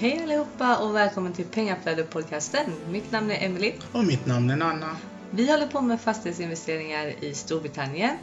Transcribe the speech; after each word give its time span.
Hej 0.00 0.22
allihopa 0.22 0.84
och 0.84 0.94
välkommen 0.94 1.32
till 1.32 1.44
Pengaflödet-podcasten. 1.44 2.70
Mitt 2.90 3.12
namn 3.12 3.30
är 3.30 3.46
Emily. 3.46 3.72
Och 3.92 4.04
mitt 4.04 4.26
namn 4.26 4.50
är 4.50 4.56
Nanna. 4.56 4.96
Vi 5.30 5.50
håller 5.50 5.66
på 5.66 5.80
med 5.80 6.00
fastighetsinvesteringar 6.00 7.24
i 7.24 7.34
Storbritannien. 7.34 8.16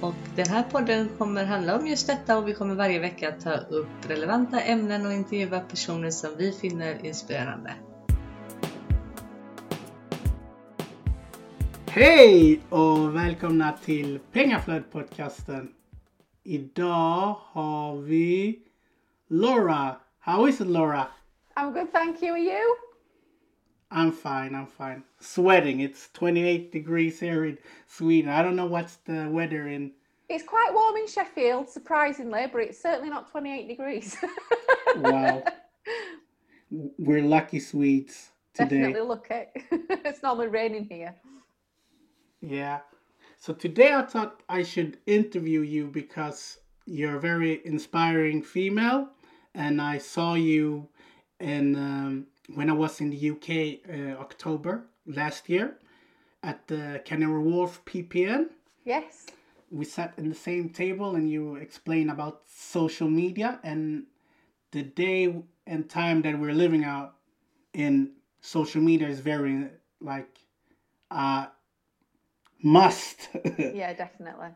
Och 0.00 0.14
den 0.36 0.46
här 0.48 0.62
podden 0.62 1.08
kommer 1.18 1.44
handla 1.44 1.78
om 1.78 1.86
just 1.86 2.06
detta 2.06 2.38
och 2.38 2.48
vi 2.48 2.54
kommer 2.54 2.74
varje 2.74 2.98
vecka 2.98 3.32
ta 3.32 3.52
upp 3.56 3.88
relevanta 4.08 4.60
ämnen 4.60 5.06
och 5.06 5.12
intervjua 5.12 5.60
personer 5.60 6.10
som 6.10 6.30
vi 6.36 6.52
finner 6.52 7.06
inspirerande. 7.06 7.72
Hej 11.86 12.60
och 12.68 13.16
välkomna 13.16 13.72
till 13.84 14.20
Pengaflödet-podcasten. 14.32 15.68
Idag 16.44 17.36
har 17.42 17.96
vi 17.96 18.58
Laura. 19.28 19.96
How 20.20 20.48
is 20.48 20.60
it 20.60 20.66
Laura? 20.66 21.06
I'm 21.58 21.72
good, 21.72 21.92
thank 21.92 22.22
you. 22.22 22.34
Are 22.34 22.38
you? 22.38 22.76
I'm 23.90 24.12
fine, 24.12 24.54
I'm 24.54 24.68
fine. 24.68 25.02
Sweating. 25.18 25.80
It's 25.80 26.08
28 26.12 26.70
degrees 26.70 27.18
here 27.18 27.46
in 27.46 27.58
Sweden. 27.88 28.30
I 28.30 28.42
don't 28.42 28.54
know 28.54 28.66
what's 28.66 28.98
the 29.06 29.28
weather 29.28 29.66
in. 29.66 29.90
It's 30.28 30.44
quite 30.44 30.70
warm 30.72 30.94
in 30.96 31.08
Sheffield, 31.08 31.68
surprisingly, 31.68 32.46
but 32.52 32.58
it's 32.60 32.80
certainly 32.80 33.10
not 33.10 33.28
28 33.32 33.66
degrees. 33.66 34.16
Wow. 34.96 35.44
We're 36.70 37.22
lucky 37.22 37.60
Swedes 37.60 38.30
today. 38.54 38.92
Definitely 38.92 39.16
it. 39.30 39.50
it's 40.06 40.22
normally 40.22 40.48
raining 40.48 40.86
here. 40.86 41.14
Yeah. 42.40 42.78
So 43.36 43.52
today 43.52 43.92
I 43.92 44.02
thought 44.02 44.42
I 44.48 44.62
should 44.62 44.96
interview 45.06 45.60
you 45.60 45.88
because 45.88 46.58
you're 46.86 47.16
a 47.16 47.20
very 47.20 47.60
inspiring 47.66 48.42
female, 48.42 49.10
and 49.54 49.80
I 49.80 49.98
saw 49.98 50.34
you 50.34 50.88
in 51.40 51.76
um, 51.76 52.26
when 52.54 52.70
I 52.70 52.72
was 52.72 53.00
in 53.00 53.10
the 53.10 53.30
UK 53.30 53.88
uh, 53.88 54.20
October 54.20 54.86
last 55.06 55.48
year 55.48 55.76
at 56.42 56.66
the 56.68 57.00
Canary 57.04 57.42
Wharf 57.42 57.82
PPN. 57.84 58.46
Yes. 58.84 59.26
We 59.70 59.84
sat 59.84 60.14
in 60.16 60.28
the 60.28 60.34
same 60.34 60.70
table 60.70 61.14
and 61.14 61.30
you 61.30 61.56
explained 61.56 62.10
about 62.10 62.42
social 62.48 63.08
media 63.08 63.60
and 63.62 64.04
the 64.70 64.82
day 64.82 65.42
and 65.66 65.88
time 65.88 66.22
that 66.22 66.38
we're 66.38 66.54
living 66.54 66.84
out 66.84 67.14
in 67.74 68.12
social 68.40 68.80
media 68.80 69.08
is 69.08 69.20
very 69.20 69.66
like 70.00 70.38
uh 71.10 71.46
must 72.62 73.28
Yeah, 73.58 73.92
definitely. 73.92 74.48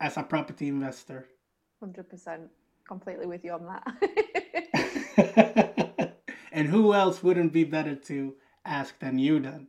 as 0.00 0.16
a 0.16 0.22
property 0.22 0.68
investor. 0.68 1.26
100%. 1.82 2.48
Completely 2.86 3.26
with 3.26 3.44
you 3.44 3.52
on 3.52 3.66
that. 3.66 3.86
and 6.58 6.68
who 6.68 6.92
else 6.92 7.22
wouldn't 7.22 7.52
be 7.52 7.62
better 7.62 7.94
to 7.94 8.34
ask 8.64 8.98
than 8.98 9.16
you 9.16 9.38
then? 9.38 9.68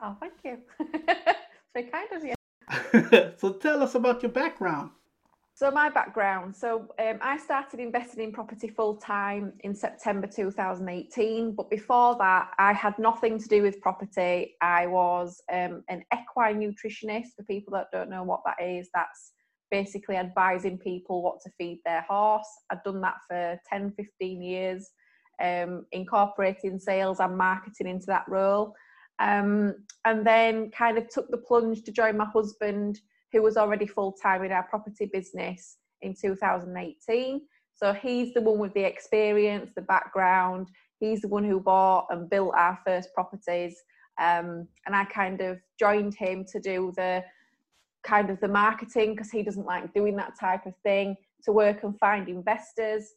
oh, 0.00 0.16
thank 0.18 0.32
you. 0.42 0.56
Very 1.74 1.90
kind 1.90 2.08
of 2.12 2.24
you. 2.24 3.32
so 3.38 3.52
tell 3.52 3.82
us 3.82 3.94
about 3.94 4.22
your 4.22 4.32
background. 4.32 4.90
So 5.54 5.70
my 5.70 5.90
background. 5.90 6.56
So 6.56 6.88
um, 6.98 7.18
I 7.20 7.36
started 7.36 7.78
investing 7.78 8.24
in 8.24 8.32
property 8.32 8.68
full 8.68 8.96
time 8.96 9.52
in 9.60 9.74
September 9.74 10.26
2018. 10.26 11.54
But 11.54 11.68
before 11.70 12.16
that, 12.18 12.52
I 12.58 12.72
had 12.72 12.98
nothing 12.98 13.38
to 13.38 13.46
do 13.46 13.62
with 13.62 13.80
property. 13.82 14.56
I 14.62 14.86
was 14.86 15.42
um, 15.52 15.84
an 15.90 16.02
equine 16.12 16.58
nutritionist. 16.58 17.36
For 17.36 17.44
people 17.44 17.74
that 17.74 17.88
don't 17.92 18.08
know 18.08 18.24
what 18.24 18.40
that 18.46 18.64
is, 18.66 18.88
that's 18.94 19.32
basically 19.70 20.16
advising 20.16 20.78
people 20.78 21.22
what 21.22 21.40
to 21.42 21.50
feed 21.58 21.82
their 21.84 22.02
horse. 22.08 22.48
I'd 22.70 22.82
done 22.82 23.02
that 23.02 23.18
for 23.28 23.60
10, 23.68 23.92
15 23.92 24.42
years, 24.42 24.90
um, 25.42 25.86
incorporating 25.92 26.78
sales 26.78 27.20
and 27.20 27.36
marketing 27.36 27.88
into 27.88 28.06
that 28.06 28.24
role. 28.28 28.74
Um, 29.18 29.74
and 30.04 30.26
then 30.26 30.70
kind 30.70 30.98
of 30.98 31.08
took 31.08 31.30
the 31.30 31.38
plunge 31.38 31.82
to 31.84 31.92
join 31.92 32.16
my 32.16 32.26
husband 32.26 33.00
who 33.32 33.42
was 33.42 33.56
already 33.56 33.86
full 33.86 34.12
time 34.12 34.44
in 34.44 34.52
our 34.52 34.64
property 34.64 35.08
business 35.12 35.76
in 36.02 36.14
2018. 36.14 37.40
So 37.74 37.92
he's 37.92 38.32
the 38.34 38.40
one 38.40 38.58
with 38.58 38.74
the 38.74 38.84
experience, 38.84 39.72
the 39.74 39.82
background. 39.82 40.68
He's 41.00 41.20
the 41.20 41.28
one 41.28 41.44
who 41.44 41.60
bought 41.60 42.06
and 42.10 42.30
built 42.30 42.54
our 42.56 42.78
first 42.86 43.12
properties. 43.14 43.76
Um, 44.20 44.68
and 44.86 44.94
I 44.94 45.04
kind 45.06 45.40
of 45.40 45.58
joined 45.78 46.14
him 46.14 46.44
to 46.52 46.60
do 46.60 46.92
the 46.96 47.24
kind 48.04 48.30
of 48.30 48.38
the 48.40 48.48
marketing 48.48 49.14
because 49.14 49.30
he 49.30 49.42
doesn't 49.42 49.66
like 49.66 49.92
doing 49.92 50.14
that 50.16 50.38
type 50.38 50.66
of 50.66 50.74
thing, 50.84 51.16
to 51.44 51.52
work 51.52 51.82
and 51.82 51.98
find 51.98 52.28
investors 52.28 53.14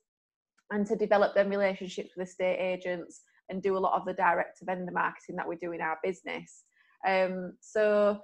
and 0.71 0.85
to 0.87 0.95
develop 0.95 1.33
them 1.33 1.49
relationships 1.49 2.11
with 2.15 2.27
estate 2.27 2.59
agents 2.59 3.21
and 3.49 3.61
do 3.61 3.77
a 3.77 3.79
lot 3.79 3.97
of 3.99 4.05
the 4.05 4.13
direct 4.13 4.59
to 4.59 4.65
vendor 4.65 4.91
marketing 4.91 5.35
that 5.35 5.47
we 5.47 5.55
do 5.55 5.71
in 5.71 5.81
our 5.81 5.97
business. 6.03 6.63
Um, 7.07 7.53
so 7.61 8.19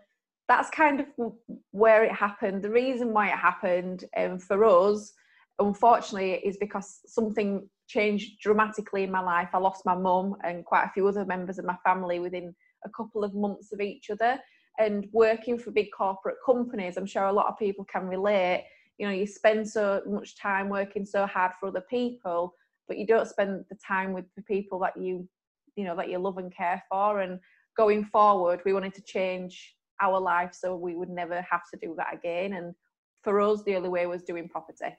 that's 0.50 0.70
kind 0.70 1.00
of 1.00 1.34
where 1.72 2.04
it 2.04 2.12
happened. 2.12 2.62
The 2.62 2.70
reason 2.70 3.14
why 3.14 3.30
it 3.30 3.38
happened 3.38 4.06
um, 4.18 4.40
for 4.40 4.66
us, 4.66 5.14
unfortunately, 5.60 6.34
is 6.34 6.58
because 6.58 7.00
something 7.06 7.70
changed 7.88 8.40
dramatically 8.42 9.04
in 9.04 9.12
my 9.12 9.22
life. 9.22 9.50
I 9.54 9.60
lost 9.60 9.86
my 9.86 9.96
mum 9.96 10.36
and 10.44 10.66
quite 10.66 10.86
a 10.86 10.92
few 10.92 11.08
other 11.08 11.26
members 11.26 11.60
of 11.60 11.66
my 11.66 11.78
family 11.86 12.20
within 12.20 12.54
a 12.86 12.90
couple 12.90 13.24
of 13.24 13.34
months 13.34 13.72
of 13.72 13.80
each 13.80 14.10
other. 14.10 14.40
And 14.80 15.08
working 15.12 15.58
for 15.58 15.72
big 15.72 15.90
corporate 15.96 16.38
companies, 16.46 16.98
I'm 16.98 17.06
sure 17.06 17.26
a 17.26 17.34
lot 17.34 17.48
of 17.48 17.58
people 17.58 17.86
can 17.86 18.08
relate. 18.08 18.66
You 18.98 19.08
know, 19.08 19.14
you 19.14 19.26
spend 19.26 19.68
so 19.68 20.02
much 20.08 20.38
time 20.38 20.70
working 20.70 21.06
so 21.06 21.26
hard 21.26 21.54
for 21.60 21.68
other 21.68 21.84
people, 21.90 22.56
but 22.88 22.98
you 22.98 23.06
don't 23.08 23.28
spend 23.28 23.66
the 23.70 23.78
time 23.86 24.14
with 24.14 24.26
the 24.36 24.44
people 24.44 24.80
that 24.80 24.96
you, 24.98 25.28
you 25.76 25.84
know, 25.84 25.96
that 25.96 26.10
you 26.10 26.20
love 26.20 26.38
and 26.38 26.56
care 26.56 26.84
for. 26.90 27.22
And 27.22 27.40
going 27.76 28.06
forward, 28.06 28.62
we 28.66 28.74
wanted 28.74 28.94
to 28.96 29.02
change 29.02 29.76
our 30.02 30.20
life 30.20 30.54
so 30.54 30.76
we 30.76 30.96
would 30.96 31.10
never 31.10 31.42
have 31.42 31.62
to 31.74 31.80
do 31.82 31.96
that 31.98 32.14
again. 32.14 32.54
And 32.54 32.76
for 33.24 33.40
us, 33.42 33.64
the 33.64 33.76
only 33.76 33.90
way 33.90 34.06
was 34.06 34.24
doing 34.24 34.48
property. 34.50 34.96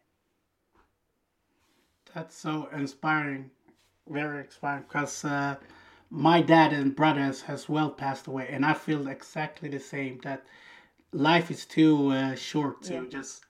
That's 2.15 2.37
so 2.37 2.69
inspiring, 2.73 3.51
very 4.09 4.45
inspiring. 4.45 4.85
Because 4.89 5.25
uh, 5.25 5.57
my 6.11 6.41
dad 6.43 6.73
and 6.73 6.95
brothers 6.97 7.43
has 7.43 7.69
well 7.69 7.91
passed 7.91 8.27
away, 8.27 8.49
and 8.51 8.65
I 8.65 8.75
feel 8.75 9.09
exactly 9.09 9.69
the 9.69 9.81
same. 9.81 10.19
That 10.23 10.45
life 11.13 11.51
is 11.51 11.67
too 11.67 12.11
uh, 12.11 12.35
short 12.37 12.83
to 12.85 12.95
Yeah. 12.95 13.09
just. 13.09 13.45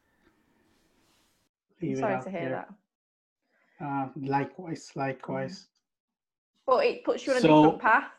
I'm 1.91 1.97
sorry 1.97 2.23
to 2.23 2.31
hear 2.31 2.41
there. 2.41 2.67
that. 3.81 3.87
Uh, 3.87 4.09
likewise, 4.17 4.91
likewise. 4.95 5.67
But 6.67 6.85
it 6.87 7.05
puts 7.05 7.27
you 7.27 7.33
on 7.33 7.39
a 7.39 7.41
different 7.43 7.79
path. 7.81 8.11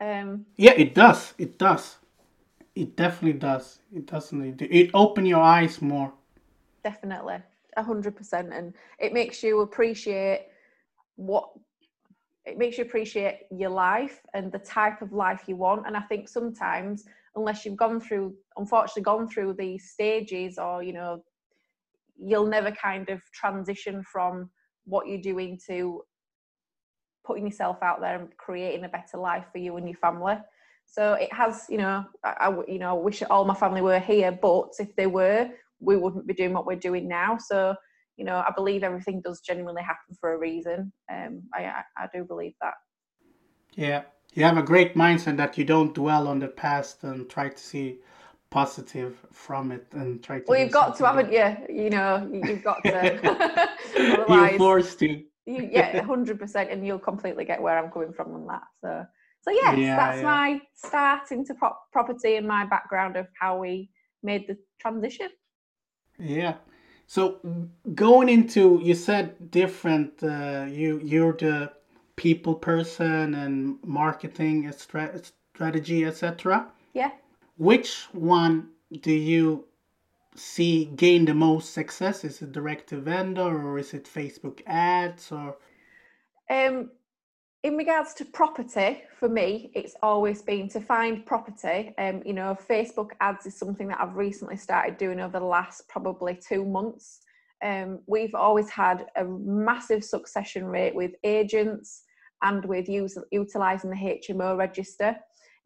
Um, 0.00 0.46
Yeah, 0.56 0.72
it 0.72 0.94
does. 0.94 1.34
It 1.38 1.58
does. 1.58 1.96
It 2.74 2.96
definitely 2.96 3.38
does. 3.38 3.80
It 3.94 4.06
doesn't. 4.06 4.62
It, 4.62 4.68
it 4.70 4.90
open 4.94 5.26
your 5.26 5.42
eyes 5.42 5.82
more. 5.82 6.12
definitely, 6.82 7.36
a 7.76 7.82
hundred 7.82 8.16
percent, 8.16 8.52
and 8.52 8.72
it 8.98 9.12
makes 9.12 9.42
you 9.42 9.60
appreciate 9.60 10.46
what 11.16 11.50
it 12.46 12.56
makes 12.56 12.78
you 12.78 12.84
appreciate 12.84 13.40
your 13.50 13.68
life 13.70 14.20
and 14.32 14.50
the 14.50 14.58
type 14.58 15.02
of 15.02 15.12
life 15.12 15.42
you 15.46 15.56
want. 15.56 15.86
And 15.86 15.94
I 15.96 16.00
think 16.00 16.26
sometimes, 16.28 17.04
unless 17.36 17.66
you've 17.66 17.76
gone 17.76 18.00
through, 18.00 18.34
unfortunately, 18.56 19.02
gone 19.02 19.28
through 19.28 19.54
these 19.54 19.90
stages, 19.90 20.56
or 20.58 20.82
you 20.82 20.94
know, 20.94 21.22
you'll 22.22 22.46
never 22.46 22.70
kind 22.70 23.08
of 23.08 23.20
transition 23.32 24.02
from 24.02 24.50
what 24.84 25.06
you're 25.06 25.20
doing 25.20 25.58
to 25.66 26.02
putting 27.24 27.46
yourself 27.46 27.78
out 27.82 28.00
there 28.00 28.18
and 28.18 28.36
creating 28.36 28.84
a 28.84 28.88
better 28.88 29.16
life 29.16 29.44
for 29.52 29.58
you 29.58 29.76
and 29.76 29.88
your 29.88 29.98
family. 29.98 30.36
So 30.86 31.14
it 31.14 31.32
has, 31.32 31.66
you 31.68 31.78
know, 31.78 32.04
I, 32.24 32.52
you 32.66 32.78
know, 32.78 32.96
wish 32.96 33.22
all 33.22 33.44
my 33.44 33.54
family 33.54 33.80
were 33.80 34.00
here, 34.00 34.32
but 34.32 34.70
if 34.78 34.94
they 34.96 35.06
were, 35.06 35.48
we 35.78 35.96
wouldn't 35.96 36.26
be 36.26 36.34
doing 36.34 36.52
what 36.52 36.66
we're 36.66 36.76
doing 36.76 37.06
now. 37.08 37.38
So, 37.38 37.76
you 38.16 38.24
know, 38.24 38.36
I 38.36 38.52
believe 38.54 38.82
everything 38.82 39.22
does 39.22 39.40
genuinely 39.40 39.82
happen 39.82 40.16
for 40.20 40.34
a 40.34 40.38
reason. 40.38 40.92
Um, 41.10 41.42
I, 41.54 41.64
I, 41.64 41.82
I 41.96 42.08
do 42.12 42.24
believe 42.24 42.54
that. 42.60 42.74
Yeah, 43.76 44.02
you 44.34 44.42
have 44.44 44.58
a 44.58 44.62
great 44.62 44.94
mindset 44.94 45.36
that 45.36 45.56
you 45.56 45.64
don't 45.64 45.94
dwell 45.94 46.26
on 46.26 46.40
the 46.40 46.48
past 46.48 47.04
and 47.04 47.30
try 47.30 47.48
to 47.48 47.58
see 47.58 48.00
positive 48.50 49.16
from 49.32 49.72
it 49.72 49.86
and 49.92 50.22
try 50.22 50.38
to. 50.40 50.44
Well, 50.48 50.60
you've 50.60 50.72
got 50.72 50.96
to, 50.96 51.06
haven't 51.06 51.32
you? 51.32 51.56
You 51.84 51.90
know, 51.90 52.28
you- 52.32 52.42
you've 52.48 52.64
got 52.64 52.82
to. 52.84 53.68
You're 54.28 54.58
forced 54.58 54.98
to. 55.00 55.08
you, 55.08 55.68
yeah, 55.72 56.02
hundred 56.14 56.38
percent, 56.38 56.70
and 56.70 56.86
you'll 56.86 56.98
completely 56.98 57.44
get 57.44 57.60
where 57.62 57.78
I'm 57.78 57.90
coming 57.90 58.12
from 58.12 58.34
on 58.34 58.46
that. 58.46 58.62
So, 58.82 59.04
so 59.42 59.50
yes, 59.50 59.78
Yeah, 59.78 59.96
that's 59.96 60.18
yeah. 60.18 60.22
my 60.34 60.60
start 60.74 61.30
into 61.32 61.54
prop- 61.54 61.90
property 61.92 62.36
and 62.36 62.46
my 62.46 62.64
background 62.66 63.16
of 63.16 63.26
how 63.40 63.58
we 63.58 63.90
made 64.22 64.46
the 64.48 64.56
transition. 64.80 65.28
Yeah. 66.18 66.54
So 67.06 67.40
going 67.94 68.28
into, 68.28 68.80
you 68.82 68.94
said 68.94 69.50
different. 69.50 70.22
Uh, 70.22 70.66
you 70.68 71.00
you're 71.02 71.32
the 71.32 71.72
people 72.16 72.54
person 72.54 73.34
and 73.34 73.78
marketing 73.84 74.66
and 74.66 74.74
strategy, 74.74 76.04
etc. 76.04 76.66
Yeah. 76.94 77.10
Which 77.60 78.06
one 78.12 78.70
do 79.02 79.12
you 79.12 79.66
see 80.34 80.86
gain 80.86 81.26
the 81.26 81.34
most 81.34 81.74
success? 81.74 82.24
Is 82.24 82.40
it 82.40 82.52
direct 82.52 82.88
to 82.88 82.96
vendor 82.96 83.42
or 83.42 83.78
is 83.78 83.92
it 83.92 84.04
Facebook 84.06 84.62
ads 84.66 85.30
or? 85.30 85.58
Um, 86.48 86.90
in 87.62 87.76
regards 87.76 88.14
to 88.14 88.24
property, 88.24 89.02
for 89.18 89.28
me, 89.28 89.70
it's 89.74 89.94
always 90.02 90.40
been 90.40 90.70
to 90.70 90.80
find 90.80 91.26
property. 91.26 91.92
Um, 91.98 92.22
you 92.24 92.32
know, 92.32 92.56
Facebook 92.66 93.10
ads 93.20 93.44
is 93.44 93.58
something 93.58 93.88
that 93.88 94.00
I've 94.00 94.16
recently 94.16 94.56
started 94.56 94.96
doing 94.96 95.20
over 95.20 95.38
the 95.38 95.44
last 95.44 95.86
probably 95.86 96.36
two 96.36 96.64
months. 96.64 97.20
Um, 97.62 97.98
we've 98.06 98.34
always 98.34 98.70
had 98.70 99.04
a 99.16 99.24
massive 99.24 100.02
succession 100.02 100.64
rate 100.64 100.94
with 100.94 101.12
agents 101.24 102.04
and 102.40 102.64
with 102.64 102.88
use, 102.88 103.18
utilising 103.30 103.90
the 103.90 103.96
HMO 103.96 104.56
register. 104.56 105.14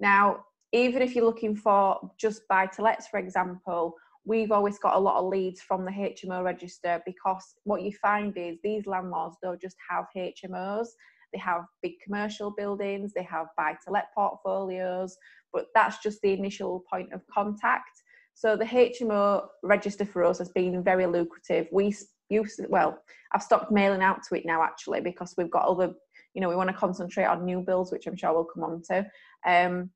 Now, 0.01 0.41
even 0.75 1.03
if 1.03 1.15
you're 1.15 1.25
looking 1.25 1.55
for 1.55 2.11
just 2.19 2.47
buy 2.49 2.67
to 2.67 2.83
lets, 2.83 3.07
for 3.07 3.19
example, 3.19 3.95
we've 4.25 4.51
always 4.51 4.77
got 4.79 4.97
a 4.97 4.99
lot 4.99 5.21
of 5.21 5.27
leads 5.27 5.61
from 5.61 5.85
the 5.85 5.91
HMO 5.93 6.43
register 6.43 7.01
because 7.07 7.55
what 7.63 7.83
you 7.83 7.93
find 7.93 8.37
is 8.37 8.59
these 8.63 8.87
landlords 8.87 9.37
don't 9.41 9.61
just 9.61 9.77
have 9.89 10.07
HMOs, 10.17 10.89
they 11.33 11.39
have 11.39 11.63
big 11.81 11.93
commercial 12.03 12.51
buildings, 12.51 13.13
they 13.13 13.23
have 13.23 13.47
buy 13.57 13.77
to 13.85 13.93
let 13.93 14.13
portfolios, 14.15 15.17
but 15.53 15.67
that's 15.77 15.99
just 15.99 16.21
the 16.23 16.33
initial 16.33 16.83
point 16.91 17.13
of 17.13 17.23
contact. 17.33 18.03
So 18.35 18.57
the 18.57 18.65
HMO 18.65 19.47
register 19.63 20.05
for 20.05 20.25
us 20.25 20.39
has 20.39 20.49
been 20.49 20.83
very 20.83 21.07
lucrative. 21.07 21.69
We 21.71 21.95
used 22.31 22.57
to, 22.57 22.67
well, 22.69 22.99
I've 23.31 23.45
stopped 23.45 23.71
mailing 23.71 24.03
out 24.03 24.25
to 24.25 24.35
it 24.35 24.45
now 24.45 24.65
actually 24.65 25.03
because 25.03 25.35
we've 25.39 25.51
got 25.51 25.69
other, 25.69 25.93
you 26.35 26.41
know, 26.41 26.49
we 26.49 26.57
want 26.57 26.71
to 26.71 26.77
concentrate 26.77 27.27
on 27.27 27.45
new 27.45 27.61
builds, 27.61 27.93
which 27.93 28.09
I'm 28.09 28.17
sure 28.17 28.33
we'll 28.33 28.45
come 28.45 28.65
on 28.65 28.83
to. 28.91 29.07
Um, 29.47 29.91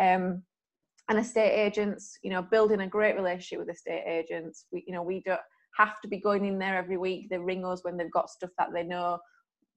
Um, 0.00 0.42
and 1.08 1.18
estate 1.18 1.52
agents, 1.52 2.18
you 2.22 2.30
know, 2.30 2.42
building 2.42 2.80
a 2.80 2.88
great 2.88 3.14
relationship 3.14 3.60
with 3.60 3.74
estate 3.74 4.04
agents. 4.06 4.66
We, 4.72 4.84
you 4.86 4.92
know, 4.92 5.02
we 5.02 5.20
don't 5.20 5.40
have 5.76 6.00
to 6.00 6.08
be 6.08 6.18
going 6.18 6.44
in 6.44 6.58
there 6.58 6.76
every 6.76 6.96
week. 6.96 7.28
They 7.30 7.38
ring 7.38 7.64
us 7.64 7.84
when 7.84 7.96
they've 7.96 8.10
got 8.10 8.30
stuff 8.30 8.50
that 8.58 8.72
they 8.72 8.82
know 8.82 9.18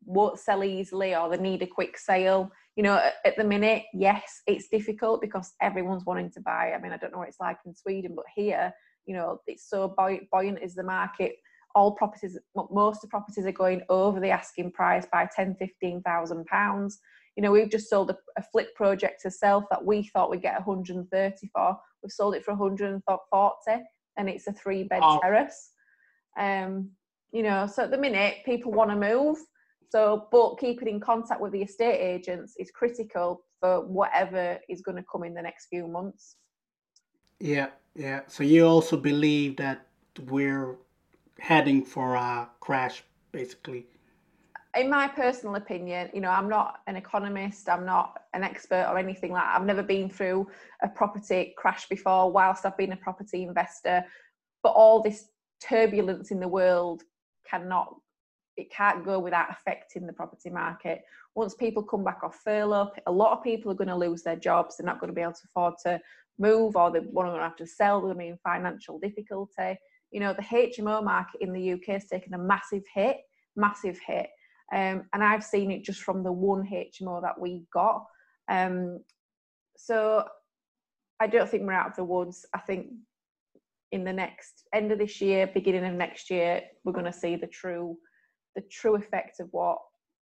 won't 0.06 0.40
sell 0.40 0.64
easily 0.64 1.16
or 1.16 1.30
they 1.30 1.38
need 1.38 1.62
a 1.62 1.68
quick 1.68 1.98
sale 1.98 2.52
you 2.80 2.84
know 2.84 2.98
at 3.26 3.36
the 3.36 3.44
minute 3.44 3.84
yes 3.94 4.42
it's 4.48 4.70
difficult 4.70 5.20
because 5.20 5.52
everyone's 5.62 6.06
wanting 6.06 6.32
to 6.32 6.40
buy. 6.40 6.72
I 6.72 6.80
mean 6.80 6.94
i 6.94 6.98
don't 6.98 7.12
know 7.12 7.18
what 7.18 7.28
it's 7.28 7.42
like 7.42 7.58
in 7.66 7.76
sweden 7.76 8.14
but 8.16 8.24
here 8.34 8.72
you 9.06 9.14
know 9.14 9.42
it's 9.48 9.70
so 9.70 9.94
buoyant 9.98 10.60
is 10.64 10.76
the 10.76 10.84
market. 10.84 11.34
All 11.76 11.92
properties 11.92 12.38
most 12.72 12.96
of 12.98 13.02
the 13.02 13.08
properties 13.10 13.46
are 13.46 13.52
going 13.52 13.82
over 13.90 14.22
the 14.22 14.30
asking 14.30 14.72
price 14.72 15.06
by 15.12 15.28
10 15.36 15.58
15000 15.60 16.46
pounds. 16.46 17.00
You 17.36 17.44
know 17.44 17.52
we've 17.52 17.70
just 17.70 17.90
sold 17.90 18.12
a, 18.12 18.18
a, 18.38 18.44
flip 18.50 18.74
project 18.76 19.24
to 19.24 19.30
self 19.30 19.66
that 19.72 19.84
we 19.84 20.04
thought 20.14 20.32
we'd 20.32 20.42
get 20.42 20.66
130 20.66 21.50
for. 21.54 21.78
We've 22.02 22.12
sold 22.14 22.36
it 22.36 22.46
for 22.46 22.54
140 22.54 23.84
and 24.16 24.30
it's 24.30 24.48
a 24.48 24.54
three 24.54 24.84
bed 24.84 25.02
oh. 25.04 25.20
terrace. 25.22 25.72
Um 26.40 26.92
you 27.34 27.44
know 27.44 27.68
so 27.68 27.84
at 27.84 27.92
the 27.92 27.98
minute 27.98 28.36
people 28.46 28.72
want 28.72 28.90
to 28.90 28.96
move 28.96 29.38
so, 29.90 30.28
but 30.32 30.60
keeping 30.60 30.88
in 30.88 31.00
contact 31.00 31.42
with 31.42 31.52
the 31.52 31.64
estate 31.64 32.00
agents 32.00 32.54
is 32.60 32.70
critical 32.72 33.42
for 33.60 33.86
whatever 33.86 34.60
is 34.70 34.82
going 34.82 34.98
to 34.98 35.06
come 35.12 35.24
in 35.24 35.34
the 35.34 35.42
next 35.42 35.66
few 35.66 35.88
months. 35.88 36.36
Yeah, 37.40 37.68
yeah. 37.96 38.22
So 38.28 38.44
you 38.44 38.68
also 38.68 38.98
believe 38.98 39.58
that 39.58 39.88
we're 40.28 40.76
heading 41.40 41.84
for 41.84 42.16
a 42.16 42.50
crash, 42.60 43.04
basically. 43.32 43.88
In 44.76 44.90
my 44.90 45.08
personal 45.08 45.56
opinion, 45.56 46.12
you 46.14 46.22
know, 46.22 46.30
I'm 46.30 46.48
not 46.48 46.82
an 46.86 46.96
economist, 46.96 47.68
I'm 47.68 47.86
not 47.86 48.22
an 48.34 48.44
expert 48.44 48.86
or 48.88 49.00
anything 49.00 49.32
like 49.32 49.44
that. 49.44 49.60
I've 49.60 49.66
never 49.66 49.82
been 49.82 50.10
through 50.10 50.48
a 50.84 50.88
property 50.88 51.56
crash 51.58 51.88
before 51.90 52.32
whilst 52.32 52.66
I've 52.66 52.78
been 52.78 52.92
a 52.92 52.98
property 52.98 53.42
investor. 53.44 54.06
But 54.62 54.70
all 54.70 55.02
this 55.02 55.30
turbulence 55.60 56.30
in 56.30 56.40
the 56.40 56.48
world 56.48 57.02
cannot 57.50 57.96
it 58.60 58.72
can't 58.72 59.06
go 59.06 59.20
without 59.20 59.50
affecting 59.50 60.06
the 60.06 60.14
property 60.14 60.50
market. 60.50 61.02
Once 61.36 61.56
people 61.56 61.82
come 61.84 62.04
back 62.04 62.20
off 62.24 62.40
furlough, 62.44 62.92
a 63.08 63.12
lot 63.12 63.38
of 63.38 63.44
people 63.44 63.72
are 63.72 63.76
going 63.76 63.88
to 63.88 63.96
lose 63.96 64.24
their 64.24 64.36
jobs. 64.36 64.78
They're 64.78 64.86
not 64.86 65.00
going 65.00 65.10
to 65.10 65.16
be 65.16 65.22
able 65.22 65.34
to 65.34 65.46
afford 65.46 65.76
to 65.86 66.00
move, 66.38 66.76
or 66.76 66.92
they're 66.92 67.02
going 67.02 67.34
to 67.34 67.40
have 67.42 67.56
to 67.58 67.66
sell. 67.66 68.00
They're 68.00 68.14
going 68.14 68.18
to 68.18 68.24
be 68.24 68.28
in 68.30 68.40
financial 68.44 69.00
difficulty. 69.00 69.78
You 70.12 70.20
know, 70.20 70.34
the 70.34 70.42
HMO 70.42 71.04
market 71.04 71.42
in 71.42 71.54
the 71.54 71.74
UK 71.74 71.86
has 71.88 72.08
taken 72.08 72.34
a 72.34 72.38
massive 72.38 72.84
hit, 72.94 73.18
massive 73.56 74.00
hit. 74.06 74.30
Um, 74.74 75.04
and 75.14 75.24
I've 75.24 75.44
seen 75.44 75.72
it 75.72 75.84
just 75.84 76.02
from 76.02 76.24
the 76.24 76.32
one 76.32 76.68
HMO 76.68 77.22
that 77.22 77.40
we 77.40 77.64
got. 77.74 78.06
Um, 78.48 79.00
so 79.78 80.26
I 81.20 81.28
don't 81.28 81.50
think 81.50 81.64
we're 81.64 81.74
out 81.74 81.90
of 81.90 81.96
the 81.96 82.04
woods. 82.04 82.46
I 82.54 82.60
think 82.60 82.88
in 83.92 84.04
the 84.04 84.14
next 84.14 84.68
end 84.74 84.92
of 84.92 85.00
this 85.00 85.22
year, 85.22 85.48
beginning 85.48 85.86
of 85.86 85.94
next 85.94 86.30
year, 86.30 86.62
we're 86.84 86.94
going 86.94 87.06
to 87.06 87.14
see 87.14 87.36
the 87.36 87.48
true 87.48 87.98
the 88.60 88.68
true 88.68 88.96
effect 88.96 89.40
of 89.40 89.48
what 89.52 89.78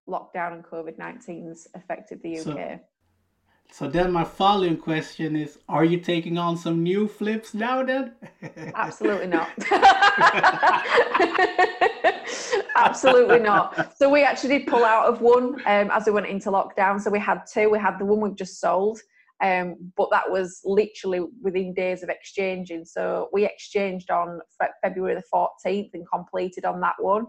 lockdown 0.09 0.53
and 0.53 0.63
COVID 0.63 0.97
19's 0.97 1.67
affected 1.75 2.19
the 2.23 2.39
UK. 2.39 2.43
So, 2.45 3.85
so 3.85 3.87
then 3.87 4.11
my 4.11 4.23
following 4.23 4.77
question 4.77 5.35
is 5.35 5.59
are 5.69 5.85
you 5.85 5.99
taking 5.99 6.39
on 6.39 6.57
some 6.57 6.81
new 6.81 7.07
flips 7.07 7.53
now 7.53 7.83
then? 7.83 8.13
Absolutely 8.75 9.27
not. 9.27 9.49
Absolutely 12.75 13.39
not. 13.39 13.95
So 13.95 14.09
we 14.09 14.23
actually 14.23 14.57
did 14.57 14.67
pull 14.67 14.83
out 14.83 15.05
of 15.05 15.21
one 15.21 15.55
um, 15.67 15.91
as 15.91 16.07
we 16.07 16.11
went 16.11 16.25
into 16.25 16.49
lockdown. 16.49 16.99
So 16.99 17.11
we 17.11 17.19
had 17.19 17.41
two. 17.51 17.69
We 17.69 17.77
had 17.77 17.99
the 17.99 18.05
one 18.05 18.19
we've 18.19 18.35
just 18.35 18.59
sold, 18.59 18.99
um, 19.43 19.75
but 19.95 20.09
that 20.09 20.29
was 20.29 20.59
literally 20.65 21.21
within 21.41 21.73
days 21.75 22.01
of 22.01 22.09
exchanging. 22.09 22.83
So 22.85 23.29
we 23.31 23.45
exchanged 23.45 24.09
on 24.09 24.39
February 24.81 25.13
the 25.15 25.23
14th 25.31 25.91
and 25.93 26.03
completed 26.11 26.65
on 26.65 26.81
that 26.81 26.95
one. 26.97 27.27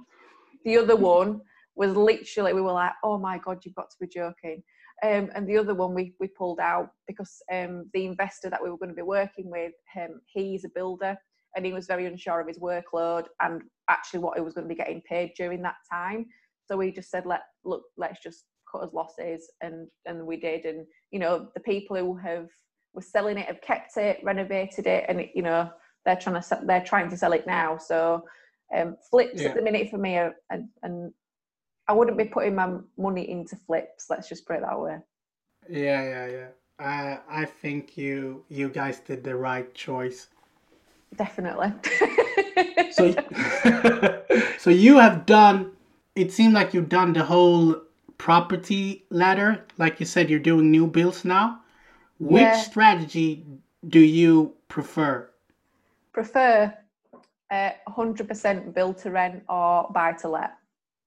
The 0.64 0.78
other 0.78 0.97
one 0.97 1.40
was 1.76 1.97
literally, 1.97 2.52
we 2.52 2.61
were 2.61 2.73
like, 2.73 2.92
oh 3.02 3.18
my 3.18 3.38
God, 3.38 3.59
you've 3.64 3.75
got 3.75 3.90
to 3.90 3.97
be 4.00 4.06
joking. 4.06 4.62
Um, 5.02 5.30
and 5.35 5.47
the 5.49 5.59
other 5.59 5.75
one 5.75 5.92
we, 5.92 6.14
we 6.21 6.28
pulled 6.28 6.61
out 6.61 6.90
because 7.09 7.42
um, 7.52 7.90
the 7.92 8.06
investor 8.06 8.49
that 8.49 8.62
we 8.62 8.71
were 8.71 8.78
going 8.78 8.90
to 8.90 8.94
be 8.94 9.02
working 9.02 9.50
with, 9.50 9.73
um, 10.00 10.21
he's 10.26 10.64
a 10.64 10.71
builder 10.75 11.16
and 11.56 11.66
he 11.66 11.73
was 11.73 11.87
very 11.87 12.06
unsure 12.06 12.40
of 12.40 12.49
his 12.49 12.59
workload 12.59 13.26
and 13.40 13.62
actually 13.90 14.21
what 14.21 14.37
he 14.37 14.42
was 14.42 14.54
going 14.54 14.66
to 14.66 14.75
be 14.75 14.78
getting 14.78 15.02
paid 15.09 15.33
during 15.37 15.62
that 15.62 15.76
time. 15.90 16.26
So 16.66 16.76
we 16.76 16.92
just 16.92 17.11
said, 17.11 17.26
let 17.26 17.42
look, 17.64 17.83
let's 17.97 18.23
just 18.23 18.44
cut 18.71 18.83
his 18.83 18.92
losses, 18.92 19.50
and 19.61 19.87
and 20.06 20.26
we 20.26 20.37
did. 20.37 20.64
And 20.64 20.87
you 21.11 21.18
know, 21.18 21.49
the 21.54 21.61
people 21.61 21.97
who 21.97 22.16
have 22.16 22.49
were 22.94 23.02
selling 23.02 23.38
it 23.38 23.47
have 23.47 23.61
kept 23.61 23.97
it, 23.97 24.21
renovated 24.23 24.87
it, 24.87 25.04
and 25.09 25.21
it, 25.21 25.33
you 25.35 25.42
know, 25.42 25.71
they're 26.04 26.16
trying 26.16 26.40
to 26.40 26.61
they're 26.66 26.85
trying 26.85 27.11
to 27.11 27.16
sell 27.16 27.33
it 27.33 27.47
now. 27.47 27.76
So 27.76 28.25
um, 28.75 28.97
flips 29.11 29.40
yeah. 29.40 29.49
at 29.49 29.54
the 29.54 29.62
minute 29.62 29.90
for 29.90 29.99
me, 29.99 30.16
are, 30.16 30.35
and, 30.50 30.69
and 30.83 31.12
I 31.87 31.93
wouldn't 31.93 32.19
be 32.19 32.25
putting 32.25 32.54
my 32.54 32.76
money 32.99 33.28
into 33.31 33.57
flips. 33.57 34.07
Let's 34.11 34.28
just 34.28 34.47
put 34.47 34.57
it 34.57 34.62
that 34.62 34.78
way. 34.78 34.99
Yeah, 35.69 36.02
yeah, 36.02 36.26
yeah. 36.26 36.47
I 36.78 37.19
I 37.28 37.45
think 37.45 37.97
you 37.97 38.45
you 38.49 38.69
guys 38.69 39.00
did 39.00 39.23
the 39.23 39.37
right 39.37 39.73
choice. 39.75 40.28
Definitely. 41.16 41.73
so, 42.93 43.14
so 44.59 44.71
you 44.71 44.99
have 44.99 45.26
done. 45.26 45.73
It 46.16 46.33
seemed 46.33 46.54
like 46.54 46.75
you've 46.75 46.88
done 46.88 47.12
the 47.12 47.25
whole 47.25 47.81
property 48.19 49.04
ladder. 49.11 49.64
Like 49.78 50.00
you 50.00 50.07
said, 50.07 50.31
you're 50.31 50.40
doing 50.40 50.71
new 50.71 50.87
builds 50.87 51.25
now. 51.25 51.61
Which 52.19 52.43
yeah. 52.43 52.61
strategy 52.61 53.45
do 53.87 54.00
you 54.00 54.54
prefer? 54.69 55.31
Prefer 56.12 56.75
uh, 57.55 57.71
100% 57.89 58.75
build 58.75 58.99
to 58.99 59.11
rent 59.11 59.43
or 59.49 59.89
buy 59.95 60.13
to 60.13 60.29
let. 60.29 60.55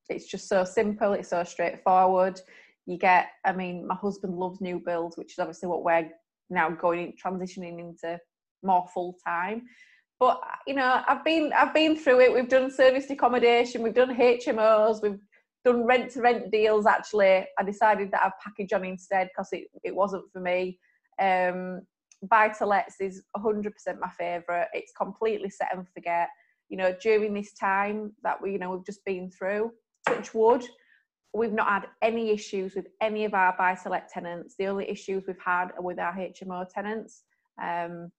It's 0.09 0.27
just 0.27 0.47
so 0.47 0.63
simple, 0.63 1.13
it's 1.13 1.29
so 1.29 1.43
straightforward. 1.43 2.39
You 2.85 2.97
get, 2.97 3.27
I 3.45 3.51
mean, 3.51 3.85
my 3.85 3.95
husband 3.95 4.37
loves 4.37 4.61
new 4.61 4.79
builds, 4.79 5.17
which 5.17 5.33
is 5.33 5.39
obviously 5.39 5.67
what 5.67 5.83
we're 5.83 6.09
now 6.49 6.69
going 6.69 7.13
transitioning 7.23 7.79
into 7.79 8.17
more 8.63 8.87
full 8.93 9.17
time. 9.25 9.63
But 10.19 10.39
you 10.65 10.73
know, 10.73 11.03
I've 11.07 11.23
been 11.23 11.51
I've 11.53 11.73
been 11.73 11.95
through 11.95 12.21
it. 12.21 12.33
We've 12.33 12.49
done 12.49 12.71
serviced 12.71 13.11
accommodation, 13.11 13.83
we've 13.83 13.93
done 13.93 14.15
HMOs, 14.15 15.01
we've 15.03 15.19
done 15.63 15.85
rent 15.85 16.11
to 16.13 16.21
rent 16.21 16.49
deals. 16.51 16.87
Actually, 16.87 17.45
I 17.59 17.63
decided 17.63 18.09
that 18.11 18.23
I'd 18.23 18.31
package 18.43 18.73
on 18.73 18.85
instead 18.85 19.27
because 19.27 19.49
it, 19.51 19.65
it 19.83 19.95
wasn't 19.95 20.23
for 20.31 20.39
me. 20.39 20.79
Um, 21.21 21.81
buy 22.23 22.49
to 22.49 22.65
lets 22.65 22.99
is 22.99 23.23
100% 23.35 23.71
my 23.99 24.09
favourite. 24.17 24.67
It's 24.73 24.91
completely 24.91 25.49
set 25.49 25.69
and 25.73 25.87
forget. 25.89 26.29
You 26.69 26.77
know, 26.77 26.95
during 27.01 27.33
this 27.33 27.53
time 27.53 28.13
that 28.23 28.41
we, 28.41 28.51
you 28.53 28.59
know, 28.59 28.71
we've 28.71 28.85
just 28.85 29.05
been 29.05 29.31
through, 29.31 29.71
touch 30.07 30.33
wood, 30.33 30.63
we've 31.33 31.53
not 31.53 31.67
had 31.67 31.87
any 32.01 32.31
issues 32.31 32.75
with 32.75 32.87
any 33.01 33.25
of 33.25 33.33
our 33.33 33.55
buy 33.57 33.75
to 33.75 33.89
let 33.89 34.09
tenants. 34.09 34.55
The 34.57 34.67
only 34.67 34.89
issues 34.89 35.23
we've 35.27 35.37
had 35.43 35.69
are 35.77 35.83
with 35.83 35.99
our 35.99 36.13
HMO 36.13 36.67
tenants. 36.69 37.23
Um, 37.61 38.11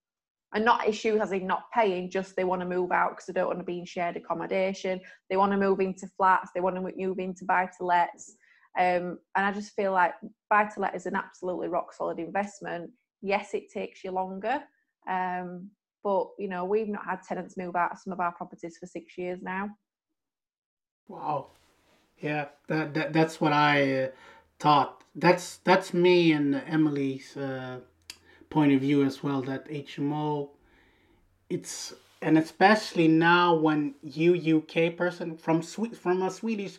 and 0.55 0.65
not 0.65 0.89
issues 0.89 1.21
as 1.21 1.33
in 1.33 1.47
not 1.47 1.65
paying, 1.75 2.11
just 2.11 2.35
they 2.35 2.45
want 2.45 2.63
to 2.63 2.67
move 2.67 2.91
out 2.91 3.11
because 3.11 3.27
they 3.27 3.35
don't 3.35 3.49
want 3.49 3.59
to 3.59 3.65
be 3.65 3.81
in 3.81 3.85
shared 3.85 4.17
accommodation. 4.17 4.99
They 5.29 5.37
want 5.37 5.53
to 5.53 5.59
move 5.59 5.81
into 5.81 6.09
flats. 6.17 6.51
They 6.55 6.61
want 6.61 6.77
to 6.77 6.81
move 6.81 7.19
into 7.19 7.45
buy 7.45 7.69
to 7.79 7.85
lets. 7.85 8.37
Um, 8.79 9.19
and 9.37 9.45
I 9.45 9.53
just 9.53 9.75
feel 9.75 9.93
like 9.93 10.15
buy 10.49 10.65
to 10.65 10.81
let 10.81 10.95
is 10.95 11.07
an 11.07 11.17
absolutely 11.17 11.69
rock 11.69 11.93
solid 11.93 12.19
investment. 12.19 12.91
Yes, 13.21 13.55
it 13.55 13.71
takes 13.71 14.05
you 14.05 14.13
longer, 14.13 14.63
um, 15.09 15.71
but 16.05 16.29
you 16.39 16.49
know 16.49 16.65
we've 16.65 16.89
not 16.89 17.05
had 17.05 17.23
tenants 17.23 17.57
move 17.57 17.77
out 17.77 17.93
of 17.93 17.99
some 17.99 18.13
of 18.13 18.21
our 18.21 18.33
properties 18.33 18.79
for 18.79 18.87
six 18.87 19.19
years 19.19 19.41
now. 19.43 19.71
Wow, 21.09 21.49
yeah, 22.19 22.47
that, 22.69 22.95
that 22.95 23.13
that's 23.13 23.41
what 23.41 23.53
I 23.53 24.03
uh, 24.03 24.09
thought. 24.59 25.03
That's 25.15 25.57
that's 25.59 25.93
me 25.93 26.33
and 26.33 26.55
Emily's 26.55 27.37
uh, 27.37 27.81
point 28.51 28.73
of 28.73 28.81
view 28.81 29.05
as 29.05 29.23
well. 29.23 29.43
That 29.43 29.69
HMO, 29.69 30.51
it's 31.49 31.95
and 32.21 32.39
especially 32.39 33.09
now 33.09 33.55
when 33.55 33.95
you 34.03 34.59
UK 34.59 34.97
person 34.97 35.37
from 35.37 35.63
from 35.63 36.23
a 36.23 36.31
Swedish 36.31 36.79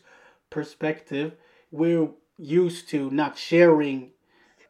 perspective, 0.50 1.36
we're 1.72 2.10
used 2.38 2.90
to 2.90 3.10
not 3.12 3.38
sharing 3.38 4.12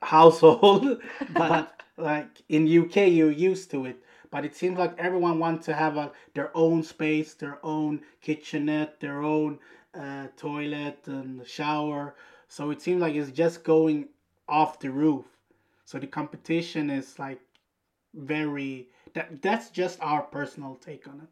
household, 0.02 1.02
but 1.34 1.82
like 1.98 2.42
in 2.50 2.66
UK 2.68 3.08
you're 3.08 3.32
used 3.32 3.72
to 3.72 3.86
it. 3.86 4.04
But 4.32 4.46
it 4.46 4.56
seems 4.56 4.78
like 4.78 4.98
everyone 5.00 5.40
wants 5.40 5.66
to 5.66 5.74
have 5.74 5.98
a, 5.98 6.12
their 6.36 6.56
own 6.56 6.84
space, 6.84 7.34
their 7.34 7.58
own 7.64 8.02
kitchenette, 8.22 9.00
their 9.00 9.24
own 9.24 9.58
uh, 9.96 10.28
toilet 10.38 11.00
and 11.08 11.46
shower. 11.48 12.16
So 12.48 12.70
it 12.70 12.82
seems 12.82 13.02
like 13.02 13.16
it's 13.16 13.32
just 13.32 13.64
going 13.64 14.10
off 14.48 14.80
the 14.80 14.92
roof. 14.92 15.26
So 15.86 15.98
the 15.98 16.08
competition 16.08 16.90
is 16.92 17.18
like 17.18 17.40
very 18.14 18.88
that 19.14 19.42
that's 19.42 19.70
just 19.70 20.00
our 20.02 20.22
personal 20.22 20.76
take 20.76 21.08
on 21.08 21.22
it. 21.22 21.28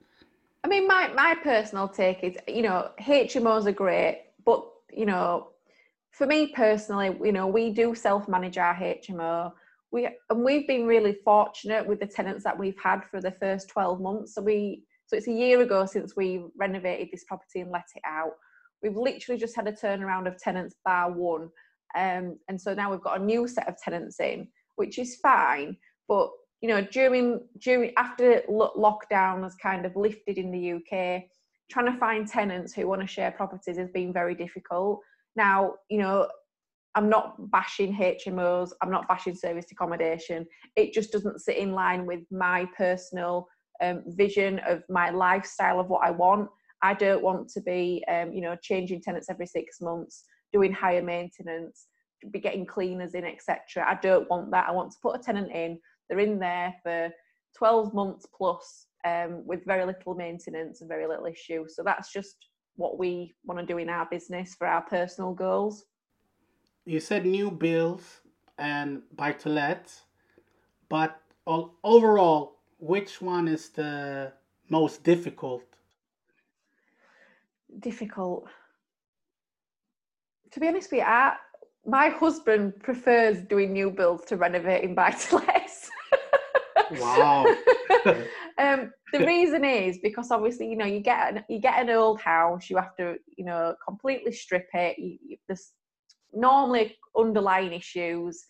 I 0.64 0.68
mean, 0.68 0.88
my 0.88 1.10
my 1.10 1.36
personal 1.44 1.88
take 1.88 2.24
is 2.24 2.36
you 2.48 2.64
know 2.64 2.90
HMOs 3.00 3.66
are 3.68 3.72
great, 3.72 4.26
but 4.44 4.68
you 4.92 5.06
know 5.06 5.50
for 6.12 6.28
me 6.28 6.48
personally, 6.48 7.18
you 7.24 7.32
know, 7.32 7.48
we 7.48 7.70
do 7.70 7.94
self-manage 7.94 8.58
our 8.58 8.76
HMO. 8.76 9.52
We 9.92 10.10
and 10.30 10.44
we've 10.44 10.68
been 10.68 10.86
really 10.86 11.18
fortunate 11.24 11.86
with 11.86 12.00
the 12.00 12.08
tenants 12.08 12.44
that 12.44 12.58
we've 12.58 12.80
had 12.82 13.06
for 13.06 13.22
the 13.22 13.32
first 13.32 13.70
12 13.70 14.02
months. 14.02 14.36
So 14.36 14.42
we 14.42 14.84
so 15.06 15.16
it's 15.16 15.28
a 15.28 15.34
year 15.34 15.62
ago 15.62 15.86
since 15.86 16.16
we 16.16 16.44
renovated 16.58 17.10
this 17.12 17.24
property 17.24 17.62
and 17.62 17.72
let 17.72 17.86
it 17.96 18.02
out. 18.06 18.34
We've 18.84 18.96
literally 18.96 19.40
just 19.40 19.56
had 19.56 19.68
a 19.68 19.72
turnaround 19.72 20.28
of 20.28 20.38
tenants 20.38 20.76
bar 20.84 21.12
one. 21.12 21.50
Um, 21.96 22.38
and 22.50 22.60
so 22.60 22.74
now 22.74 22.92
we've 22.92 23.02
got 23.02 23.22
a 23.22 23.24
new 23.24 23.48
set 23.48 23.70
of 23.70 23.78
tenants 23.82 24.20
in, 24.20 24.50
which 24.76 25.00
is 25.00 25.16
fine. 25.16 25.78
But 26.08 26.30
you 26.62 26.68
know, 26.68 26.82
during 26.82 27.42
during 27.60 27.94
after 27.98 28.42
lockdown 28.50 29.44
has 29.44 29.56
kind 29.56 29.86
of 29.86 29.96
lifted 29.96 30.38
in 30.38 30.52
the 30.52 30.74
UK, 30.74 31.24
trying 31.72 31.92
to 31.92 32.00
find 32.00 32.28
tenants 32.28 32.74
who 32.74 32.88
want 32.88 33.02
to 33.02 33.08
share 33.08 33.32
properties 33.32 33.78
has 33.78 33.90
been 33.90 34.12
very 34.12 34.36
difficult. 34.36 35.02
Now, 35.38 35.76
you 35.90 36.00
know, 36.00 36.28
I'm 36.96 37.10
not 37.10 37.52
bashing 37.52 37.96
HMOs, 37.96 38.72
I'm 38.82 38.90
not 38.90 39.08
bashing 39.08 39.36
serviced 39.36 39.72
accommodation. 39.72 40.48
It 40.76 40.94
just 40.94 41.12
doesn't 41.12 41.42
sit 41.42 41.58
in 41.58 41.72
line 41.74 42.08
with 42.08 42.22
my 42.32 42.68
personal 42.76 43.48
um, 43.82 44.04
vision 44.08 44.60
of 44.68 44.82
my 44.90 45.12
lifestyle 45.12 45.80
of 45.80 45.90
what 45.90 46.04
I 46.04 46.10
want. 46.10 46.50
I 46.82 46.96
don't 46.96 47.22
want 47.22 47.50
to 47.50 47.62
be, 47.62 48.04
um, 48.08 48.34
you 48.34 48.42
know, 48.42 48.56
changing 48.62 49.02
tenants 49.02 49.30
every 49.30 49.46
six 49.46 49.80
months, 49.80 50.24
doing 50.52 50.74
higher 50.74 51.04
maintenance, 51.04 51.86
be 52.32 52.40
getting 52.40 52.66
cleaners 52.66 53.14
in, 53.14 53.24
etc. 53.24 53.86
I 53.88 54.00
don't 54.02 54.28
want 54.32 54.50
that. 54.52 54.68
I 54.68 54.72
want 54.72 54.92
to 54.92 54.98
put 55.04 55.16
a 55.16 55.20
tenant 55.20 55.52
in. 55.52 55.80
They're 56.10 56.20
in 56.20 56.40
there 56.40 56.74
for 56.82 57.10
12 57.60 57.94
months 57.94 58.26
plus 58.36 58.88
um, 59.06 59.46
with 59.46 59.66
very 59.66 59.86
little 59.86 60.16
maintenance 60.16 60.82
and 60.82 60.90
very 60.90 61.06
little 61.08 61.28
issue. 61.28 61.66
So 61.68 61.84
that's 61.84 62.12
just 62.12 62.38
what 62.78 62.98
we 62.98 63.34
want 63.44 63.60
to 63.60 63.66
do 63.66 63.78
in 63.78 63.90
our 63.90 64.06
business 64.06 64.56
for 64.56 64.66
our 64.68 64.82
personal 64.82 65.34
goals. 65.34 65.86
You 66.86 67.00
said 67.00 67.26
new 67.26 67.52
builds 67.52 68.22
and 68.58 69.02
buy 69.16 69.34
to 69.34 69.50
let, 69.50 69.94
but 70.88 71.20
overall, 71.84 72.60
which 72.80 73.22
one 73.22 73.48
is 73.48 73.70
the 73.70 74.32
most 74.70 75.04
difficult? 75.04 75.64
Difficult. 77.80 78.48
To 80.52 80.60
be 80.60 80.68
honest 80.68 80.92
with 80.92 81.00
you, 81.00 81.06
I, 81.06 81.36
my 81.86 82.10
husband 82.10 82.80
prefers 82.82 83.42
doing 83.42 83.74
new 83.74 83.90
builds 83.92 84.26
to 84.26 84.38
renovating 84.38 84.96
buy 84.96 85.12
to 85.12 85.36
lets. 85.36 85.90
wow. 87.00 87.46
um, 88.60 88.92
the 89.14 89.20
reason 89.26 89.64
is 89.64 90.00
because 90.02 90.32
obviously 90.32 90.70
you 90.70 90.76
know 90.76 90.86
you 90.86 91.00
get 91.00 91.36
an, 91.36 91.44
you 91.50 91.60
get 91.60 91.80
an 91.80 91.90
old 91.90 92.20
house 92.22 92.70
you 92.70 92.78
have 92.78 92.96
to 92.98 93.16
you 93.38 93.46
know 93.46 93.76
completely 93.86 94.32
strip 94.32 94.68
it 94.74 94.98
you, 94.98 95.18
you, 95.26 95.38
there's 95.48 95.72
normally 96.34 96.96
underlying 97.18 97.74
issues 97.74 98.46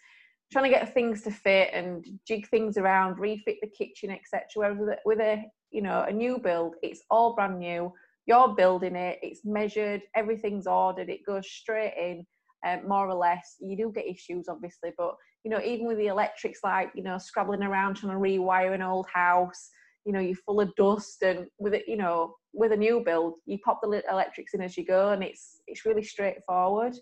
trying 0.52 0.66
to 0.66 0.70
get 0.70 0.94
things 0.94 1.22
to 1.22 1.32
fit 1.32 1.70
and 1.74 2.06
jig 2.28 2.48
things 2.50 2.78
around 2.78 3.20
refit 3.20 3.58
the 3.62 3.68
kitchen 3.68 4.10
etc 4.10 4.44
whereas 4.56 4.78
with 4.80 4.90
a, 4.90 4.98
with 5.06 5.20
a 5.20 5.44
you 5.72 5.82
know 5.82 6.04
a 6.08 6.12
new 6.12 6.38
build 6.38 6.76
it's 6.82 7.02
all 7.10 7.36
brand 7.36 7.60
new 7.60 7.92
you're 8.26 8.56
building 8.56 8.96
it 8.96 9.20
it's 9.22 9.42
measured 9.46 10.02
everything's 10.16 10.68
ordered 10.68 11.10
it 11.10 11.26
goes 11.26 11.48
straight 11.50 11.94
in 11.98 12.26
um, 12.66 12.88
more 12.88 13.08
or 13.08 13.14
less. 13.14 13.56
You 13.60 13.78
do 13.78 13.92
get 13.94 14.08
issues 14.08 14.48
obviously 14.50 14.92
but 14.98 15.16
you 15.44 15.52
know 15.52 15.62
even 15.62 15.88
with 15.88 15.98
the 15.98 16.08
electrics 16.08 16.60
like 16.64 16.90
you 16.96 17.04
know 17.04 17.18
scrabbling 17.18 17.64
around 17.64 17.96
trying 17.96 18.14
to 18.14 18.20
rewire 18.20 18.74
an 18.74 18.82
old 18.82 19.08
house 19.14 19.70
you 20.08 20.14
know 20.14 20.22
you're 20.22 20.38
full 20.38 20.62
of 20.62 20.74
dust 20.76 21.22
and 21.22 21.48
with 21.60 21.74
it 21.74 21.84
you 21.86 21.98
know 21.98 22.34
with 22.54 22.72
a 22.72 22.78
new 22.78 23.02
build 23.02 23.34
you 23.46 23.60
pop 23.60 23.82
the 23.84 24.02
electrics 24.10 24.54
in 24.54 24.62
as 24.62 24.78
you 24.78 24.86
go 24.86 25.10
and 25.10 25.22
it's 25.22 25.60
it's 25.68 25.86
really 25.86 26.04
straightforward. 26.04 26.96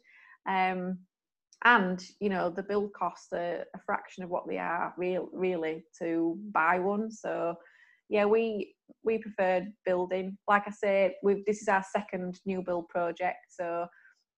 Um, 0.49 0.99
and 1.63 2.03
you 2.19 2.29
know 2.29 2.49
the 2.49 2.63
build 2.63 2.91
costs 2.93 3.31
are 3.31 3.63
a 3.75 3.79
fraction 3.85 4.23
of 4.23 4.29
what 4.29 4.47
they 4.47 4.57
are 4.57 4.93
real 4.97 5.29
really 5.31 5.85
to 5.99 6.37
buy 6.51 6.79
one. 6.79 7.11
So 7.11 7.55
yeah 8.09 8.25
we 8.25 8.73
we 9.03 9.19
preferred 9.19 9.71
building. 9.85 10.37
Like 10.47 10.63
i 10.67 10.71
said 10.71 11.13
we 11.23 11.43
this 11.45 11.61
is 11.61 11.67
our 11.67 11.85
second 11.95 12.39
new 12.45 12.63
build 12.63 12.89
project. 12.89 13.37
So 13.49 13.85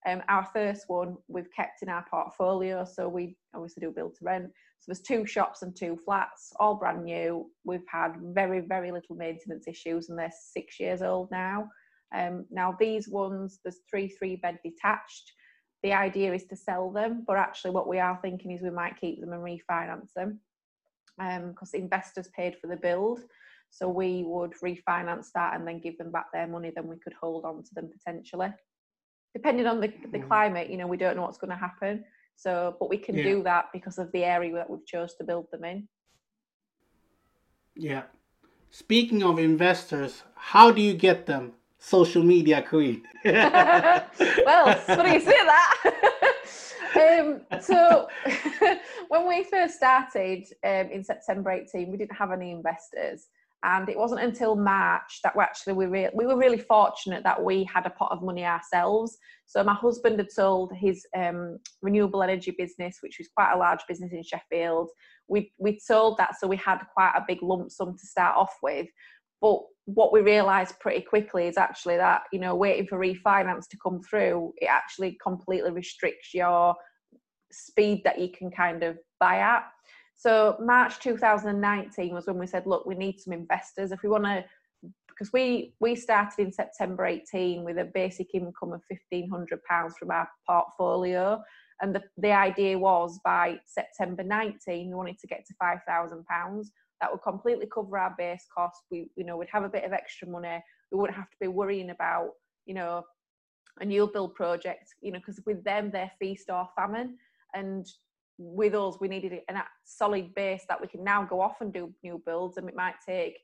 um, 0.06 0.22
our 0.28 0.46
first 0.52 0.84
one 0.88 1.16
we've 1.28 1.52
kept 1.54 1.82
in 1.82 1.88
our 1.88 2.04
portfolio 2.10 2.84
so 2.84 3.08
we 3.08 3.36
obviously 3.54 3.80
do 3.80 3.90
build 3.90 4.14
to 4.14 4.24
rent 4.24 4.50
so 4.80 4.92
there's 4.92 5.00
two 5.00 5.26
shops 5.26 5.62
and 5.62 5.74
two 5.74 5.98
flats, 6.04 6.52
all 6.60 6.76
brand 6.76 7.04
new. 7.04 7.50
We've 7.64 7.86
had 7.90 8.14
very, 8.22 8.60
very 8.60 8.92
little 8.92 9.16
maintenance 9.16 9.66
issues, 9.66 10.08
and 10.08 10.18
they're 10.18 10.32
six 10.52 10.78
years 10.78 11.02
old 11.02 11.30
now. 11.30 11.68
Um, 12.14 12.46
now 12.50 12.76
these 12.78 13.08
ones, 13.08 13.58
there's 13.64 13.80
three 13.90 14.08
three 14.08 14.36
bed 14.36 14.58
detached. 14.62 15.32
The 15.82 15.92
idea 15.92 16.32
is 16.32 16.44
to 16.46 16.56
sell 16.56 16.90
them, 16.90 17.24
but 17.26 17.36
actually, 17.36 17.72
what 17.72 17.88
we 17.88 17.98
are 17.98 18.18
thinking 18.22 18.52
is 18.52 18.62
we 18.62 18.70
might 18.70 19.00
keep 19.00 19.20
them 19.20 19.32
and 19.32 19.42
refinance 19.42 20.12
them 20.14 20.40
because 21.18 21.74
um, 21.74 21.80
investors 21.80 22.28
paid 22.36 22.56
for 22.60 22.68
the 22.68 22.76
build. 22.76 23.20
So 23.70 23.88
we 23.88 24.22
would 24.24 24.54
refinance 24.64 25.26
that 25.34 25.54
and 25.54 25.66
then 25.66 25.80
give 25.80 25.98
them 25.98 26.10
back 26.10 26.26
their 26.32 26.46
money. 26.46 26.72
Then 26.74 26.86
we 26.86 26.96
could 26.98 27.12
hold 27.20 27.44
on 27.44 27.62
to 27.64 27.74
them 27.74 27.90
potentially, 27.92 28.48
depending 29.32 29.66
on 29.66 29.80
the, 29.80 29.92
the 30.12 30.18
mm. 30.18 30.26
climate. 30.26 30.70
You 30.70 30.76
know, 30.76 30.86
we 30.86 30.96
don't 30.96 31.16
know 31.16 31.22
what's 31.22 31.38
going 31.38 31.50
to 31.50 31.56
happen. 31.56 32.04
So, 32.36 32.76
but 32.78 32.88
we 32.88 32.98
can 32.98 33.16
yeah. 33.16 33.24
do 33.24 33.42
that 33.42 33.66
because 33.72 33.98
of 33.98 34.12
the 34.12 34.24
area 34.24 34.54
that 34.54 34.70
we've 34.70 34.86
chose 34.86 35.14
to 35.16 35.24
build 35.24 35.50
them 35.50 35.64
in. 35.64 35.88
Yeah. 37.74 38.02
Speaking 38.70 39.22
of 39.22 39.38
investors, 39.38 40.22
how 40.34 40.70
do 40.70 40.80
you 40.80 40.94
get 40.94 41.26
them? 41.26 41.52
Social 41.78 42.22
media 42.22 42.62
queen. 42.62 43.02
well, 43.24 44.74
funny 44.80 45.14
you 45.14 45.20
say 45.20 45.30
that. 45.30 45.94
um, 47.20 47.60
so, 47.60 48.08
when 49.08 49.28
we 49.28 49.44
first 49.44 49.76
started 49.76 50.44
um, 50.64 50.90
in 50.90 51.04
September 51.04 51.50
18, 51.50 51.90
we 51.90 51.96
didn't 51.96 52.16
have 52.16 52.32
any 52.32 52.50
investors 52.50 53.28
and 53.64 53.88
it 53.88 53.98
wasn't 53.98 54.20
until 54.20 54.54
March 54.54 55.20
that 55.24 55.34
we 55.36 55.42
actually 55.42 55.72
we, 55.72 55.86
re- 55.86 56.10
we 56.14 56.26
were 56.26 56.36
really 56.36 56.58
fortunate 56.58 57.24
that 57.24 57.42
we 57.42 57.64
had 57.64 57.86
a 57.86 57.90
pot 57.90 58.12
of 58.12 58.22
money 58.22 58.44
ourselves. 58.44 59.18
So 59.46 59.64
my 59.64 59.74
husband 59.74 60.18
had 60.18 60.30
sold 60.30 60.72
his 60.72 61.04
um, 61.16 61.58
renewable 61.82 62.22
energy 62.22 62.54
business, 62.56 62.98
which 63.00 63.16
was 63.18 63.28
quite 63.34 63.52
a 63.52 63.58
large 63.58 63.80
business 63.88 64.12
in 64.12 64.22
Sheffield. 64.22 64.90
We 65.26 65.52
we 65.58 65.80
sold 65.80 66.18
that, 66.18 66.38
so 66.38 66.46
we 66.46 66.56
had 66.56 66.78
quite 66.94 67.14
a 67.16 67.24
big 67.26 67.42
lump 67.42 67.70
sum 67.70 67.96
to 67.98 68.06
start 68.06 68.36
off 68.36 68.54
with. 68.62 68.86
But 69.40 69.60
what 69.86 70.12
we 70.12 70.20
realised 70.20 70.78
pretty 70.80 71.00
quickly 71.00 71.46
is 71.48 71.56
actually 71.56 71.96
that 71.96 72.22
you 72.32 72.38
know 72.38 72.54
waiting 72.54 72.86
for 72.86 72.98
refinance 72.98 73.68
to 73.70 73.78
come 73.82 74.00
through, 74.08 74.52
it 74.58 74.66
actually 74.66 75.18
completely 75.22 75.72
restricts 75.72 76.32
your 76.32 76.76
speed 77.50 78.02
that 78.04 78.20
you 78.20 78.28
can 78.30 78.50
kind 78.50 78.84
of 78.84 78.98
buy 79.18 79.38
at. 79.38 79.64
So 80.18 80.56
March 80.60 80.98
2019 80.98 82.12
was 82.12 82.26
when 82.26 82.38
we 82.38 82.46
said, 82.48 82.66
look, 82.66 82.84
we 82.84 82.96
need 82.96 83.20
some 83.20 83.32
investors. 83.32 83.92
If 83.92 84.02
we 84.02 84.08
want 84.08 84.24
to 84.24 84.44
because 85.08 85.32
we 85.32 85.74
we 85.80 85.94
started 85.94 86.40
in 86.40 86.52
September 86.52 87.06
18 87.06 87.64
with 87.64 87.78
a 87.78 87.84
basic 87.84 88.34
income 88.34 88.72
of 88.72 88.82
1500 88.88 89.62
pounds 89.64 89.94
from 89.98 90.10
our 90.10 90.28
portfolio. 90.46 91.40
And 91.80 91.94
the, 91.94 92.02
the 92.16 92.32
idea 92.32 92.76
was 92.76 93.20
by 93.24 93.60
September 93.66 94.24
19 94.24 94.88
we 94.88 94.94
wanted 94.94 95.18
to 95.20 95.26
get 95.28 95.46
to 95.46 95.54
5000 95.60 96.24
pounds. 96.26 96.72
That 97.00 97.12
would 97.12 97.22
completely 97.22 97.68
cover 97.72 97.96
our 97.96 98.14
base 98.18 98.44
cost 98.52 98.82
we 98.90 99.10
you 99.14 99.24
know 99.24 99.36
we'd 99.36 99.48
have 99.52 99.64
a 99.64 99.68
bit 99.68 99.84
of 99.84 99.92
extra 99.92 100.28
money. 100.28 100.62
We 100.90 100.98
wouldn't 100.98 101.18
have 101.18 101.30
to 101.30 101.36
be 101.40 101.48
worrying 101.48 101.90
about 101.90 102.30
you 102.66 102.74
know 102.74 103.04
a 103.80 103.84
new 103.84 104.08
build 104.12 104.34
project 104.34 104.94
you 105.00 105.12
know 105.12 105.20
because 105.20 105.40
with 105.46 105.62
them 105.62 105.92
they're 105.92 106.10
feast 106.18 106.50
or 106.50 106.68
famine. 106.76 107.16
And 107.54 107.86
with 108.38 108.74
us 108.74 108.96
we 109.00 109.08
needed 109.08 109.32
a 109.32 109.62
solid 109.84 110.34
base 110.34 110.64
that 110.68 110.80
we 110.80 110.86
can 110.86 111.02
now 111.02 111.24
go 111.24 111.40
off 111.40 111.60
and 111.60 111.72
do 111.72 111.92
new 112.02 112.22
builds 112.24 112.56
and 112.56 112.68
it 112.68 112.76
might 112.76 112.94
take 113.04 113.38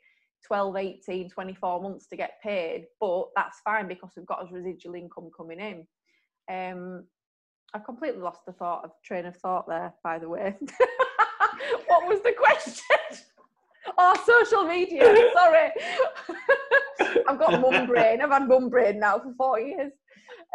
12, 0.47 0.77
18, 0.77 1.31
24 1.31 1.83
months 1.83 2.07
to 2.07 2.17
get 2.17 2.41
paid, 2.43 2.87
but 3.01 3.29
that's 3.35 3.61
fine 3.65 3.89
because 3.89 4.11
we've 4.17 4.27
got 4.27 4.47
a 4.49 4.55
residual 4.55 4.95
income 4.95 5.31
coming 5.37 5.59
in. 5.59 5.87
Um, 6.55 7.05
I've 7.73 7.85
completely 7.85 8.21
lost 8.21 8.45
the 8.47 8.53
thought 8.53 8.85
of 8.85 8.91
train 9.05 9.27
of 9.27 9.37
thought 9.37 9.67
there, 9.67 9.95
by 10.05 10.19
the 10.19 10.29
way. 10.29 10.55
what 11.89 12.07
was 12.07 12.21
the 12.23 12.35
question? 12.39 13.25
oh, 13.99 14.45
social 14.47 14.65
media. 14.65 15.03
Sorry. 15.33 15.71
I've 17.29 17.39
got 17.39 17.61
mum 17.61 17.87
brain. 17.87 18.21
I've 18.21 18.31
had 18.31 18.47
mum 18.47 18.69
brain 18.69 19.01
now 19.01 19.19
for 19.19 19.33
four 19.37 19.61
years. 19.61 19.93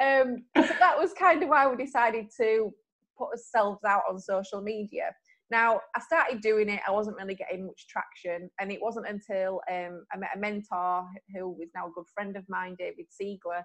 Um, 0.01 0.43
so 0.55 0.73
that 0.79 0.97
was 0.97 1.13
kind 1.13 1.43
of 1.43 1.49
why 1.49 1.67
we 1.67 1.83
decided 1.83 2.27
to 2.37 2.73
put 3.19 3.31
ourselves 3.31 3.83
out 3.85 4.03
on 4.09 4.19
social 4.19 4.61
media. 4.61 5.11
Now, 5.51 5.81
I 5.95 5.99
started 5.99 6.41
doing 6.41 6.69
it, 6.69 6.81
I 6.87 6.91
wasn't 6.91 7.17
really 7.17 7.35
getting 7.35 7.65
much 7.65 7.87
traction, 7.87 8.49
and 8.59 8.71
it 8.71 8.79
wasn't 8.81 9.07
until 9.07 9.61
um, 9.71 10.05
I 10.13 10.17
met 10.17 10.35
a 10.35 10.39
mentor 10.39 11.07
who 11.33 11.57
is 11.61 11.71
now 11.75 11.87
a 11.87 11.91
good 11.91 12.05
friend 12.13 12.37
of 12.37 12.47
mine, 12.47 12.75
David 12.77 13.07
Siegler. 13.09 13.63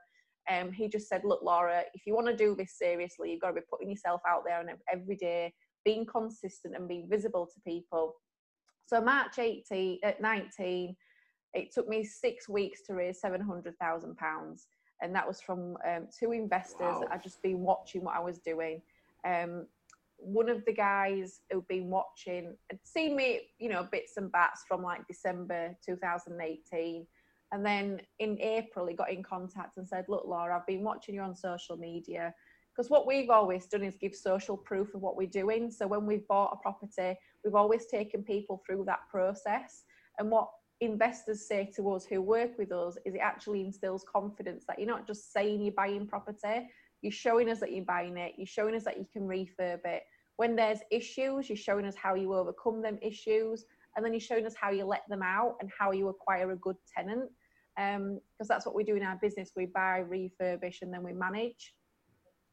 Um, 0.50 0.73
he 0.73 0.88
just 0.88 1.08
said, 1.08 1.23
Look, 1.25 1.42
Laura, 1.42 1.82
if 1.94 2.02
you 2.06 2.14
want 2.14 2.26
to 2.26 2.37
do 2.37 2.54
this 2.54 2.78
seriously, 2.78 3.30
you've 3.30 3.40
got 3.40 3.49
to 3.49 3.54
be 3.54 3.66
putting 3.70 3.90
yourself 3.90 4.20
out 4.26 4.42
there 4.46 4.61
and 4.61 4.70
every 4.92 5.16
day, 5.16 5.52
being 5.84 6.06
consistent 6.06 6.75
and 6.75 6.88
being 6.88 7.08
visible 7.08 7.46
to 7.46 7.61
people. 7.70 8.14
So, 8.87 9.00
March 9.00 9.38
18, 9.38 10.00
at 10.02 10.20
19, 10.20 10.96
it 11.54 11.73
took 11.73 11.88
me 11.88 12.04
six 12.04 12.49
weeks 12.49 12.82
to 12.87 12.94
raise 12.94 13.20
£700,000. 13.23 14.66
And 15.02 15.14
that 15.14 15.26
was 15.26 15.40
from 15.40 15.76
um, 15.87 16.08
two 16.18 16.32
investors 16.32 16.80
wow. 16.80 17.00
that 17.00 17.12
I'd 17.12 17.23
just 17.23 17.42
been 17.42 17.61
watching 17.61 18.04
what 18.04 18.16
I 18.16 18.20
was 18.20 18.38
doing. 18.38 18.80
Um, 19.25 19.66
one 20.19 20.49
of 20.49 20.64
the 20.64 20.73
guys 20.73 21.40
who'd 21.50 21.66
been 21.69 21.90
watching 21.90 22.57
had 22.71 22.78
seen 22.85 23.16
me, 23.16 23.40
you 23.59 23.69
know, 23.69 23.87
bits 23.90 24.16
and 24.16 24.31
bats 24.33 24.64
from 24.66 24.83
like 24.83 25.07
December 25.07 25.76
2018. 25.85 27.07
And 27.52 27.64
then 27.64 28.00
in 28.19 28.40
April, 28.40 28.87
he 28.87 28.95
got 28.95 29.12
in 29.12 29.23
contact 29.23 29.76
and 29.76 29.87
said, 29.87 30.07
Look, 30.09 30.25
Laura, 30.26 30.57
I've 30.57 30.66
been 30.66 30.83
watching 30.83 31.14
you 31.14 31.21
on 31.21 31.35
social 31.35 31.76
media. 31.76 32.35
Because 32.75 32.90
what 32.90 33.07
we've 33.07 33.31
always 33.31 33.66
done 33.66 33.85
is 33.85 33.97
give 33.97 34.16
social 34.16 34.57
proof 34.57 34.95
of 34.95 35.00
what 35.00 35.16
we're 35.16 35.28
doing. 35.28 35.71
So 35.71 35.87
when 35.87 36.07
we've 36.07 36.26
bought 36.26 36.52
a 36.52 36.57
property, 36.57 37.16
we've 37.45 37.54
always 37.54 37.87
taken 37.87 38.25
people 38.25 38.62
through 38.66 38.85
that 38.87 39.09
process. 39.09 39.85
And 40.19 40.31
what 40.31 40.49
investors 40.81 41.47
say 41.47 41.71
to 41.76 41.93
us 41.93 42.04
who 42.04 42.21
work 42.21 42.59
with 42.59 42.73
us 42.73 42.97
is 43.04 43.14
it 43.14 43.21
actually 43.21 43.61
instills 43.61 44.04
confidence 44.12 44.64
that 44.66 44.78
you're 44.78 44.88
not 44.88 45.07
just 45.07 45.33
saying 45.33 45.62
you're 45.62 45.73
buying 45.73 46.07
property, 46.07 46.69
you're 47.04 47.12
showing 47.12 47.50
us 47.50 47.61
that 47.61 47.73
you're 47.73 47.84
buying 47.84 48.16
it, 48.16 48.32
you're 48.38 48.46
showing 48.46 48.75
us 48.75 48.84
that 48.84 48.96
you 48.96 49.06
can 49.12 49.23
refurb 49.23 49.84
it, 49.84 50.02
when 50.37 50.56
there's 50.56 50.80
issues, 50.90 51.49
you're 51.49 51.56
showing 51.56 51.84
us 51.84 51.94
how 51.94 52.14
you 52.14 52.34
overcome 52.34 52.82
them 52.82 52.99
issues, 53.02 53.66
and 53.94 54.04
then 54.04 54.12
you're 54.12 54.20
showing 54.20 54.46
us 54.46 54.54
how 54.61 54.70
you 54.70 54.84
let 54.84 55.02
them 55.08 55.23
out 55.23 55.56
and 55.60 55.71
how 55.78 55.93
you 55.93 56.08
acquire 56.08 56.50
a 56.50 56.56
good 56.56 56.76
tenant. 56.97 57.30
Because 57.76 57.97
um, 57.97 58.49
that's 58.49 58.67
what 58.67 58.75
we 58.75 58.84
do 58.84 58.97
in 58.97 59.02
our 59.02 59.19
business 59.21 59.52
we 59.54 59.67
buy, 59.67 60.02
refurbish, 60.08 60.82
and 60.82 60.93
then 60.93 61.02
we 61.02 61.12
manage. 61.12 61.75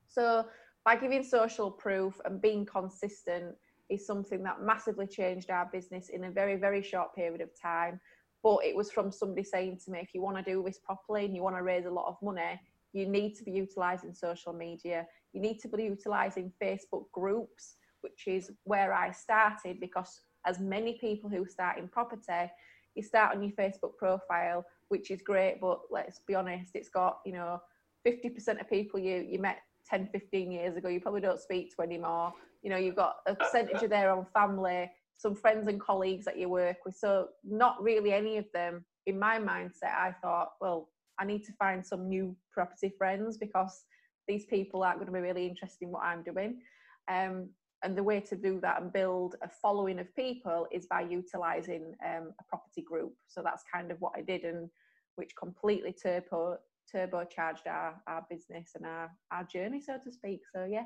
So, 0.07 0.45
by 0.83 0.95
giving 0.95 1.23
social 1.23 1.71
proof 1.71 2.19
and 2.25 2.41
being 2.41 2.65
consistent 2.65 3.55
is 3.89 4.05
something 4.05 4.43
that 4.43 4.61
massively 4.61 5.07
changed 5.07 5.49
our 5.49 5.69
business 5.71 6.09
in 6.09 6.25
a 6.25 6.31
very, 6.31 6.55
very 6.55 6.81
short 6.81 7.15
period 7.15 7.41
of 7.41 7.49
time. 7.59 7.99
But 8.43 8.65
it 8.65 8.75
was 8.75 8.91
from 8.91 9.11
somebody 9.11 9.43
saying 9.43 9.79
to 9.85 9.91
me, 9.91 9.99
if 9.99 10.13
you 10.13 10.21
want 10.21 10.37
to 10.37 10.43
do 10.43 10.63
this 10.65 10.79
properly 10.79 11.25
and 11.25 11.35
you 11.35 11.43
want 11.43 11.55
to 11.55 11.63
raise 11.63 11.85
a 11.85 11.91
lot 11.91 12.07
of 12.07 12.17
money, 12.21 12.59
you 12.93 13.07
need 13.07 13.35
to 13.35 13.43
be 13.43 13.51
utilizing 13.51 14.13
social 14.13 14.53
media 14.53 15.05
you 15.33 15.41
need 15.41 15.59
to 15.59 15.67
be 15.67 15.83
utilizing 15.83 16.51
Facebook 16.61 17.05
groups, 17.11 17.75
which 18.01 18.27
is 18.27 18.51
where 18.63 18.93
I 18.93 19.11
started 19.11 19.79
because 19.79 20.21
as 20.45 20.59
many 20.59 20.97
people 20.99 21.29
who 21.29 21.45
start 21.45 21.77
in 21.77 21.87
property, 21.87 22.51
you 22.95 23.03
start 23.03 23.35
on 23.35 23.43
your 23.43 23.53
Facebook 23.53 23.95
profile, 23.97 24.65
which 24.89 25.11
is 25.11 25.21
great, 25.21 25.59
but 25.61 25.81
let's 25.89 26.19
be 26.27 26.35
honest, 26.35 26.71
it's 26.73 26.89
got, 26.89 27.19
you 27.25 27.33
know, 27.33 27.61
50% 28.05 28.59
of 28.59 28.69
people 28.69 28.99
you, 28.99 29.25
you 29.29 29.39
met 29.39 29.59
10, 29.89 30.09
15 30.11 30.51
years 30.51 30.75
ago, 30.75 30.89
you 30.89 30.99
probably 30.99 31.21
don't 31.21 31.39
speak 31.39 31.73
to 31.75 31.81
anymore. 31.81 32.33
You 32.63 32.71
know, 32.71 32.77
you've 32.77 32.95
got 32.95 33.17
a 33.27 33.35
percentage 33.35 33.83
of 33.83 33.89
their 33.89 34.11
own 34.11 34.25
family, 34.33 34.91
some 35.17 35.35
friends 35.35 35.67
and 35.67 35.79
colleagues 35.79 36.25
that 36.25 36.37
you 36.37 36.49
work 36.49 36.77
with. 36.85 36.95
So 36.95 37.29
not 37.43 37.81
really 37.81 38.11
any 38.11 38.37
of 38.37 38.45
them, 38.53 38.83
in 39.05 39.17
my 39.17 39.39
mindset, 39.39 39.95
I 39.97 40.13
thought, 40.21 40.51
well, 40.59 40.89
I 41.21 41.25
need 41.25 41.45
to 41.45 41.53
find 41.53 41.85
some 41.85 42.09
new 42.09 42.35
property 42.51 42.91
friends 42.97 43.37
because 43.37 43.85
these 44.27 44.45
people 44.45 44.81
aren't 44.81 44.97
going 44.97 45.05
to 45.05 45.13
be 45.13 45.19
really 45.19 45.45
interested 45.45 45.85
in 45.85 45.91
what 45.91 46.03
I'm 46.03 46.23
doing. 46.23 46.61
Um, 47.07 47.49
and 47.83 47.95
the 47.95 48.03
way 48.03 48.19
to 48.21 48.35
do 48.35 48.59
that 48.61 48.81
and 48.81 48.91
build 48.91 49.35
a 49.43 49.49
following 49.49 49.99
of 49.99 50.15
people 50.15 50.67
is 50.71 50.87
by 50.87 51.01
utilizing 51.01 51.93
um, 52.05 52.33
a 52.39 52.43
property 52.49 52.81
group. 52.81 53.13
So 53.27 53.41
that's 53.43 53.63
kind 53.73 53.91
of 53.91 54.01
what 54.01 54.13
I 54.15 54.21
did, 54.21 54.43
and 54.43 54.69
which 55.15 55.35
completely 55.35 55.93
turbo 55.93 56.57
turbocharged 56.93 57.67
our, 57.67 58.01
our 58.07 58.25
business 58.29 58.71
and 58.75 58.85
our, 58.85 59.09
our 59.31 59.43
journey, 59.45 59.81
so 59.81 59.97
to 60.03 60.11
speak. 60.11 60.41
So 60.53 60.67
yeah. 60.69 60.85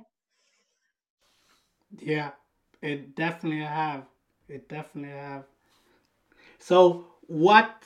Yeah, 2.00 2.32
it 2.82 3.16
definitely 3.16 3.64
have. 3.64 4.04
It 4.48 4.70
definitely 4.70 5.18
have. 5.18 5.46
So 6.60 7.08
what 7.22 7.84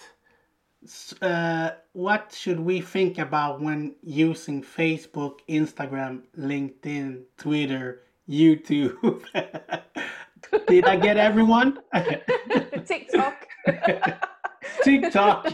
uh, 1.21 1.71
what 1.93 2.33
should 2.37 2.59
we 2.59 2.81
think 2.81 3.17
about 3.17 3.61
when 3.61 3.95
using 4.01 4.61
Facebook, 4.63 5.39
Instagram, 5.49 6.21
LinkedIn, 6.37 7.23
Twitter, 7.37 8.03
YouTube? 8.29 9.23
Did 10.67 10.85
I 10.85 10.95
get 10.95 11.17
everyone? 11.17 11.79
TikTok. 12.85 13.47
TikTok 14.83 15.47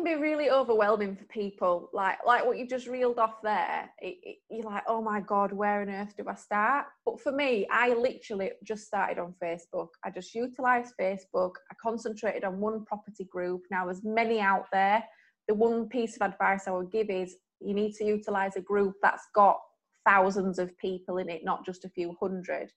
can 0.00 0.16
be 0.16 0.20
really 0.20 0.50
overwhelming 0.50 1.16
for 1.16 1.24
people. 1.24 1.90
Like 1.92 2.18
like 2.26 2.44
what 2.44 2.58
you 2.58 2.66
just 2.66 2.86
reeled 2.86 3.18
off 3.18 3.42
there. 3.42 3.90
It, 4.00 4.16
it, 4.22 4.36
you're 4.50 4.64
like, 4.64 4.82
oh 4.88 5.02
my 5.02 5.20
god, 5.20 5.52
where 5.52 5.82
on 5.82 5.90
earth 5.90 6.14
do 6.16 6.24
I 6.28 6.34
start? 6.34 6.86
But 7.04 7.20
for 7.20 7.32
me, 7.32 7.66
I 7.70 7.92
literally 7.94 8.52
just 8.64 8.86
started 8.86 9.18
on 9.18 9.34
Facebook. 9.42 9.88
I 10.04 10.10
just 10.10 10.34
utilised 10.34 10.94
Facebook. 11.00 11.52
I 11.70 11.74
concentrated 11.82 12.44
on 12.44 12.60
one 12.60 12.84
property 12.84 13.24
group. 13.24 13.62
Now 13.70 13.86
there's 13.86 14.04
many 14.04 14.40
out 14.40 14.66
there. 14.72 15.04
The 15.48 15.54
one 15.54 15.88
piece 15.88 16.16
of 16.16 16.22
advice 16.22 16.66
I 16.66 16.72
would 16.72 16.92
give 16.92 17.10
is 17.10 17.36
you 17.60 17.74
need 17.74 17.94
to 17.94 18.04
utilise 18.04 18.56
a 18.56 18.60
group 18.60 18.94
that's 19.02 19.26
got 19.34 19.58
thousands 20.08 20.58
of 20.58 20.76
people 20.78 21.18
in 21.18 21.28
it, 21.28 21.44
not 21.44 21.66
just 21.66 21.84
a 21.84 21.90
few 21.90 22.16
hundred 22.20 22.70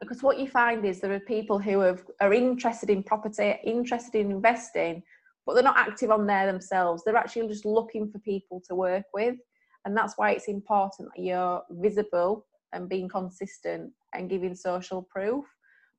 because 0.00 0.22
what 0.24 0.38
you 0.38 0.48
find 0.48 0.84
is 0.84 1.00
there 1.00 1.12
are 1.12 1.20
people 1.20 1.58
who 1.58 1.78
have, 1.78 2.02
are 2.20 2.34
interested 2.34 2.90
in 2.90 3.02
property, 3.02 3.54
interested 3.64 4.18
in 4.18 4.32
investing, 4.32 5.02
but 5.46 5.54
they're 5.54 5.62
not 5.62 5.76
active 5.76 6.10
on 6.10 6.26
there 6.26 6.46
themselves. 6.46 7.02
They're 7.04 7.16
actually 7.16 7.48
just 7.48 7.64
looking 7.64 8.10
for 8.10 8.18
people 8.20 8.62
to 8.68 8.74
work 8.74 9.04
with. 9.12 9.36
And 9.84 9.96
that's 9.96 10.14
why 10.16 10.30
it's 10.30 10.48
important 10.48 11.10
that 11.14 11.22
you're 11.22 11.62
visible 11.70 12.46
and 12.72 12.88
being 12.88 13.08
consistent 13.08 13.92
and 14.14 14.30
giving 14.30 14.54
social 14.54 15.02
proof. 15.02 15.44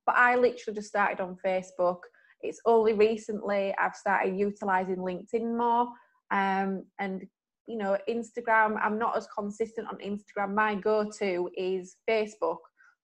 But 0.05 0.15
I 0.17 0.36
literally 0.36 0.75
just 0.75 0.89
started 0.89 1.21
on 1.21 1.38
Facebook. 1.45 1.99
It's 2.41 2.60
only 2.65 2.93
recently 2.93 3.73
I've 3.79 3.95
started 3.95 4.38
utilizing 4.38 4.97
LinkedIn 4.97 5.58
more. 5.58 5.88
Um, 6.31 6.86
and, 6.99 7.25
you 7.67 7.77
know, 7.77 7.97
Instagram, 8.10 8.79
I'm 8.81 8.97
not 8.97 9.15
as 9.17 9.27
consistent 9.38 9.88
on 9.88 9.97
Instagram. 9.97 10.53
My 10.53 10.75
go 10.75 11.10
to 11.19 11.49
is 11.55 11.97
Facebook. 12.10 12.58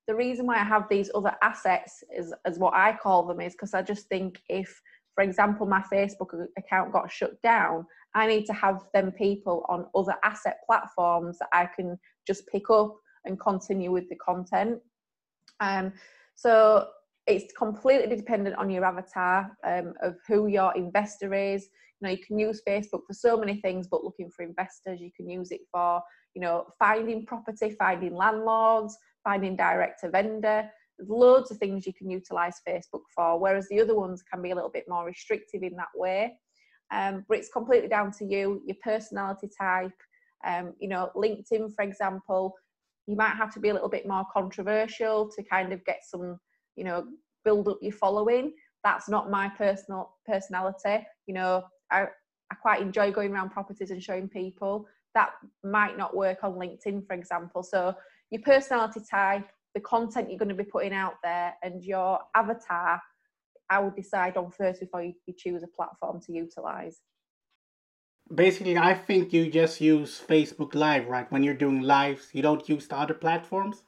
The 0.07 0.15
reason 0.15 0.45
why 0.47 0.55
I 0.55 0.63
have 0.63 0.89
these 0.89 1.11
other 1.13 1.35
assets, 1.41 2.03
is, 2.15 2.33
as 2.45 2.59
what 2.59 2.73
I 2.73 2.97
call 3.01 3.25
them, 3.25 3.39
is 3.39 3.53
because 3.53 3.73
I 3.73 3.81
just 3.83 4.07
think 4.07 4.41
if 4.49 4.81
for 5.15 5.23
example, 5.23 5.65
my 5.65 5.83
Facebook 5.91 6.45
account 6.57 6.93
got 6.93 7.11
shut 7.11 7.41
down, 7.41 7.85
I 8.15 8.27
need 8.27 8.45
to 8.45 8.53
have 8.53 8.85
them 8.93 9.11
people 9.11 9.65
on 9.69 9.85
other 9.95 10.15
asset 10.23 10.57
platforms 10.65 11.39
that 11.39 11.49
I 11.53 11.67
can 11.75 11.97
just 12.25 12.47
pick 12.47 12.69
up 12.69 12.95
and 13.25 13.39
continue 13.39 13.91
with 13.91 14.09
the 14.09 14.15
content. 14.15 14.79
Um, 15.59 15.93
so 16.35 16.87
it's 17.27 17.53
completely 17.53 18.15
dependent 18.15 18.55
on 18.55 18.69
your 18.69 18.83
avatar 18.85 19.51
um, 19.65 19.93
of 20.01 20.15
who 20.27 20.47
your 20.47 20.75
investor 20.75 21.33
is. 21.33 21.69
You 21.99 22.07
know, 22.07 22.11
you 22.11 22.25
can 22.25 22.39
use 22.39 22.63
Facebook 22.67 23.01
for 23.05 23.13
so 23.13 23.37
many 23.37 23.61
things, 23.61 23.87
but 23.87 24.03
looking 24.03 24.31
for 24.31 24.43
investors, 24.43 24.99
you 24.99 25.11
can 25.15 25.29
use 25.29 25.51
it 25.51 25.61
for, 25.71 26.01
you 26.33 26.41
know, 26.41 26.65
finding 26.79 27.25
property, 27.25 27.75
finding 27.77 28.15
landlords, 28.15 28.97
finding 29.23 29.55
direct 29.55 30.01
to 30.01 30.09
vendor. 30.09 30.69
Loads 31.07 31.51
of 31.51 31.57
things 31.57 31.85
you 31.85 31.93
can 31.93 32.09
utilize 32.09 32.61
Facebook 32.67 33.03
for, 33.15 33.39
whereas 33.39 33.67
the 33.69 33.81
other 33.81 33.95
ones 33.95 34.23
can 34.23 34.41
be 34.41 34.51
a 34.51 34.55
little 34.55 34.69
bit 34.69 34.85
more 34.87 35.05
restrictive 35.05 35.63
in 35.63 35.75
that 35.75 35.87
way. 35.95 36.33
Um, 36.91 37.25
but 37.27 37.37
it's 37.37 37.49
completely 37.49 37.87
down 37.87 38.11
to 38.19 38.25
you, 38.25 38.61
your 38.65 38.77
personality 38.83 39.49
type. 39.59 39.91
Um, 40.45 40.73
you 40.79 40.89
know, 40.89 41.11
LinkedIn, 41.15 41.73
for 41.75 41.83
example, 41.83 42.55
you 43.07 43.15
might 43.15 43.35
have 43.35 43.53
to 43.53 43.59
be 43.59 43.69
a 43.69 43.73
little 43.73 43.89
bit 43.89 44.07
more 44.07 44.25
controversial 44.31 45.29
to 45.35 45.43
kind 45.43 45.73
of 45.73 45.83
get 45.85 46.01
some, 46.03 46.39
you 46.75 46.83
know, 46.83 47.05
build 47.45 47.67
up 47.67 47.79
your 47.81 47.93
following. 47.93 48.53
That's 48.83 49.07
not 49.07 49.29
my 49.29 49.49
personal 49.49 50.17
personality. 50.25 51.05
You 51.27 51.33
know, 51.33 51.63
I, 51.91 52.07
I 52.51 52.55
quite 52.61 52.81
enjoy 52.81 53.11
going 53.11 53.31
around 53.31 53.51
properties 53.51 53.91
and 53.91 54.03
showing 54.03 54.27
people. 54.27 54.87
That 55.13 55.31
might 55.63 55.97
not 55.97 56.15
work 56.15 56.39
on 56.43 56.53
LinkedIn, 56.53 57.05
for 57.05 57.13
example. 57.13 57.63
So 57.63 57.95
your 58.31 58.41
personality 58.41 59.01
type, 59.09 59.47
the 59.73 59.81
content 59.81 60.29
you're 60.29 60.39
going 60.39 60.49
to 60.49 60.55
be 60.55 60.63
putting 60.63 60.93
out 60.93 61.15
there, 61.23 61.53
and 61.63 61.83
your 61.83 62.19
avatar, 62.35 63.01
I 63.69 63.79
would 63.79 63.95
decide 63.95 64.37
on 64.37 64.51
first 64.51 64.79
before 64.79 65.03
you, 65.03 65.13
you 65.25 65.33
choose 65.37 65.63
a 65.63 65.67
platform 65.67 66.19
to 66.25 66.33
utilize. 66.33 66.99
Basically, 68.33 68.77
I 68.77 68.93
think 68.93 69.33
you 69.33 69.49
just 69.49 69.81
use 69.81 70.21
Facebook 70.25 70.75
Live, 70.75 71.07
right? 71.07 71.29
When 71.31 71.43
you're 71.43 71.53
doing 71.53 71.81
lives, 71.81 72.29
you 72.33 72.41
don't 72.41 72.67
use 72.67 72.87
the 72.87 72.97
other 72.97 73.13
platforms. 73.13 73.83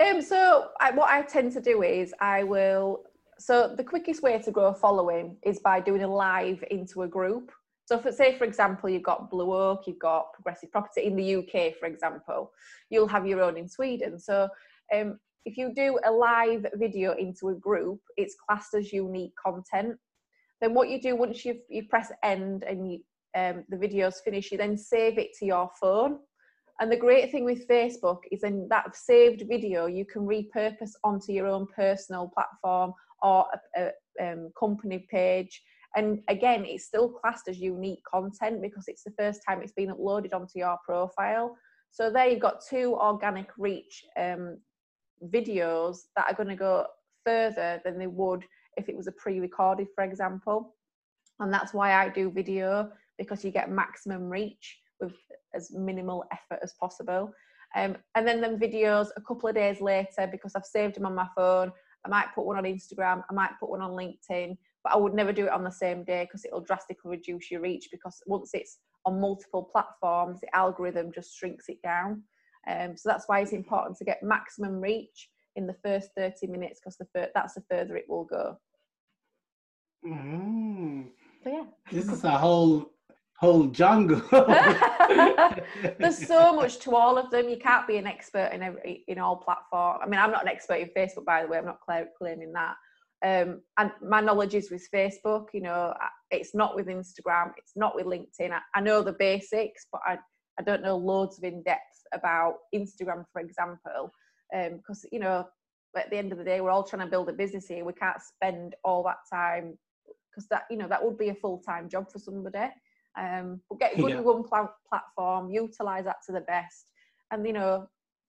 Um, 0.00 0.20
so 0.20 0.68
I, 0.80 0.90
what 0.90 1.08
I 1.08 1.22
tend 1.22 1.52
to 1.52 1.60
do 1.60 1.82
is 1.82 2.12
I 2.20 2.42
will. 2.42 3.04
So 3.38 3.74
the 3.74 3.84
quickest 3.84 4.22
way 4.22 4.38
to 4.38 4.50
grow 4.50 4.66
a 4.66 4.74
following 4.74 5.36
is 5.42 5.58
by 5.58 5.80
doing 5.80 6.02
a 6.02 6.08
live 6.08 6.62
into 6.70 7.02
a 7.02 7.08
group. 7.08 7.50
So, 7.84 7.98
for, 7.98 8.12
say 8.12 8.38
for 8.38 8.44
example, 8.44 8.88
you've 8.88 9.02
got 9.02 9.30
Blue 9.30 9.52
Oak, 9.52 9.86
you've 9.86 9.98
got 9.98 10.32
Progressive 10.32 10.70
Property 10.70 11.04
in 11.04 11.16
the 11.16 11.36
UK, 11.36 11.76
for 11.78 11.86
example, 11.86 12.52
you'll 12.90 13.08
have 13.08 13.26
your 13.26 13.42
own 13.42 13.56
in 13.56 13.68
Sweden. 13.68 14.18
So, 14.18 14.48
um, 14.94 15.18
if 15.44 15.56
you 15.56 15.72
do 15.74 15.98
a 16.04 16.10
live 16.10 16.66
video 16.74 17.14
into 17.14 17.48
a 17.48 17.54
group, 17.54 18.00
it's 18.16 18.36
classed 18.46 18.74
as 18.74 18.92
unique 18.92 19.34
content. 19.44 19.96
Then 20.60 20.74
what 20.74 20.88
you 20.88 21.00
do 21.00 21.16
once 21.16 21.44
you 21.44 21.58
you 21.68 21.88
press 21.88 22.12
end 22.22 22.62
and 22.62 22.92
you, 22.92 23.00
um, 23.36 23.64
the 23.68 23.76
video's 23.76 24.20
finished, 24.20 24.52
you 24.52 24.58
then 24.58 24.76
save 24.76 25.18
it 25.18 25.32
to 25.38 25.46
your 25.46 25.70
phone. 25.80 26.18
And 26.80 26.90
the 26.90 26.96
great 26.96 27.30
thing 27.30 27.44
with 27.44 27.68
Facebook 27.68 28.20
is 28.30 28.44
in 28.44 28.68
that 28.68 28.96
saved 28.96 29.44
video, 29.48 29.86
you 29.86 30.04
can 30.04 30.22
repurpose 30.22 30.92
onto 31.04 31.32
your 31.32 31.46
own 31.46 31.66
personal 31.74 32.30
platform 32.34 32.92
or 33.22 33.46
a, 33.76 33.90
a 34.20 34.32
um, 34.32 34.50
company 34.58 35.06
page. 35.10 35.62
And 35.94 36.20
again, 36.28 36.64
it's 36.64 36.86
still 36.86 37.08
classed 37.08 37.48
as 37.48 37.58
unique 37.58 38.02
content 38.04 38.62
because 38.62 38.88
it's 38.88 39.04
the 39.04 39.12
first 39.18 39.42
time 39.46 39.60
it's 39.60 39.72
been 39.72 39.90
uploaded 39.90 40.32
onto 40.32 40.58
your 40.58 40.78
profile. 40.84 41.56
So 41.90 42.10
there 42.10 42.28
you've 42.28 42.40
got 42.40 42.64
two 42.68 42.94
organic 42.94 43.48
reach 43.58 44.04
um, 44.18 44.58
videos 45.30 45.98
that 46.16 46.26
are 46.28 46.34
going 46.34 46.48
to 46.48 46.56
go 46.56 46.86
further 47.24 47.80
than 47.84 47.98
they 47.98 48.06
would 48.06 48.44
if 48.76 48.88
it 48.88 48.96
was 48.96 49.06
a 49.06 49.12
pre-recorded, 49.12 49.88
for 49.94 50.04
example. 50.04 50.74
And 51.40 51.52
that's 51.52 51.74
why 51.74 51.94
I 51.94 52.08
do 52.08 52.30
video 52.30 52.90
because 53.18 53.44
you 53.44 53.50
get 53.50 53.70
maximum 53.70 54.28
reach 54.28 54.78
with 55.00 55.14
as 55.54 55.70
minimal 55.72 56.24
effort 56.32 56.60
as 56.62 56.72
possible. 56.80 57.32
Um, 57.74 57.96
and 58.14 58.26
then 58.26 58.40
them 58.40 58.58
videos 58.58 59.08
a 59.16 59.20
couple 59.20 59.48
of 59.48 59.54
days 59.54 59.80
later 59.80 60.28
because 60.30 60.54
I've 60.54 60.64
saved 60.64 60.96
them 60.96 61.06
on 61.06 61.14
my 61.14 61.28
phone. 61.36 61.72
I 62.04 62.08
might 62.08 62.34
put 62.34 62.44
one 62.44 62.58
on 62.58 62.64
Instagram, 62.64 63.22
I 63.30 63.32
might 63.32 63.58
put 63.60 63.70
one 63.70 63.80
on 63.80 63.92
LinkedIn, 63.92 64.56
but 64.82 64.92
I 64.92 64.96
would 64.96 65.14
never 65.14 65.32
do 65.32 65.46
it 65.46 65.52
on 65.52 65.62
the 65.62 65.70
same 65.70 66.02
day 66.04 66.24
because 66.24 66.44
it'll 66.44 66.60
drastically 66.60 67.12
reduce 67.12 67.50
your 67.50 67.60
reach 67.60 67.88
because 67.92 68.20
once 68.26 68.50
it's 68.54 68.78
on 69.04 69.20
multiple 69.20 69.62
platforms, 69.62 70.40
the 70.40 70.54
algorithm 70.54 71.12
just 71.12 71.36
shrinks 71.36 71.68
it 71.68 71.80
down. 71.82 72.22
Um, 72.68 72.96
so 72.96 73.08
that's 73.08 73.24
why 73.26 73.40
it's 73.40 73.52
important 73.52 73.98
to 73.98 74.04
get 74.04 74.22
maximum 74.22 74.80
reach 74.80 75.28
in 75.56 75.66
the 75.66 75.76
first 75.84 76.10
30 76.16 76.46
minutes 76.46 76.80
because 76.80 76.96
the 76.96 77.06
fir- 77.12 77.30
that's 77.34 77.54
the 77.54 77.62
further 77.70 77.96
it 77.96 78.06
will 78.08 78.24
go. 78.24 78.56
Mm. 80.06 81.06
So 81.44 81.50
yeah. 81.50 81.64
This 81.90 82.08
is 82.08 82.24
a 82.24 82.30
whole 82.30 82.92
whole 83.38 83.66
jungle. 83.66 84.22
There's 85.98 86.26
so 86.26 86.54
much 86.54 86.78
to 86.80 86.94
all 86.94 87.18
of 87.18 87.30
them. 87.30 87.48
You 87.48 87.56
can't 87.56 87.88
be 87.88 87.96
an 87.96 88.06
expert 88.06 88.50
in 88.52 88.62
every 88.62 89.04
in 89.08 89.18
all 89.18 89.36
platforms. 89.36 90.00
I 90.02 90.08
mean, 90.08 90.20
I'm 90.20 90.30
not 90.30 90.42
an 90.42 90.48
expert 90.48 90.74
in 90.74 90.90
Facebook, 90.96 91.24
by 91.24 91.42
the 91.42 91.48
way. 91.48 91.58
I'm 91.58 91.66
not 91.66 91.80
claiming 92.18 92.52
that. 92.52 92.74
Um, 93.24 93.62
and 93.78 93.90
my 94.00 94.20
knowledge 94.20 94.54
is 94.54 94.70
with 94.70 94.88
Facebook. 94.92 95.46
You 95.52 95.62
know, 95.62 95.94
it's 96.30 96.54
not 96.54 96.76
with 96.76 96.86
Instagram. 96.86 97.52
It's 97.56 97.72
not 97.76 97.94
with 97.94 98.06
LinkedIn. 98.06 98.52
I, 98.52 98.60
I 98.74 98.80
know 98.80 99.02
the 99.02 99.12
basics, 99.12 99.86
but 99.90 100.00
I 100.06 100.18
I 100.58 100.62
don't 100.62 100.82
know 100.82 100.96
loads 100.96 101.38
of 101.38 101.44
in 101.44 101.62
depth 101.62 101.91
about 102.12 102.56
Instagram, 102.74 103.24
for 103.32 103.40
example, 103.40 104.12
because 104.50 105.04
um, 105.04 105.10
you 105.10 105.18
know 105.18 105.46
at 105.96 106.10
the 106.10 106.16
end 106.16 106.32
of 106.32 106.38
the 106.38 106.44
day 106.44 106.60
we're 106.60 106.70
all 106.70 106.82
trying 106.82 107.02
to 107.02 107.10
build 107.10 107.28
a 107.28 107.32
business 107.32 107.66
here. 107.66 107.84
We 107.84 107.92
can't 107.92 108.20
spend 108.20 108.74
all 108.84 109.02
that 109.04 109.18
time 109.30 109.78
because 110.30 110.48
that 110.48 110.64
you 110.70 110.76
know 110.76 110.88
that 110.88 111.04
would 111.04 111.18
be 111.18 111.28
a 111.28 111.34
full 111.34 111.58
time 111.58 111.88
job 111.88 112.10
for 112.10 112.18
somebody. 112.18 112.70
Um, 113.18 113.60
but 113.68 113.78
get 113.78 113.94
a 113.94 114.00
good 114.00 114.10
yeah. 114.10 114.20
one 114.20 114.42
pl- 114.44 114.74
platform, 114.88 115.50
utilize 115.50 116.04
that 116.04 116.16
to 116.26 116.32
the 116.32 116.40
best, 116.40 116.86
and 117.30 117.46
you 117.46 117.52
know, 117.52 117.88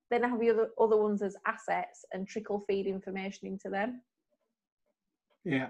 then 0.10 0.24
have 0.24 0.40
the 0.40 0.50
other 0.50 0.70
other 0.80 0.98
ones 0.98 1.22
as 1.22 1.36
assets 1.46 2.06
and 2.12 2.28
trickle 2.28 2.64
feed 2.68 2.88
information 2.88 3.48
into 3.48 3.70
them. 3.70 4.02
Yeah. 5.46 5.70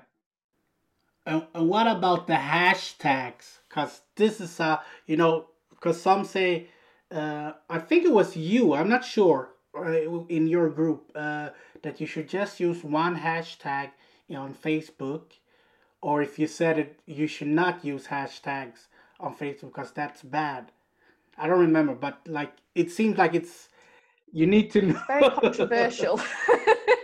And, 1.25 1.45
and 1.53 1.69
what 1.69 1.87
about 1.87 2.27
the 2.27 2.33
hashtags? 2.33 3.59
Because 3.69 4.01
this 4.15 4.41
is 4.41 4.59
a 4.59 4.81
you 5.05 5.15
know, 5.15 5.47
because 5.69 6.01
some 6.01 6.25
say, 6.25 6.67
uh, 7.13 7.53
I 7.69 7.79
think 7.79 8.05
it 8.05 8.11
was 8.11 8.35
you. 8.35 8.73
I'm 8.73 8.89
not 8.89 9.05
sure 9.05 9.49
uh, 9.77 9.91
in 10.27 10.47
your 10.47 10.69
group 10.69 11.11
uh, 11.15 11.49
that 11.81 12.01
you 12.01 12.07
should 12.07 12.27
just 12.27 12.59
use 12.59 12.83
one 12.83 13.19
hashtag 13.19 13.91
on 14.35 14.53
Facebook, 14.53 15.33
or 16.01 16.21
if 16.23 16.39
you 16.39 16.47
said 16.47 16.79
it, 16.79 16.99
you 17.05 17.27
should 17.27 17.49
not 17.49 17.85
use 17.85 18.07
hashtags 18.07 18.87
on 19.19 19.35
Facebook 19.35 19.73
because 19.73 19.91
that's 19.91 20.23
bad. 20.23 20.71
I 21.37 21.47
don't 21.47 21.59
remember, 21.59 21.93
but 21.93 22.19
like 22.27 22.53
it 22.73 22.91
seems 22.91 23.17
like 23.17 23.35
it's 23.35 23.69
you 24.31 24.47
need 24.47 24.71
to 24.71 24.81
know. 24.81 25.01
Very 25.07 25.29
controversial. 25.29 26.19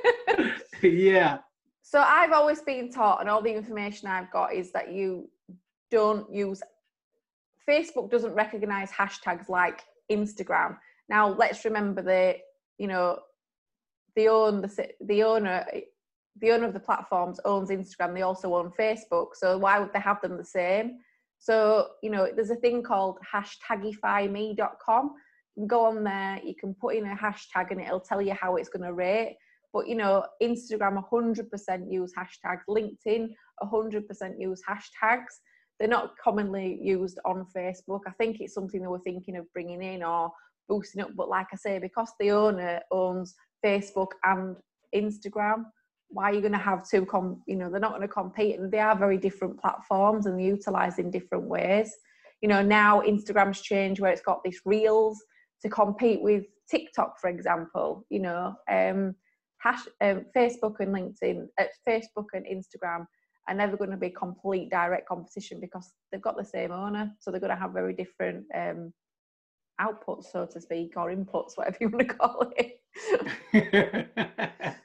yeah. 0.82 1.40
So 1.84 2.00
I've 2.02 2.32
always 2.32 2.62
been 2.62 2.92
taught, 2.92 3.22
and 3.22 3.30
all 3.30 3.42
the 3.42 3.54
information 3.54 4.08
I've 4.08 4.32
got 4.32 4.54
is 4.54 4.72
that 4.72 4.92
you 4.92 5.30
don't 5.92 6.32
use 6.34 6.62
Facebook 7.68 8.10
doesn't 8.10 8.34
recognize 8.34 8.92
hashtags 8.92 9.50
like 9.50 9.84
Instagram. 10.12 10.78
Now 11.10 11.30
let's 11.30 11.66
remember 11.66 12.02
that 12.04 12.38
you 12.78 12.88
know 12.88 13.20
the 14.16 14.28
own 14.28 14.62
the 14.62 14.90
the 15.02 15.24
owner 15.24 15.66
the 16.42 16.52
owner 16.52 16.68
of 16.68 16.74
the 16.74 16.80
platforms 16.80 17.40
owns 17.46 17.70
Instagram. 17.70 18.14
They 18.14 18.22
also 18.22 18.56
own 18.56 18.72
Facebook. 18.80 19.30
So 19.34 19.58
why 19.58 19.80
would 19.80 19.94
they 19.94 20.00
have 20.00 20.22
them 20.22 20.38
the 20.38 20.46
same? 20.46 21.00
So, 21.40 21.88
you 22.04 22.10
know, 22.10 22.28
there's 22.34 22.50
a 22.50 22.56
thing 22.56 22.84
called 22.84 23.18
hashtagifyme.com. 23.34 25.14
You 25.56 25.62
can 25.62 25.68
go 25.68 25.86
on 25.86 26.04
there, 26.04 26.40
you 26.44 26.56
can 26.56 26.74
put 26.74 26.96
in 26.96 27.06
a 27.06 27.16
hashtag 27.16 27.72
and 27.72 27.82
it'll 27.82 28.00
tell 28.00 28.22
you 28.22 28.34
how 28.34 28.58
it's 28.58 28.70
going 28.70 28.86
to 28.86 28.94
rate. 28.94 29.38
But, 29.74 29.88
you 29.88 29.96
know, 29.96 30.26
Instagram 30.42 31.04
100% 31.12 31.92
use 31.92 32.14
hashtags, 32.18 32.62
LinkedIn 32.70 33.30
100% 33.64 34.40
use 34.40 34.62
hashtags. 34.68 35.40
They're 35.80 35.88
not 35.88 36.18
commonly 36.18 36.80
used 36.82 37.20
on 37.26 37.46
Facebook. 37.56 38.02
I 38.08 38.12
think 38.12 38.40
it's 38.40 38.54
something 38.54 38.82
they 38.82 38.88
were 38.88 39.00
thinking 39.00 39.38
of 39.38 39.52
bringing 39.54 39.82
in 39.82 40.04
or 40.04 40.32
boosting 40.68 41.02
up. 41.02 41.16
But 41.16 41.30
like 41.30 41.48
I 41.54 41.56
say, 41.56 41.80
because 41.80 42.12
the 42.20 42.32
owner 42.32 42.82
owns 42.92 43.36
Facebook 43.66 44.10
and 44.24 44.58
Instagram, 44.94 45.66
why 46.10 46.32
are 46.32 46.34
you 46.34 46.42
going 46.42 46.52
to 46.52 46.58
have 46.58 46.88
two 46.88 47.06
com 47.06 47.42
you 47.48 47.56
know 47.56 47.70
they're 47.70 47.80
not 47.80 47.92
going 47.92 48.02
to 48.02 48.08
compete 48.08 48.60
and 48.60 48.72
they 48.72 48.80
are 48.80 48.98
very 48.98 49.18
different 49.18 49.60
platforms 49.60 50.26
and 50.26 50.40
they 50.40 50.44
utilized 50.44 51.00
in 51.00 51.12
different 51.12 51.46
ways 51.46 51.96
you 52.42 52.50
know 52.50 52.62
now 52.62 53.02
instagram's 53.02 53.62
changed 53.62 54.02
where 54.02 54.12
it's 54.12 54.22
got 54.22 54.44
these 54.44 54.60
reels 54.66 55.24
to 55.62 55.70
compete 55.70 56.22
with 56.22 56.46
tiktok 56.70 57.20
for 57.20 57.30
example 57.30 58.06
you 58.10 58.20
know 58.20 58.56
um, 58.70 59.16
hash, 59.60 59.86
um 60.02 60.26
facebook 60.36 60.76
and 60.80 60.94
linkedin 60.94 61.46
uh, 61.60 61.66
facebook 61.88 62.28
and 62.34 62.46
instagram 62.46 63.06
are 63.50 63.56
never 63.56 63.78
going 63.78 63.92
to 63.92 63.98
be 63.98 64.10
complete 64.10 64.70
direct 64.70 65.08
competition 65.08 65.60
because 65.60 65.94
they've 66.12 66.22
got 66.22 66.38
the 66.38 66.46
same 66.46 66.72
owner 66.72 67.12
so 67.20 67.32
they're 67.32 67.40
going 67.40 67.50
to 67.50 67.56
have 67.56 67.72
very 67.72 67.94
different 67.94 68.46
um, 68.56 68.94
outputs 69.82 70.26
so 70.32 70.46
to 70.46 70.60
speak 70.62 70.94
or 70.96 71.12
inputs 71.12 71.52
whatever 71.56 71.78
you 71.82 71.90
want 71.90 72.08
to 72.08 72.14
call 72.14 72.54
it 72.58 72.80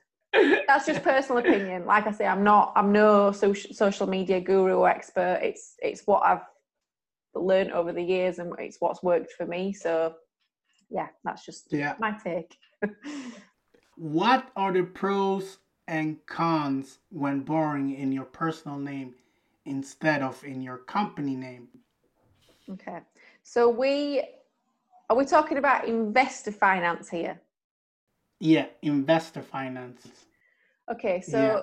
that's 0.67 0.87
just 0.87 1.03
personal 1.03 1.39
opinion. 1.39 1.87
Like 1.87 2.07
I 2.07 2.13
say, 2.13 2.27
I'm 2.27 2.45
not. 2.45 2.73
I'm 2.77 2.93
no 2.93 3.33
social 3.33 3.75
social 3.75 4.07
media 4.07 4.41
guru 4.41 4.75
or 4.75 4.89
expert. 4.89 5.41
It's 5.43 5.75
it's 5.81 6.03
what 6.07 6.25
I've 6.25 6.43
learned 7.35 7.73
over 7.73 7.93
the 7.93 8.03
years, 8.03 8.39
and 8.39 8.53
it's 8.59 8.79
what's 8.81 9.03
worked 9.03 9.33
for 9.33 9.47
me. 9.47 9.73
So, 9.73 10.15
yeah, 10.91 11.09
that's 11.25 11.45
just 11.45 11.73
yeah. 11.73 11.95
my 11.99 12.13
take. 12.13 12.57
what 13.97 14.51
are 14.57 14.73
the 14.73 14.83
pros 14.83 15.59
and 15.87 16.25
cons 16.27 16.99
when 17.11 17.41
borrowing 17.41 17.95
in 17.95 18.13
your 18.13 18.25
personal 18.25 18.79
name 18.79 19.15
instead 19.67 20.23
of 20.23 20.43
in 20.45 20.63
your 20.63 20.79
company 20.79 21.37
name. 21.37 21.69
Okay. 22.71 23.01
So 23.43 23.69
we 23.69 24.23
are 25.11 25.17
we 25.17 25.27
talking 25.27 25.59
about 25.59 25.87
investor 25.87 26.53
finance 26.53 27.11
here? 27.11 27.41
Yeah, 28.41 28.67
investor 28.83 29.43
finance. 29.43 30.09
Okay, 30.91 31.21
so 31.21 31.39
yeah. 31.39 31.61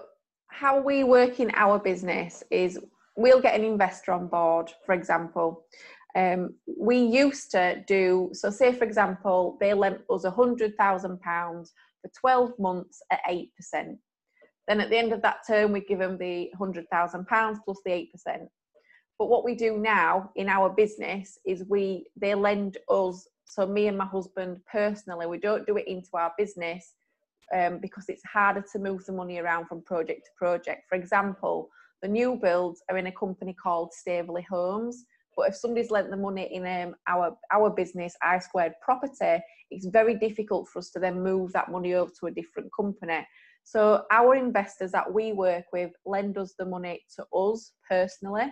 how 0.48 0.80
we 0.80 1.04
work 1.04 1.40
in 1.40 1.52
our 1.56 1.80
business 1.80 2.44
is 2.50 2.80
we'll 3.16 3.42
get 3.42 3.60
an 3.60 3.66
investor 3.66 4.14
on 4.14 4.28
board, 4.28 4.72
for 4.86 4.94
example. 4.94 5.66
Um, 6.16 6.56
we 6.80 6.98
used 6.98 7.52
to 7.52 7.84
do 7.88 8.30
so. 8.34 8.50
Say, 8.50 8.74
for 8.74 8.84
example, 8.84 9.58
they 9.60 9.74
lent 9.74 10.02
us 10.10 10.24
a 10.24 10.32
hundred 10.32 10.78
thousand 10.78 11.20
pounds 11.22 11.74
for 12.02 12.12
twelve 12.20 12.58
months 12.60 13.02
at 13.12 13.20
eight 13.28 13.56
percent. 13.56 13.98
Then 14.72 14.80
at 14.80 14.90
the 14.90 14.98
end 14.98 15.12
of 15.12 15.22
that 15.24 15.46
term, 15.46 15.74
we 15.74 15.82
give 15.82 16.00
them 16.00 16.18
the 16.18 16.50
hundred 16.58 16.88
thousand 16.90 17.28
pounds 17.28 17.60
plus 17.66 17.82
the 17.84 17.92
eight 17.92 18.10
percent. 18.10 18.44
But 19.20 19.28
what 19.28 19.44
we 19.44 19.54
do 19.54 19.78
now 19.78 20.32
in 20.38 20.48
our 20.48 20.70
business 20.70 21.38
is 21.46 21.66
we 21.68 22.06
they 22.16 22.36
lend 22.36 22.78
us. 22.88 23.28
So 23.44 23.68
me 23.68 23.88
and 23.88 23.98
my 23.98 24.06
husband 24.06 24.62
personally, 24.72 25.26
we 25.28 25.40
don't 25.40 25.68
do 25.68 25.76
it 25.76 25.90
into 25.90 26.12
our 26.14 26.32
business 26.38 26.94
um, 27.54 27.80
because 27.80 28.06
it's 28.08 28.24
harder 28.24 28.64
to 28.72 28.80
move 28.80 29.06
the 29.06 29.12
money 29.12 29.40
around 29.40 29.66
from 29.68 29.82
project 29.82 30.22
to 30.28 30.32
project. 30.38 30.84
For 30.88 30.96
example, 30.96 31.68
the 32.02 32.08
new 32.08 32.40
builds 32.42 32.82
are 32.90 32.98
in 32.98 33.08
a 33.08 33.12
company 33.12 33.54
called 33.54 33.92
Staveley 33.92 34.46
Homes. 34.50 35.04
But 35.36 35.50
if 35.50 35.56
somebody's 35.58 35.92
lent 35.92 36.10
the 36.12 36.16
money 36.16 36.48
in 36.50 36.66
um, 36.66 36.96
our 37.10 37.38
our 37.52 37.70
business, 37.70 38.16
I 38.22 38.40
Squared 38.40 38.76
Property, 38.82 39.44
it's 39.70 39.88
very 39.88 40.16
difficult 40.16 40.70
for 40.70 40.80
us 40.80 40.92
to 40.92 41.00
then 41.00 41.22
move 41.22 41.52
that 41.52 41.70
money 41.70 41.94
over 41.94 42.12
to 42.22 42.28
a 42.28 42.32
different 42.32 42.70
company. 42.74 43.28
So 43.63 44.04
our 44.12 44.36
investors 44.36 44.91
that 44.91 45.12
we 45.12 45.34
work 45.34 45.65
with 45.71 45.91
lend 46.06 46.38
us 46.38 46.54
the 46.58 46.65
money 46.65 47.04
to 47.15 47.26
us 47.36 47.71
personally, 47.89 48.52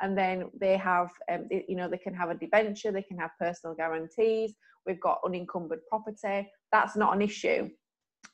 and 0.00 0.16
then 0.16 0.50
they 0.58 0.76
have, 0.76 1.10
um, 1.30 1.46
you 1.50 1.76
know, 1.76 1.88
they 1.88 1.98
can 1.98 2.14
have 2.14 2.30
a 2.30 2.34
debenture, 2.34 2.92
they 2.92 3.02
can 3.02 3.18
have 3.18 3.30
personal 3.38 3.76
guarantees. 3.76 4.54
We've 4.86 5.00
got 5.00 5.20
unencumbered 5.24 5.80
property. 5.88 6.50
That's 6.72 6.96
not 6.96 7.14
an 7.14 7.22
issue. 7.22 7.68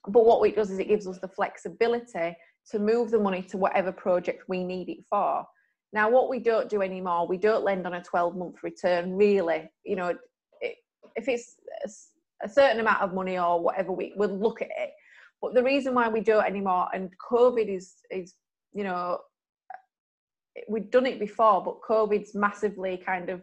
But 0.09 0.24
what 0.24 0.48
it 0.48 0.57
does 0.57 0.70
is 0.70 0.79
it 0.79 0.88
gives 0.88 1.07
us 1.07 1.18
the 1.18 1.29
flexibility 1.29 2.37
to 2.70 2.79
move 2.79 3.11
the 3.11 3.18
money 3.18 3.42
to 3.42 3.57
whatever 3.57 3.92
project 3.92 4.44
we 4.48 4.64
need 4.64 4.88
it 4.88 5.05
for. 5.09 5.44
Now, 5.92 6.11
what 6.11 6.29
we 6.29 6.38
don't 6.38 6.68
do 6.68 6.83
anymore, 6.83 7.26
we 7.26 7.38
don't 7.38 7.64
lend 7.64 7.87
on 7.87 7.94
a 7.94 8.02
12 8.02 8.37
month 8.37 8.57
return, 8.62 9.14
really. 9.16 9.70
You 9.85 9.96
know, 9.96 10.14
if 10.61 11.29
it's 11.29 11.57
a 12.42 12.48
certain 12.48 12.81
amount 12.81 13.02
of 13.02 13.14
money 13.14 13.38
or 13.38 13.61
whatever, 13.61 13.92
we, 13.92 14.12
we'll 14.16 14.29
look 14.29 14.62
at 14.62 14.68
it. 14.76 14.90
But 15.42 15.55
the 15.55 15.62
reason 15.62 15.94
why 15.94 16.09
we 16.09 16.20
don't 16.20 16.44
anymore, 16.44 16.88
and 16.94 17.11
COVID 17.31 17.68
is, 17.68 17.94
is 18.11 18.35
you 18.72 18.85
know, 18.85 19.18
we'd 20.68 20.90
done 20.90 21.07
it 21.07 21.20
before, 21.20 21.62
but 21.62 21.81
COVID's 21.83 22.35
massively 22.35 22.96
kind 22.96 23.29
of 23.29 23.42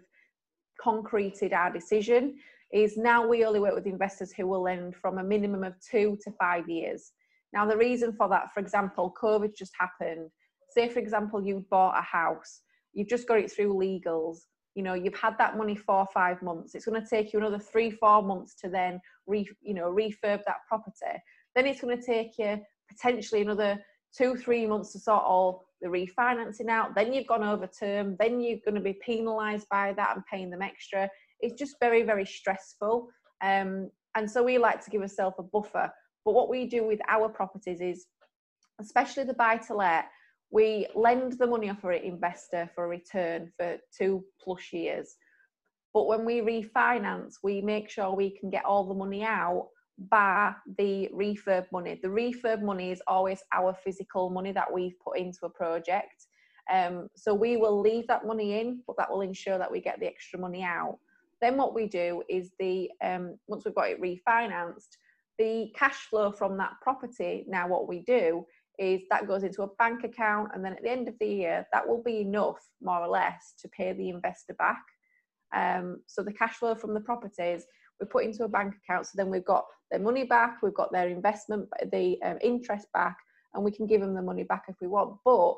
concreted 0.81 1.53
our 1.53 1.71
decision. 1.71 2.35
Is 2.71 2.97
now 2.97 3.27
we 3.27 3.45
only 3.45 3.59
work 3.59 3.75
with 3.75 3.85
investors 3.85 4.33
who 4.33 4.47
will 4.47 4.63
lend 4.63 4.95
from 4.95 5.19
a 5.19 5.23
minimum 5.23 5.63
of 5.63 5.75
two 5.79 6.17
to 6.23 6.31
five 6.31 6.67
years. 6.67 7.11
Now, 7.53 7.67
the 7.67 7.77
reason 7.77 8.13
for 8.13 8.27
that, 8.29 8.51
for 8.51 8.61
example, 8.61 9.13
COVID 9.21 9.55
just 9.55 9.73
happened. 9.79 10.31
Say, 10.71 10.89
for 10.89 10.97
example, 10.97 11.45
you 11.45 11.63
bought 11.69 11.99
a 11.99 12.01
house, 12.01 12.61
you've 12.93 13.09
just 13.09 13.27
got 13.27 13.37
it 13.37 13.51
through 13.51 13.75
legals, 13.75 14.39
you 14.75 14.81
know, 14.81 14.95
you've 14.95 15.15
had 15.15 15.37
that 15.37 15.57
money 15.57 15.75
for 15.75 16.07
five 16.13 16.41
months. 16.41 16.73
It's 16.73 16.85
going 16.85 16.99
to 17.01 17.07
take 17.07 17.31
you 17.31 17.39
another 17.39 17.59
three, 17.59 17.91
four 17.91 18.23
months 18.23 18.55
to 18.61 18.69
then, 18.69 18.99
re, 19.27 19.47
you 19.61 19.73
know, 19.73 19.91
refurb 19.91 20.41
that 20.45 20.65
property. 20.67 21.21
Then 21.55 21.65
it's 21.65 21.81
going 21.81 21.97
to 21.97 22.05
take 22.05 22.37
you 22.37 22.61
potentially 22.89 23.41
another 23.41 23.79
two, 24.17 24.35
three 24.35 24.65
months 24.65 24.91
to 24.93 24.99
sort 24.99 25.23
all 25.23 25.65
the 25.81 25.87
refinancing 25.87 26.69
out. 26.69 26.95
Then 26.95 27.13
you've 27.13 27.27
gone 27.27 27.43
over 27.43 27.67
term. 27.67 28.15
Then 28.19 28.39
you're 28.39 28.59
going 28.65 28.75
to 28.75 28.81
be 28.81 28.99
penalised 29.05 29.67
by 29.69 29.93
that 29.93 30.15
and 30.15 30.25
paying 30.25 30.49
them 30.49 30.61
extra. 30.61 31.09
It's 31.39 31.59
just 31.59 31.75
very, 31.79 32.03
very 32.03 32.25
stressful. 32.25 33.09
Um, 33.41 33.89
and 34.15 34.29
so 34.29 34.43
we 34.43 34.57
like 34.57 34.83
to 34.85 34.91
give 34.91 35.01
ourselves 35.01 35.35
a 35.39 35.43
buffer. 35.43 35.91
But 36.25 36.33
what 36.33 36.49
we 36.49 36.65
do 36.65 36.85
with 36.85 36.99
our 37.09 37.27
properties 37.29 37.81
is, 37.81 38.05
especially 38.79 39.25
the 39.25 39.33
buy 39.33 39.57
to 39.57 39.75
let, 39.75 40.05
we 40.51 40.87
lend 40.95 41.33
the 41.33 41.47
money 41.47 41.69
off 41.69 41.83
our 41.83 41.93
investor 41.93 42.69
for 42.75 42.85
a 42.85 42.87
return 42.87 43.51
for 43.57 43.77
two 43.97 44.23
plus 44.41 44.71
years. 44.71 45.15
But 45.93 46.07
when 46.07 46.25
we 46.25 46.41
refinance, 46.41 47.33
we 47.43 47.61
make 47.61 47.89
sure 47.89 48.15
we 48.15 48.37
can 48.37 48.49
get 48.49 48.65
all 48.65 48.87
the 48.87 48.93
money 48.93 49.23
out 49.23 49.69
bar 49.97 50.57
the 50.77 51.09
refurb 51.13 51.71
money. 51.71 51.99
The 52.01 52.07
refurb 52.07 52.61
money 52.61 52.91
is 52.91 53.01
always 53.07 53.41
our 53.53 53.73
physical 53.83 54.29
money 54.29 54.51
that 54.51 54.71
we've 54.71 54.99
put 54.99 55.17
into 55.17 55.45
a 55.45 55.49
project. 55.49 56.27
Um, 56.71 57.09
so 57.15 57.33
we 57.33 57.57
will 57.57 57.79
leave 57.79 58.07
that 58.07 58.25
money 58.25 58.59
in, 58.59 58.81
but 58.87 58.97
that 58.97 59.09
will 59.11 59.21
ensure 59.21 59.57
that 59.57 59.71
we 59.71 59.81
get 59.81 59.99
the 59.99 60.07
extra 60.07 60.39
money 60.39 60.63
out. 60.63 60.97
Then 61.41 61.57
what 61.57 61.75
we 61.75 61.87
do 61.87 62.23
is 62.29 62.51
the 62.59 62.89
um, 63.03 63.37
once 63.47 63.65
we've 63.65 63.75
got 63.75 63.89
it 63.89 64.01
refinanced, 64.01 64.97
the 65.37 65.71
cash 65.75 66.07
flow 66.09 66.31
from 66.31 66.57
that 66.57 66.73
property. 66.81 67.43
Now 67.47 67.67
what 67.67 67.87
we 67.87 67.99
do 67.99 68.45
is 68.79 69.01
that 69.09 69.27
goes 69.27 69.43
into 69.43 69.63
a 69.63 69.67
bank 69.77 70.03
account, 70.03 70.51
and 70.53 70.63
then 70.63 70.73
at 70.73 70.81
the 70.81 70.89
end 70.89 71.07
of 71.07 71.15
the 71.19 71.27
year, 71.27 71.67
that 71.73 71.87
will 71.87 72.01
be 72.01 72.21
enough, 72.21 72.59
more 72.81 73.01
or 73.01 73.07
less, 73.07 73.53
to 73.59 73.67
pay 73.67 73.93
the 73.93 74.09
investor 74.09 74.53
back. 74.53 74.83
Um, 75.53 76.01
so 76.07 76.23
the 76.23 76.33
cash 76.33 76.55
flow 76.55 76.73
from 76.75 76.93
the 76.93 76.99
properties 76.99 77.65
we 78.03 78.09
put 78.09 78.25
into 78.25 78.43
a 78.43 78.47
bank 78.47 78.75
account. 78.83 79.05
So 79.05 79.11
then 79.15 79.29
we've 79.29 79.45
got 79.45 79.65
their 79.91 79.99
money 79.99 80.25
back, 80.25 80.57
we've 80.61 80.73
got 80.73 80.91
their 80.91 81.07
investment, 81.07 81.69
the 81.91 82.21
um, 82.23 82.37
interest 82.41 82.87
back, 82.93 83.17
and 83.53 83.63
we 83.63 83.71
can 83.71 83.87
give 83.87 84.01
them 84.01 84.13
the 84.13 84.21
money 84.21 84.43
back 84.43 84.63
if 84.67 84.75
we 84.81 84.87
want. 84.87 85.17
But 85.23 85.55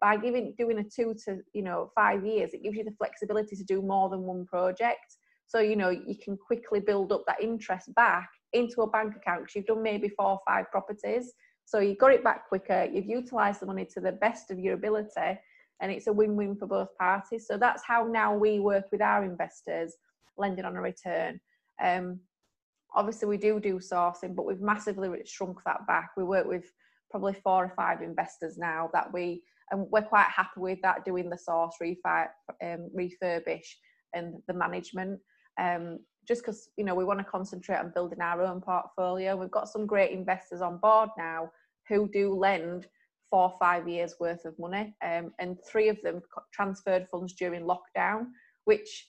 by 0.00 0.16
giving 0.16 0.54
doing 0.56 0.78
a 0.78 0.84
two 0.84 1.14
to 1.24 1.40
you 1.52 1.62
know 1.62 1.90
five 1.94 2.24
years, 2.24 2.50
it 2.52 2.62
gives 2.62 2.76
you 2.76 2.84
the 2.84 2.94
flexibility 2.98 3.56
to 3.56 3.64
do 3.64 3.82
more 3.82 4.08
than 4.08 4.22
one 4.22 4.46
project. 4.46 5.16
So 5.46 5.60
you 5.60 5.76
know 5.76 5.90
you 5.90 6.16
can 6.22 6.36
quickly 6.36 6.80
build 6.80 7.12
up 7.12 7.24
that 7.26 7.42
interest 7.42 7.94
back 7.94 8.28
into 8.52 8.82
a 8.82 8.90
bank 8.90 9.14
account 9.16 9.42
because 9.42 9.56
you've 9.56 9.66
done 9.66 9.82
maybe 9.82 10.08
four 10.08 10.32
or 10.32 10.40
five 10.46 10.70
properties. 10.70 11.32
So 11.64 11.80
you 11.80 11.96
got 11.96 12.12
it 12.12 12.24
back 12.24 12.48
quicker. 12.48 12.88
You've 12.90 13.06
utilised 13.06 13.60
the 13.60 13.66
money 13.66 13.86
to 13.92 14.00
the 14.00 14.12
best 14.12 14.50
of 14.50 14.58
your 14.58 14.74
ability, 14.74 15.38
and 15.80 15.92
it's 15.92 16.06
a 16.06 16.12
win-win 16.12 16.56
for 16.56 16.66
both 16.66 16.96
parties. 16.98 17.46
So 17.46 17.58
that's 17.58 17.82
how 17.84 18.04
now 18.04 18.34
we 18.34 18.58
work 18.58 18.86
with 18.90 19.02
our 19.02 19.24
investors, 19.24 19.94
lending 20.38 20.64
on 20.64 20.76
a 20.76 20.80
return. 20.80 21.40
Um, 21.82 22.20
obviously, 22.94 23.28
we 23.28 23.36
do 23.36 23.60
do 23.60 23.78
sourcing, 23.78 24.34
but 24.34 24.46
we've 24.46 24.60
massively 24.60 25.10
shrunk 25.24 25.58
that 25.64 25.86
back. 25.86 26.10
We 26.16 26.24
work 26.24 26.46
with 26.46 26.64
probably 27.10 27.34
four 27.34 27.64
or 27.64 27.72
five 27.76 28.02
investors 28.02 28.58
now 28.58 28.90
that 28.92 29.12
we, 29.12 29.42
and 29.70 29.86
we're 29.90 30.02
quite 30.02 30.26
happy 30.26 30.58
with 30.58 30.80
that, 30.82 31.04
doing 31.04 31.30
the 31.30 31.38
source, 31.38 31.76
refi, 31.82 32.26
um, 32.62 32.90
refurbish, 32.96 33.66
and 34.14 34.34
the 34.46 34.54
management. 34.54 35.20
Um, 35.60 35.98
just 36.26 36.42
because 36.42 36.68
you 36.76 36.84
know 36.84 36.94
we 36.94 37.04
want 37.04 37.18
to 37.18 37.24
concentrate 37.24 37.78
on 37.78 37.92
building 37.94 38.20
our 38.20 38.42
own 38.42 38.60
portfolio. 38.60 39.34
We've 39.34 39.50
got 39.50 39.68
some 39.68 39.86
great 39.86 40.12
investors 40.12 40.60
on 40.60 40.78
board 40.78 41.08
now 41.16 41.50
who 41.88 42.08
do 42.12 42.34
lend 42.34 42.86
four 43.30 43.44
or 43.44 43.54
five 43.58 43.88
years 43.88 44.14
worth 44.20 44.44
of 44.44 44.58
money, 44.58 44.94
um, 45.04 45.32
and 45.38 45.56
three 45.66 45.88
of 45.88 46.00
them 46.02 46.20
transferred 46.52 47.08
funds 47.08 47.34
during 47.34 47.64
lockdown, 47.66 48.26
which 48.64 49.08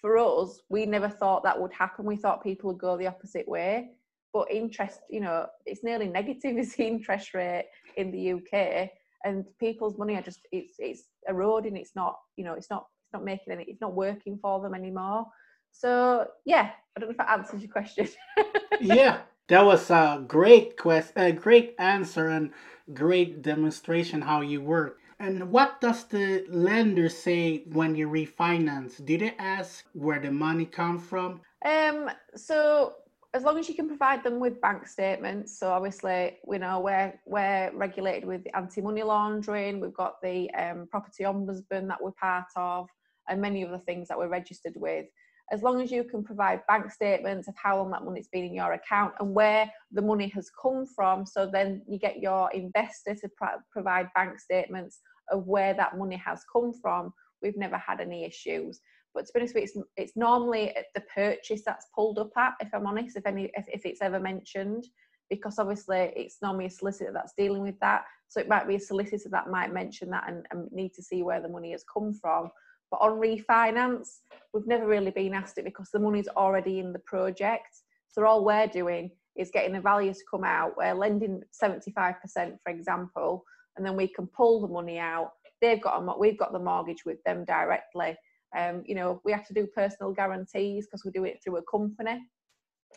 for 0.00 0.18
us, 0.18 0.60
we 0.68 0.86
never 0.86 1.08
thought 1.08 1.42
that 1.44 1.60
would 1.60 1.72
happen. 1.72 2.04
We 2.04 2.16
thought 2.16 2.42
people 2.42 2.68
would 2.70 2.78
go 2.78 2.96
the 2.96 3.06
opposite 3.06 3.48
way. 3.48 3.90
But 4.32 4.50
interest, 4.50 5.00
you 5.10 5.20
know, 5.20 5.46
it's 5.66 5.82
nearly 5.82 6.08
negative 6.08 6.58
is 6.58 6.74
the 6.74 6.86
interest 6.86 7.34
rate 7.34 7.66
in 7.96 8.10
the 8.10 8.32
UK, 8.32 8.90
and 9.24 9.44
people's 9.58 9.98
money 9.98 10.16
are 10.16 10.22
just 10.22 10.40
it's 10.52 10.74
it's 10.78 11.04
eroding. 11.28 11.76
It's 11.76 11.96
not, 11.96 12.18
you 12.36 12.44
know, 12.44 12.54
it's 12.54 12.70
not 12.70 12.86
it's 13.06 13.12
not 13.12 13.24
making 13.24 13.52
any, 13.52 13.64
it's 13.64 13.80
not 13.80 13.94
working 13.94 14.38
for 14.40 14.60
them 14.60 14.74
anymore. 14.74 15.26
So 15.72 16.26
yeah, 16.44 16.70
I 16.96 17.00
don't 17.00 17.08
know 17.08 17.12
if 17.12 17.18
that 17.18 17.30
answers 17.30 17.62
your 17.62 17.72
question. 17.72 18.08
yeah, 18.80 19.20
that 19.48 19.64
was 19.64 19.90
a 19.90 20.24
great 20.26 20.76
quest, 20.76 21.12
a 21.16 21.32
great 21.32 21.74
answer, 21.78 22.28
and 22.28 22.50
great 22.92 23.42
demonstration 23.42 24.22
how 24.22 24.42
you 24.42 24.60
work. 24.60 24.98
And 25.20 25.50
what 25.50 25.80
does 25.80 26.04
the 26.04 26.44
lender 26.48 27.08
say 27.08 27.64
when 27.72 27.94
you 27.96 28.08
refinance? 28.08 29.04
Do 29.04 29.18
they 29.18 29.34
ask 29.38 29.84
where 29.92 30.20
the 30.20 30.30
money 30.30 30.64
comes 30.64 31.04
from? 31.04 31.40
Um, 31.64 32.08
so 32.36 32.94
as 33.34 33.42
long 33.42 33.58
as 33.58 33.68
you 33.68 33.74
can 33.74 33.88
provide 33.88 34.22
them 34.22 34.38
with 34.38 34.60
bank 34.60 34.86
statements, 34.86 35.58
so 35.58 35.70
obviously 35.70 36.38
we 36.46 36.58
know 36.58 36.80
we're 36.80 37.12
we're 37.26 37.70
regulated 37.74 38.24
with 38.24 38.46
anti-money 38.54 39.02
laundering. 39.02 39.80
We've 39.80 39.92
got 39.92 40.22
the 40.22 40.50
um, 40.54 40.86
property 40.90 41.24
ombudsman 41.24 41.88
that 41.88 42.02
we're 42.02 42.12
part 42.12 42.46
of, 42.56 42.88
and 43.28 43.40
many 43.40 43.66
other 43.66 43.78
things 43.78 44.08
that 44.08 44.18
we're 44.18 44.28
registered 44.28 44.74
with. 44.76 45.06
As 45.52 45.62
long 45.62 45.80
as 45.80 45.90
you 45.90 46.04
can 46.04 46.22
provide 46.22 46.66
bank 46.66 46.92
statements 46.92 47.48
of 47.48 47.54
how 47.56 47.78
long 47.78 47.90
that 47.92 48.04
money's 48.04 48.28
been 48.28 48.44
in 48.44 48.54
your 48.54 48.72
account 48.72 49.14
and 49.20 49.34
where 49.34 49.70
the 49.92 50.02
money 50.02 50.28
has 50.34 50.50
come 50.60 50.86
from, 50.86 51.24
so 51.26 51.46
then 51.46 51.82
you 51.88 51.98
get 51.98 52.20
your 52.20 52.50
investor 52.52 53.14
to 53.14 53.28
pro- 53.36 53.62
provide 53.70 54.08
bank 54.14 54.38
statements 54.38 55.00
of 55.30 55.46
where 55.46 55.74
that 55.74 55.96
money 55.98 56.16
has 56.16 56.44
come 56.52 56.72
from, 56.72 57.12
we've 57.42 57.56
never 57.56 57.78
had 57.78 58.00
any 58.00 58.24
issues. 58.24 58.80
But 59.14 59.26
to 59.26 59.32
be 59.32 59.40
honest, 59.40 59.56
it's 59.56 59.76
it's 59.96 60.16
normally 60.16 60.74
the 60.94 61.02
purchase 61.14 61.62
that's 61.64 61.86
pulled 61.94 62.18
up 62.18 62.30
at, 62.36 62.54
if 62.60 62.68
I'm 62.74 62.86
honest, 62.86 63.16
if 63.16 63.26
any 63.26 63.50
if, 63.54 63.66
if 63.68 63.86
it's 63.86 64.02
ever 64.02 64.20
mentioned. 64.20 64.84
because 65.30 65.58
obviously 65.58 66.12
it's 66.16 66.38
normally 66.42 66.66
a 66.66 66.70
solicitor 66.70 67.12
that's 67.12 67.34
dealing 67.36 67.62
with 67.62 67.78
that. 67.80 68.04
So 68.28 68.40
it 68.40 68.48
might 68.48 68.68
be 68.68 68.76
a 68.76 68.80
solicitor 68.80 69.28
that 69.30 69.50
might 69.50 69.72
mention 69.72 70.10
that 70.10 70.24
and, 70.28 70.46
and 70.50 70.70
need 70.72 70.94
to 70.94 71.02
see 71.02 71.22
where 71.22 71.40
the 71.40 71.48
money 71.48 71.72
has 71.72 71.84
come 71.92 72.12
from. 72.12 72.50
But 72.90 73.00
on 73.00 73.20
refinance, 73.20 74.08
we've 74.52 74.66
never 74.66 74.86
really 74.86 75.10
been 75.10 75.34
asked 75.34 75.58
it 75.58 75.64
because 75.64 75.90
the 75.92 75.98
money's 75.98 76.28
already 76.28 76.78
in 76.78 76.92
the 76.92 77.00
project. 77.00 77.82
So 78.08 78.24
all 78.24 78.44
we're 78.44 78.66
doing 78.66 79.10
is 79.36 79.50
getting 79.52 79.72
the 79.72 79.80
value 79.80 80.12
to 80.12 80.24
come 80.30 80.44
out. 80.44 80.76
We're 80.76 80.94
lending 80.94 81.42
75%, 81.62 82.14
for 82.34 82.56
example, 82.66 83.44
and 83.76 83.86
then 83.86 83.96
we 83.96 84.08
can 84.08 84.26
pull 84.26 84.60
the 84.60 84.68
money 84.68 84.98
out. 84.98 85.32
They've 85.60 85.80
got 85.80 86.02
a, 86.02 86.18
we've 86.18 86.38
got 86.38 86.52
the 86.52 86.58
mortgage 86.58 87.04
with 87.04 87.22
them 87.24 87.44
directly. 87.44 88.16
Um, 88.56 88.82
you 88.86 88.94
know, 88.94 89.20
we 89.24 89.32
have 89.32 89.46
to 89.46 89.54
do 89.54 89.66
personal 89.66 90.12
guarantees 90.12 90.86
because 90.86 91.04
we 91.04 91.10
do 91.10 91.24
it 91.24 91.40
through 91.42 91.58
a 91.58 91.62
company. 91.70 92.18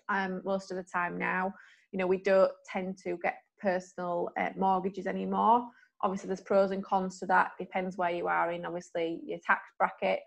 Um, 0.09 0.41
most 0.45 0.71
of 0.71 0.77
the 0.77 0.83
time 0.83 1.17
now, 1.17 1.53
you 1.91 1.99
know, 1.99 2.07
we 2.07 2.17
don't 2.17 2.51
tend 2.65 2.97
to 3.03 3.17
get 3.21 3.35
personal 3.59 4.29
uh, 4.39 4.49
mortgages 4.57 5.07
anymore. 5.07 5.65
Obviously, 6.03 6.27
there's 6.27 6.41
pros 6.41 6.71
and 6.71 6.83
cons 6.83 7.19
to 7.19 7.25
that. 7.27 7.51
Depends 7.59 7.97
where 7.97 8.11
you 8.11 8.27
are 8.27 8.51
in, 8.51 8.65
obviously, 8.65 9.19
your 9.25 9.39
tax 9.45 9.61
bracket. 9.77 10.19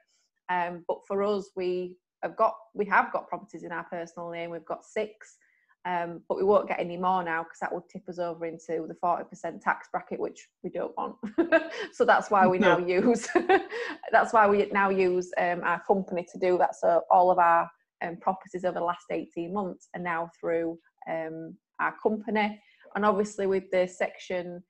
Um, 0.48 0.84
but 0.86 0.98
for 1.06 1.22
us, 1.22 1.50
we 1.56 1.96
have 2.22 2.36
got 2.36 2.54
we 2.74 2.84
have 2.86 3.12
got 3.12 3.28
properties 3.28 3.64
in 3.64 3.72
our 3.72 3.84
personal 3.84 4.30
name. 4.30 4.50
We've 4.50 4.64
got 4.64 4.84
six, 4.84 5.38
um, 5.84 6.22
but 6.28 6.38
we 6.38 6.44
won't 6.44 6.68
get 6.68 6.80
any 6.80 6.96
more 6.96 7.22
now 7.22 7.42
because 7.42 7.58
that 7.60 7.72
would 7.72 7.88
tip 7.90 8.08
us 8.08 8.18
over 8.18 8.46
into 8.46 8.86
the 8.88 8.96
40% 9.02 9.60
tax 9.60 9.88
bracket, 9.92 10.18
which 10.18 10.48
we 10.62 10.70
don't 10.70 10.96
want. 10.96 11.16
so 11.92 12.04
that's 12.04 12.30
why 12.30 12.46
we 12.46 12.58
now 12.58 12.78
use 12.78 13.28
that's 14.12 14.32
why 14.32 14.48
we 14.48 14.66
now 14.72 14.88
use 14.88 15.30
um, 15.38 15.60
our 15.62 15.82
company 15.86 16.26
to 16.32 16.38
do 16.38 16.58
that. 16.58 16.74
So 16.74 17.02
all 17.10 17.30
of 17.30 17.38
our 17.38 17.68
um, 18.02 18.16
properties 18.16 18.64
over 18.64 18.78
the 18.78 18.84
last 18.84 19.06
18 19.10 19.52
months 19.52 19.88
are 19.94 20.00
now 20.00 20.30
through 20.40 20.78
um, 21.08 21.54
our 21.80 21.94
company, 22.02 22.60
and 22.94 23.04
obviously 23.04 23.46
with 23.46 23.70
the 23.70 23.86
section 23.86 24.62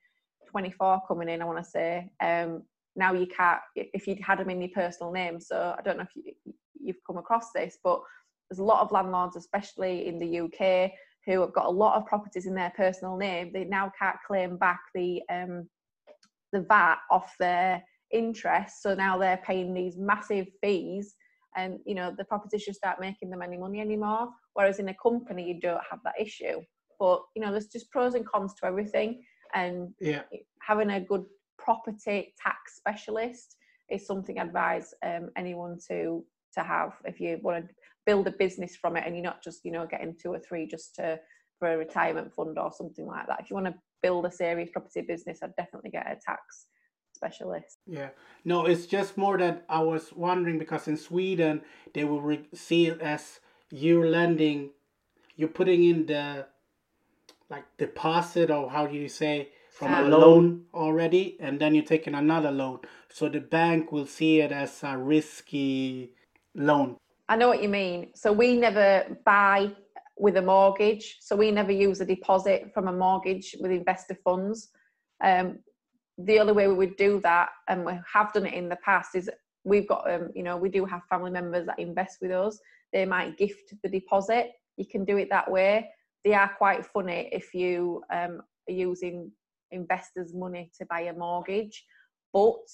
24 0.55 1.01
coming 1.05 1.27
in, 1.27 1.41
I 1.41 1.45
want 1.45 1.61
to 1.61 1.69
say 1.69 2.09
um, 2.21 2.63
now 2.95 3.11
you 3.11 3.27
can't 3.27 3.59
if 3.75 4.07
you'd 4.07 4.21
had 4.21 4.39
them 4.39 4.49
in 4.49 4.61
your 4.61 4.69
personal 4.73 5.11
name. 5.11 5.37
So 5.41 5.75
I 5.77 5.81
don't 5.81 5.97
know 5.97 6.03
if 6.03 6.15
you, 6.15 6.53
you've 6.79 7.03
come 7.05 7.17
across 7.17 7.51
this, 7.53 7.77
but 7.83 7.99
there's 8.49 8.59
a 8.59 8.63
lot 8.63 8.81
of 8.81 8.93
landlords, 8.93 9.35
especially 9.35 10.07
in 10.07 10.17
the 10.17 10.39
UK, 10.39 10.91
who 11.25 11.41
have 11.41 11.51
got 11.51 11.65
a 11.65 11.69
lot 11.69 11.97
of 11.97 12.05
properties 12.05 12.45
in 12.45 12.55
their 12.55 12.71
personal 12.77 13.17
name. 13.17 13.51
They 13.51 13.65
now 13.65 13.91
can't 13.99 14.15
claim 14.25 14.55
back 14.55 14.79
the 14.93 15.21
um, 15.29 15.67
the 16.53 16.61
VAT 16.61 16.99
off 17.11 17.35
their 17.37 17.83
interest, 18.13 18.81
so 18.81 18.95
now 18.95 19.17
they're 19.17 19.43
paying 19.45 19.73
these 19.73 19.97
massive 19.97 20.47
fees, 20.61 21.15
and 21.57 21.79
you 21.85 21.95
know 21.95 22.15
the 22.17 22.23
properties 22.23 22.63
just 22.63 22.85
aren't 22.85 23.01
making 23.01 23.29
them 23.29 23.41
any 23.41 23.57
money 23.57 23.81
anymore. 23.81 24.29
Whereas 24.53 24.79
in 24.79 24.87
a 24.87 24.95
company, 25.03 25.45
you 25.45 25.59
don't 25.59 25.81
have 25.91 25.99
that 26.05 26.15
issue. 26.17 26.61
But 26.97 27.23
you 27.35 27.41
know, 27.41 27.51
there's 27.51 27.67
just 27.67 27.91
pros 27.91 28.13
and 28.13 28.25
cons 28.25 28.53
to 28.61 28.67
everything, 28.67 29.21
and 29.55 29.93
yeah. 29.99 30.23
having 30.61 30.91
a 30.91 31.01
good 31.01 31.25
property 31.57 32.33
tax 32.41 32.77
specialist 32.77 33.55
is 33.89 34.05
something 34.05 34.39
I 34.39 34.43
advise 34.43 34.93
um, 35.03 35.29
anyone 35.35 35.79
to 35.87 36.23
to 36.53 36.63
have 36.63 36.93
if 37.05 37.19
you 37.19 37.37
want 37.41 37.67
to 37.67 37.73
build 38.05 38.27
a 38.27 38.31
business 38.31 38.75
from 38.75 38.95
it 38.95 39.03
and 39.05 39.15
you're 39.15 39.23
not 39.23 39.43
just 39.43 39.65
you 39.65 39.71
know 39.71 39.85
getting 39.85 40.15
two 40.21 40.31
or 40.31 40.39
three 40.39 40.67
just 40.67 40.95
to 40.95 41.19
for 41.59 41.73
a 41.73 41.77
retirement 41.77 42.33
fund 42.33 42.59
or 42.59 42.71
something 42.71 43.05
like 43.05 43.27
that. 43.27 43.39
If 43.39 43.49
you 43.49 43.55
want 43.55 43.67
to 43.67 43.75
build 44.05 44.25
a 44.25 44.31
serious 44.31 44.69
property 44.71 45.01
business 45.01 45.39
i'd 45.41 45.55
definitely 45.55 45.89
get 45.89 46.05
a 46.05 46.15
tax 46.23 46.67
specialist. 47.13 47.77
Yeah. 47.87 48.09
No 48.43 48.65
it's 48.65 48.85
just 48.85 49.17
more 49.17 49.37
that 49.37 49.65
i 49.69 49.79
was 49.79 50.13
wondering 50.13 50.59
because 50.59 50.87
in 50.87 50.97
sweden 50.97 51.61
they 51.93 52.03
will 52.03 52.21
re- 52.21 52.49
see 52.53 52.87
it 52.87 53.01
as 53.01 53.39
you're 53.71 54.09
lending 54.19 54.71
you're 55.37 55.57
putting 55.59 55.83
in 55.91 56.05
the 56.05 56.45
like 57.49 57.65
deposit 57.77 58.49
or 58.49 58.69
how 58.69 58.87
do 58.87 58.95
you 58.95 59.09
say 59.09 59.49
from 59.71 59.93
a 59.93 60.01
loan 60.03 60.63
already 60.73 61.37
and 61.39 61.59
then 61.59 61.75
you're 61.75 61.83
taking 61.83 62.15
another 62.15 62.51
loan 62.51 62.79
so 63.09 63.27
the 63.29 63.39
bank 63.39 63.91
will 63.91 64.05
see 64.05 64.41
it 64.41 64.51
as 64.51 64.83
a 64.83 64.97
risky 64.97 66.11
loan 66.55 66.97
I 67.27 67.35
know 67.35 67.47
what 67.47 67.63
you 67.63 67.69
mean. 67.69 68.11
So 68.13 68.31
we 68.31 68.55
never 68.55 69.17
buy 69.25 69.71
with 70.17 70.37
a 70.37 70.41
mortgage. 70.41 71.17
So 71.21 71.35
we 71.35 71.51
never 71.51 71.71
use 71.71 71.99
a 72.01 72.05
deposit 72.05 72.71
from 72.73 72.87
a 72.87 72.93
mortgage 72.93 73.55
with 73.59 73.71
investor 73.71 74.17
funds. 74.23 74.69
Um, 75.23 75.59
the 76.17 76.39
other 76.39 76.53
way 76.53 76.67
we 76.67 76.75
would 76.75 76.95
do 76.97 77.19
that, 77.21 77.49
and 77.67 77.85
we 77.85 77.93
have 78.13 78.31
done 78.31 78.45
it 78.45 78.53
in 78.53 78.69
the 78.69 78.77
past, 78.77 79.15
is 79.15 79.29
we've 79.63 79.87
got, 79.87 80.09
um, 80.09 80.29
you 80.33 80.43
know, 80.43 80.55
we 80.55 80.69
do 80.69 80.85
have 80.85 81.01
family 81.09 81.31
members 81.31 81.65
that 81.65 81.79
invest 81.79 82.19
with 82.21 82.31
us. 82.31 82.59
They 82.93 83.05
might 83.05 83.37
gift 83.37 83.73
the 83.81 83.89
deposit. 83.89 84.51
You 84.77 84.85
can 84.85 85.03
do 85.03 85.17
it 85.17 85.29
that 85.31 85.49
way. 85.51 85.89
They 86.25 86.33
are 86.33 86.51
quite 86.57 86.85
funny 86.85 87.29
if 87.31 87.53
you 87.53 88.03
um, 88.11 88.41
are 88.67 88.73
using 88.73 89.31
investors' 89.71 90.33
money 90.33 90.71
to 90.77 90.85
buy 90.87 91.01
a 91.01 91.13
mortgage, 91.13 91.85
but 92.33 92.65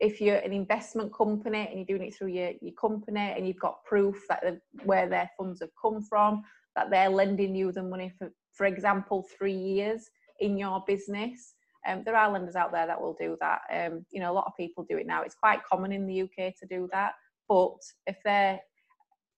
if 0.00 0.20
you're 0.20 0.36
an 0.36 0.52
investment 0.52 1.12
company 1.14 1.68
and 1.68 1.76
you're 1.76 1.98
doing 1.98 2.08
it 2.08 2.14
through 2.16 2.28
your, 2.28 2.52
your 2.62 2.74
company 2.74 3.34
and 3.36 3.46
you've 3.46 3.60
got 3.60 3.84
proof 3.84 4.16
that 4.28 4.42
where 4.84 5.08
their 5.08 5.30
funds 5.38 5.60
have 5.60 5.70
come 5.80 6.02
from, 6.02 6.42
that 6.74 6.90
they're 6.90 7.10
lending 7.10 7.54
you 7.54 7.70
the 7.70 7.82
money 7.82 8.12
for, 8.18 8.30
for 8.54 8.66
example, 8.66 9.26
three 9.38 9.54
years 9.56 10.08
in 10.40 10.56
your 10.56 10.82
business. 10.86 11.54
Um, 11.86 12.02
there 12.04 12.16
are 12.16 12.30
lenders 12.30 12.56
out 12.56 12.72
there 12.72 12.86
that 12.86 13.00
will 13.00 13.16
do 13.18 13.36
that. 13.40 13.60
Um, 13.72 14.04
you 14.10 14.20
know, 14.20 14.32
a 14.32 14.34
lot 14.34 14.46
of 14.46 14.56
people 14.58 14.86
do 14.88 14.96
it 14.96 15.06
now. 15.06 15.22
It's 15.22 15.36
quite 15.36 15.64
common 15.64 15.92
in 15.92 16.06
the 16.06 16.22
UK 16.22 16.54
to 16.60 16.66
do 16.68 16.88
that. 16.92 17.12
But 17.48 17.76
if 18.06 18.16
they're 18.24 18.58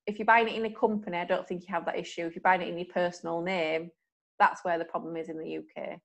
if 0.09 0.18
you're 0.18 0.27
buying 0.27 0.49
it 0.49 0.57
in 0.57 0.64
a 0.64 0.75
company, 0.75 1.18
I 1.18 1.27
don't 1.27 1.47
think 1.47 1.62
you 1.68 1.75
have 1.75 1.85
that 1.85 1.99
issue. 1.99 2.25
If 2.25 2.35
you're 2.35 2.42
buying 2.42 2.62
it 2.62 2.68
in 2.68 2.79
your 2.79 2.87
personal 2.87 3.42
name, 3.42 3.90
that's 4.38 4.64
where 4.64 4.79
the 4.79 4.85
problem 4.85 5.16
is 5.16 5.29
in 5.29 5.38
the 5.38 5.59
UK. 5.59 6.01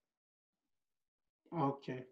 Okay. 1.57 2.03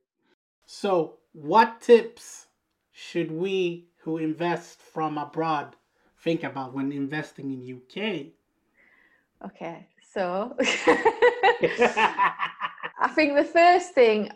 So, 0.66 1.18
what 1.34 1.82
tips 1.82 2.48
should 2.94 3.30
we 3.30 3.88
who 3.98 4.18
invest 4.18 4.82
from 4.82 5.18
abroad 5.18 5.76
think 6.20 6.44
about 6.44 6.74
when 6.74 6.94
investing 6.94 7.52
in 7.52 7.78
UK? 7.78 8.28
Okay, 9.44 9.88
so 10.14 10.56
I 13.00 13.10
think 13.16 13.36
the 13.36 13.44
first 13.44 13.94
thing 13.94 14.30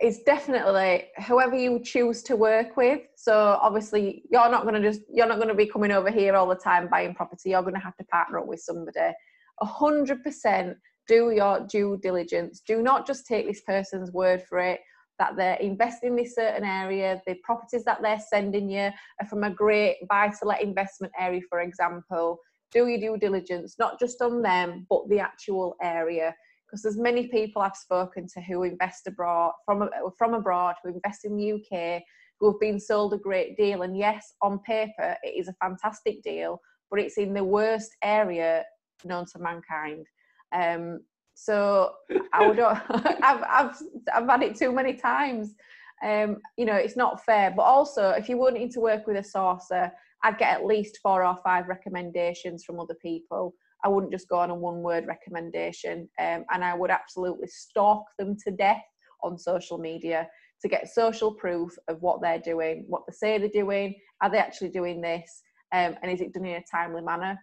is 0.00 0.20
definitely 0.20 1.08
whoever 1.26 1.54
you 1.54 1.80
choose 1.82 2.22
to 2.22 2.36
work 2.36 2.76
with. 2.76 3.02
So 3.16 3.58
obviously 3.60 4.22
you're 4.30 4.50
not 4.50 4.62
going 4.62 4.80
to 4.80 4.88
just 4.88 5.02
you're 5.12 5.26
not 5.26 5.40
to 5.46 5.54
be 5.54 5.66
coming 5.66 5.92
over 5.92 6.10
here 6.10 6.34
all 6.34 6.46
the 6.46 6.54
time 6.54 6.88
buying 6.88 7.14
property. 7.14 7.50
You're 7.50 7.62
going 7.62 7.74
to 7.74 7.80
have 7.80 7.96
to 7.96 8.04
partner 8.04 8.38
up 8.38 8.46
with 8.46 8.60
somebody. 8.60 9.12
A 9.60 9.66
hundred 9.66 10.22
percent 10.22 10.76
do 11.06 11.30
your 11.30 11.66
due 11.66 11.98
diligence. 12.02 12.62
Do 12.66 12.82
not 12.82 13.06
just 13.06 13.26
take 13.26 13.46
this 13.46 13.62
person's 13.62 14.12
word 14.12 14.42
for 14.48 14.58
it 14.58 14.80
that 15.20 15.36
they're 15.36 15.56
investing 15.56 16.10
in 16.10 16.16
this 16.16 16.34
certain 16.34 16.64
area, 16.64 17.20
the 17.26 17.34
properties 17.44 17.84
that 17.84 18.00
they're 18.02 18.22
sending 18.32 18.70
you 18.70 18.90
are 19.20 19.26
from 19.28 19.44
a 19.44 19.50
great 19.50 19.96
buy 20.08 20.28
to 20.28 20.48
let 20.48 20.62
investment 20.62 21.12
area, 21.20 21.42
for 21.48 21.60
example. 21.60 22.38
Do 22.72 22.86
your 22.86 22.98
due 22.98 23.18
diligence, 23.18 23.76
not 23.78 24.00
just 24.00 24.22
on 24.22 24.40
them, 24.42 24.86
but 24.88 25.08
the 25.08 25.20
actual 25.20 25.76
area. 25.82 26.34
Because 26.70 26.82
there's 26.82 26.96
many 26.96 27.26
people 27.28 27.62
I've 27.62 27.76
spoken 27.76 28.26
to 28.34 28.40
who 28.40 28.62
invest 28.62 29.06
abroad 29.06 29.52
from 29.64 29.88
from 30.16 30.34
abroad, 30.34 30.76
who 30.82 30.90
invest 30.90 31.24
in 31.24 31.36
the 31.36 31.52
UK, 31.54 32.02
who 32.38 32.50
have 32.50 32.60
been 32.60 32.78
sold 32.78 33.12
a 33.14 33.18
great 33.18 33.56
deal. 33.56 33.82
And 33.82 33.96
yes, 33.96 34.34
on 34.40 34.60
paper 34.60 35.16
it 35.22 35.34
is 35.36 35.48
a 35.48 35.54
fantastic 35.54 36.22
deal, 36.22 36.60
but 36.90 37.00
it's 37.00 37.18
in 37.18 37.34
the 37.34 37.44
worst 37.44 37.90
area 38.02 38.64
known 39.04 39.26
to 39.32 39.38
mankind. 39.38 40.06
Um, 40.52 41.00
so 41.34 41.92
I 42.32 42.46
would, 42.46 42.60
I've, 42.60 43.42
I've, 43.48 43.76
I've 44.14 44.28
had 44.28 44.42
it 44.42 44.56
too 44.56 44.72
many 44.72 44.94
times. 44.94 45.54
Um, 46.02 46.38
you 46.56 46.64
know, 46.64 46.74
it's 46.74 46.96
not 46.96 47.24
fair. 47.24 47.52
But 47.54 47.62
also, 47.62 48.10
if 48.10 48.28
you're 48.28 48.38
wanting 48.38 48.70
to 48.72 48.80
work 48.80 49.06
with 49.06 49.16
a 49.16 49.20
sourcer, 49.20 49.90
I'd 50.22 50.38
get 50.38 50.54
at 50.54 50.66
least 50.66 50.98
four 51.02 51.24
or 51.24 51.36
five 51.42 51.68
recommendations 51.68 52.64
from 52.64 52.80
other 52.80 52.96
people. 53.00 53.54
I 53.84 53.88
wouldn't 53.88 54.12
just 54.12 54.28
go 54.28 54.38
on 54.38 54.50
a 54.50 54.54
one 54.54 54.82
word 54.82 55.06
recommendation. 55.06 56.08
Um, 56.18 56.44
and 56.52 56.64
I 56.64 56.74
would 56.74 56.90
absolutely 56.90 57.48
stalk 57.48 58.04
them 58.18 58.36
to 58.44 58.50
death 58.50 58.82
on 59.22 59.38
social 59.38 59.78
media 59.78 60.28
to 60.62 60.68
get 60.68 60.88
social 60.88 61.32
proof 61.34 61.74
of 61.88 62.00
what 62.02 62.20
they're 62.20 62.38
doing, 62.38 62.84
what 62.88 63.02
they 63.06 63.12
say 63.12 63.38
they're 63.38 63.48
doing, 63.48 63.94
are 64.20 64.30
they 64.30 64.38
actually 64.38 64.68
doing 64.68 65.00
this, 65.00 65.42
um, 65.72 65.96
and 66.02 66.10
is 66.12 66.20
it 66.20 66.32
done 66.32 66.44
in 66.44 66.56
a 66.56 66.64
timely 66.70 67.00
manner? 67.00 67.38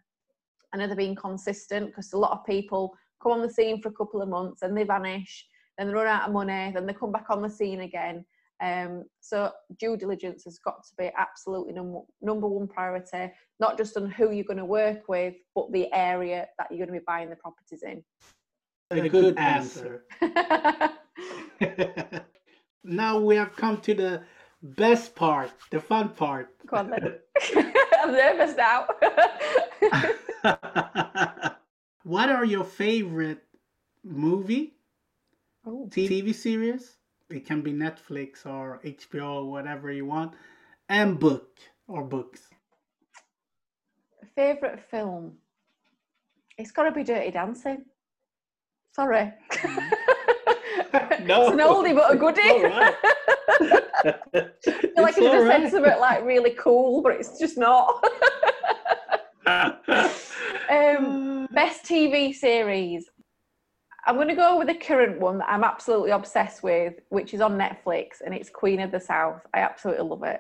And 0.72 0.82
are 0.82 0.88
they 0.88 0.96
being 0.96 1.16
consistent? 1.16 1.88
Because 1.88 2.14
a 2.14 2.18
lot 2.18 2.32
of 2.32 2.46
people 2.46 2.94
come 3.22 3.32
on 3.32 3.42
the 3.42 3.50
scene 3.50 3.82
for 3.82 3.90
a 3.90 3.94
couple 3.94 4.22
of 4.22 4.30
months 4.30 4.62
and 4.62 4.78
they 4.78 4.84
vanish, 4.84 5.48
then 5.78 5.88
they 5.88 5.94
run 5.94 6.08
out 6.08 6.28
of 6.28 6.34
money, 6.34 6.72
then 6.74 6.86
they 6.86 6.94
come 6.94 7.12
back 7.12 7.30
on 7.30 7.42
the 7.42 7.50
scene 7.50 7.82
again. 7.82 8.26
Um, 8.62 9.04
so 9.22 9.52
due 9.80 9.98
diligence 9.98 10.44
has 10.46 10.58
got 10.60 10.84
to 10.84 10.90
be 10.98 11.12
absolutely 11.18 11.74
number, 11.74 12.00
number 12.22 12.48
one 12.48 12.68
priority, 12.68 13.32
not 13.60 13.78
just 13.78 13.96
on 13.98 14.10
who 14.10 14.32
you're 14.32 14.44
going 14.44 14.58
to 14.58 14.66
work 14.66 15.08
with, 15.08 15.36
but 15.54 15.72
the 15.72 15.92
area 15.94 16.48
that 16.58 16.68
you're 16.72 16.80
going 16.80 16.94
to 16.94 17.00
be 17.00 17.06
buying 17.06 17.30
the 17.30 17.36
properties 17.36 17.84
in. 17.84 18.04
A, 18.92 19.02
a 19.02 19.10
good, 19.10 19.12
good 19.12 19.38
answer. 19.38 20.06
now 22.84 23.20
we 23.20 23.36
have 23.36 23.56
come 23.56 23.78
to 23.82 23.94
the 23.94 24.24
best 24.64 25.16
part, 25.16 25.52
the 25.72 25.80
fun 25.80 26.10
part. 26.10 26.50
Come 26.68 26.92
on 26.92 27.00
then. 27.00 27.16
I'm 28.02 28.12
nervous 28.14 28.56
now. 28.56 28.88
what 32.04 32.30
are 32.30 32.46
your 32.46 32.64
favorite 32.64 33.44
movie, 34.04 34.74
Oh. 35.66 35.90
TV 35.92 36.34
series. 36.34 36.97
It 37.30 37.46
can 37.46 37.62
be 37.62 37.74
Netflix 37.74 38.46
or 38.46 38.80
HBO 38.86 39.44
or 39.44 39.52
whatever 39.52 39.92
you 39.92 40.06
want, 40.06 40.34
and 40.90 41.20
book 41.20 41.60
or 41.88 42.04
books. 42.04 42.48
Favorite 44.36 44.80
film? 44.80 45.38
It's 46.58 46.72
got 46.72 46.84
to 46.84 46.92
be 46.92 47.04
Dirty 47.04 47.32
Dancing. 47.32 47.86
Sorry. 48.96 49.34
No, 51.20 51.42
it's 51.44 51.52
an 51.52 51.60
oldie 51.60 51.94
but 51.96 52.14
a 52.14 52.16
goodie. 52.18 52.42
all 52.42 52.64
right. 52.64 52.96
I 53.04 54.50
feel 54.96 55.04
like 55.04 55.18
It's 55.18 55.18
it's 55.18 55.28
all 55.28 55.34
just 55.34 55.46
right. 55.46 55.62
sense 55.62 55.74
of 55.74 55.84
it 55.86 56.00
like 56.00 56.24
really 56.24 56.52
cool, 56.52 57.02
but 57.02 57.14
it's 57.14 57.38
just 57.40 57.58
not. 57.58 58.04
um, 60.70 61.48
best 61.52 61.84
TV 61.86 62.34
series. 62.34 63.10
I'm 64.08 64.16
going 64.16 64.30
to 64.30 64.36
go 64.36 64.58
with 64.58 64.68
the 64.68 64.74
current 64.74 65.20
one 65.20 65.38
that 65.40 65.50
I'm 65.50 65.66
absolutely 65.66 66.12
obsessed 66.12 66.64
with, 66.64 66.94
which 67.10 67.34
is 67.34 67.42
on 67.42 67.58
Netflix, 67.58 68.22
and 68.26 68.34
it's 68.34 68.50
Queen 68.50 68.80
of 68.80 68.90
the 68.90 69.02
South. 69.02 69.42
I 69.54 69.60
absolutely 69.60 70.06
love 70.06 70.24
it. 70.24 70.40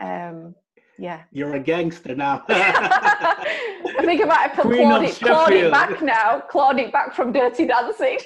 Um, 0.00 0.56
yeah. 0.98 1.22
You're 1.30 1.54
a 1.54 1.60
gangster 1.60 2.16
now. 2.16 2.42
I 2.48 4.00
think 4.00 4.22
I 4.22 4.24
might 4.24 4.50
have 4.50 4.60
clawed 4.60 5.04
it, 5.04 5.14
clawed 5.14 5.52
it 5.52 5.70
back 5.70 6.02
now, 6.02 6.40
clawed 6.40 6.80
it 6.80 6.92
back 6.92 7.14
from 7.14 7.32
Dirty 7.32 7.66
Dancing. 7.66 8.18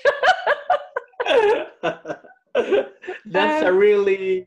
That's 3.26 3.62
a 3.62 3.68
Um, 3.68 3.76
really 3.76 4.46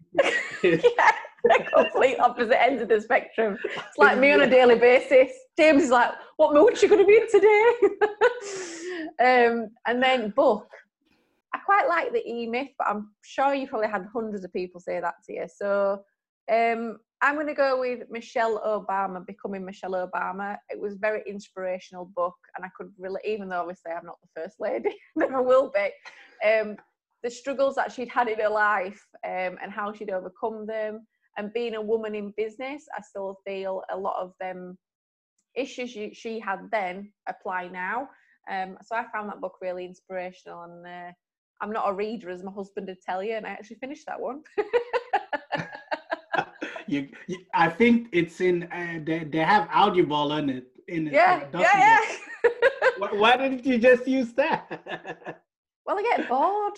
yeah, 0.64 1.12
the 1.44 1.66
complete 1.76 2.20
opposite 2.20 2.62
ends 2.62 2.82
of 2.82 2.90
the 2.90 3.02
spectrum. 3.02 3.58
It's 3.64 3.98
like 3.98 4.18
me 4.18 4.32
on 4.32 4.42
a 4.42 4.50
daily 4.50 4.76
basis. 4.78 5.32
James 5.58 5.84
is 5.84 5.90
like, 5.90 6.12
"What 6.38 6.54
mood 6.54 6.82
you 6.82 6.88
going 6.88 7.02
to 7.02 7.06
be 7.06 7.18
in 7.18 7.32
today?" 7.32 7.74
um, 9.50 9.70
and 9.86 10.02
then 10.02 10.30
book. 10.32 10.68
I 11.54 11.60
quite 11.60 11.88
like 11.88 12.14
the 12.14 12.26
E 12.28 12.48
Myth, 12.48 12.70
but 12.78 12.88
I'm 12.88 13.12
sure 13.24 13.54
you 13.54 13.68
probably 13.68 13.90
had 13.90 14.08
hundreds 14.14 14.46
of 14.46 14.54
people 14.54 14.80
say 14.80 15.02
that 15.02 15.16
to 15.26 15.34
you. 15.34 15.48
So 15.54 16.02
um, 16.52 16.98
I'm 17.22 17.36
going 17.36 17.48
to 17.48 17.54
go 17.54 17.80
with 17.80 18.10
Michelle 18.10 18.60
Obama, 18.62 19.26
Becoming 19.26 19.66
Michelle 19.66 19.92
Obama. 19.92 20.58
It 20.70 20.80
was 20.80 20.96
a 20.96 21.00
very 21.00 21.24
inspirational 21.28 22.06
book, 22.16 22.36
and 22.56 22.66
I 22.66 22.70
could 22.76 22.92
really, 22.98 23.22
even 23.26 23.50
though 23.50 23.62
obviously 23.62 23.92
I'm 23.92 24.06
not 24.06 24.18
the 24.22 24.42
first 24.42 24.60
lady, 24.60 24.96
never 25.16 25.42
will 25.42 25.72
be. 25.74 25.90
Um, 26.48 26.78
the 27.24 27.30
struggles 27.30 27.76
that 27.76 27.92
she'd 27.92 28.10
had 28.10 28.28
in 28.28 28.40
her 28.40 28.50
life 28.50 29.06
um, 29.24 29.58
and 29.62 29.72
how 29.72 29.94
she'd 29.94 30.10
overcome 30.10 30.66
them, 30.66 31.06
and 31.38 31.54
being 31.54 31.76
a 31.76 31.82
woman 31.82 32.16
in 32.16 32.34
business, 32.38 32.86
I 32.98 33.02
still 33.02 33.40
feel 33.46 33.84
a 33.92 33.98
lot 33.98 34.22
of 34.22 34.34
them 34.40 34.78
issues 35.56 35.90
she, 35.90 36.14
she 36.14 36.40
had 36.40 36.60
then 36.72 37.12
apply 37.28 37.68
now. 37.68 38.10
Um, 38.50 38.78
so 38.84 38.96
I 38.96 39.06
found 39.14 39.30
that 39.30 39.42
book 39.42 39.56
really 39.62 39.86
inspirational, 39.86 40.64
and 40.64 40.86
uh, 40.86 41.12
I'm 41.62 41.72
not 41.72 41.90
a 41.90 41.94
reader, 41.94 42.30
as 42.30 42.44
my 42.44 42.52
husband 42.52 42.88
would 42.88 43.02
tell 43.06 43.24
you, 43.24 43.36
and 43.36 43.46
I 43.46 43.52
actually 43.52 43.78
finished 43.78 44.06
that 44.08 44.20
one. 44.20 44.42
you, 46.88 47.10
you. 47.28 47.38
I 47.54 47.70
think 47.70 48.10
it's 48.12 48.42
in. 48.42 48.64
Uh, 48.64 49.00
they 49.04 49.24
they 49.26 49.40
have 49.40 49.70
Audible 49.72 50.34
in 50.34 50.50
it. 50.50 50.68
In 50.88 51.08
it, 51.08 51.14
yeah, 51.14 51.46
doesn't 51.52 51.62
yeah, 51.62 52.00
yeah. 52.44 52.50
Why, 52.98 53.10
why 53.14 53.38
didn't 53.38 53.66
you 53.66 53.78
just 53.78 54.08
use 54.08 54.34
that? 54.34 54.68
well, 55.86 55.98
I 55.98 56.04
get 56.04 56.28
bored. 56.30 56.78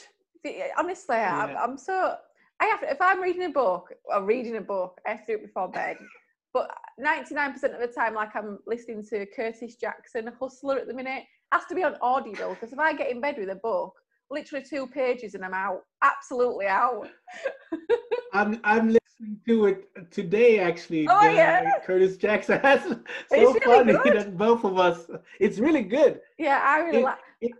Honestly, 0.77 1.15
I'm, 1.15 1.55
I'm 1.57 1.77
so. 1.77 2.15
I 2.63 2.67
have 2.67 2.83
if 2.83 3.01
I'm 3.01 3.21
reading 3.21 3.43
a 3.43 3.49
book 3.49 3.91
or 4.05 4.23
reading 4.23 4.55
a 4.55 4.61
book, 4.61 5.01
I 5.05 5.11
have 5.11 5.25
to 5.25 5.33
do 5.33 5.39
it 5.39 5.47
before 5.47 5.69
bed. 5.69 5.97
But 6.55 6.69
99% 7.03 7.55
of 7.73 7.79
the 7.79 7.87
time, 7.87 8.13
like 8.13 8.35
I'm 8.35 8.59
listening 8.67 9.03
to 9.09 9.25
Curtis 9.35 9.75
Jackson, 9.75 10.29
Hustler 10.39 10.77
at 10.77 10.85
the 10.87 10.93
minute, 10.93 11.23
has 11.51 11.65
to 11.65 11.73
be 11.73 11.83
on 11.83 11.95
Audible 11.99 12.49
because 12.53 12.71
if 12.71 12.77
I 12.77 12.93
get 12.93 13.09
in 13.09 13.19
bed 13.19 13.37
with 13.39 13.49
a 13.49 13.55
book, 13.55 13.95
literally 14.29 14.63
two 14.63 14.85
pages 14.85 15.33
and 15.33 15.43
I'm 15.43 15.55
out, 15.55 15.81
absolutely 16.03 16.67
out. 16.67 17.07
I'm 18.33 18.61
I'm 18.63 18.89
listening 18.89 19.39
to 19.47 19.65
it 19.65 20.11
today 20.11 20.59
actually. 20.59 21.07
Oh, 21.09 21.21
the- 21.23 21.33
yeah? 21.33 21.79
Curtis 21.83 22.17
Jackson 22.17 22.59
has 22.59 22.83
so 22.83 22.97
really 23.31 23.59
funny 23.61 23.93
good. 23.93 24.15
that 24.15 24.37
both 24.37 24.63
of 24.63 24.77
us. 24.77 25.07
It's 25.39 25.57
really 25.57 25.81
good. 25.81 26.21
Yeah, 26.37 26.61
I 26.63 26.81
really 26.81 26.99
It- 26.99 27.03
like. 27.03 27.53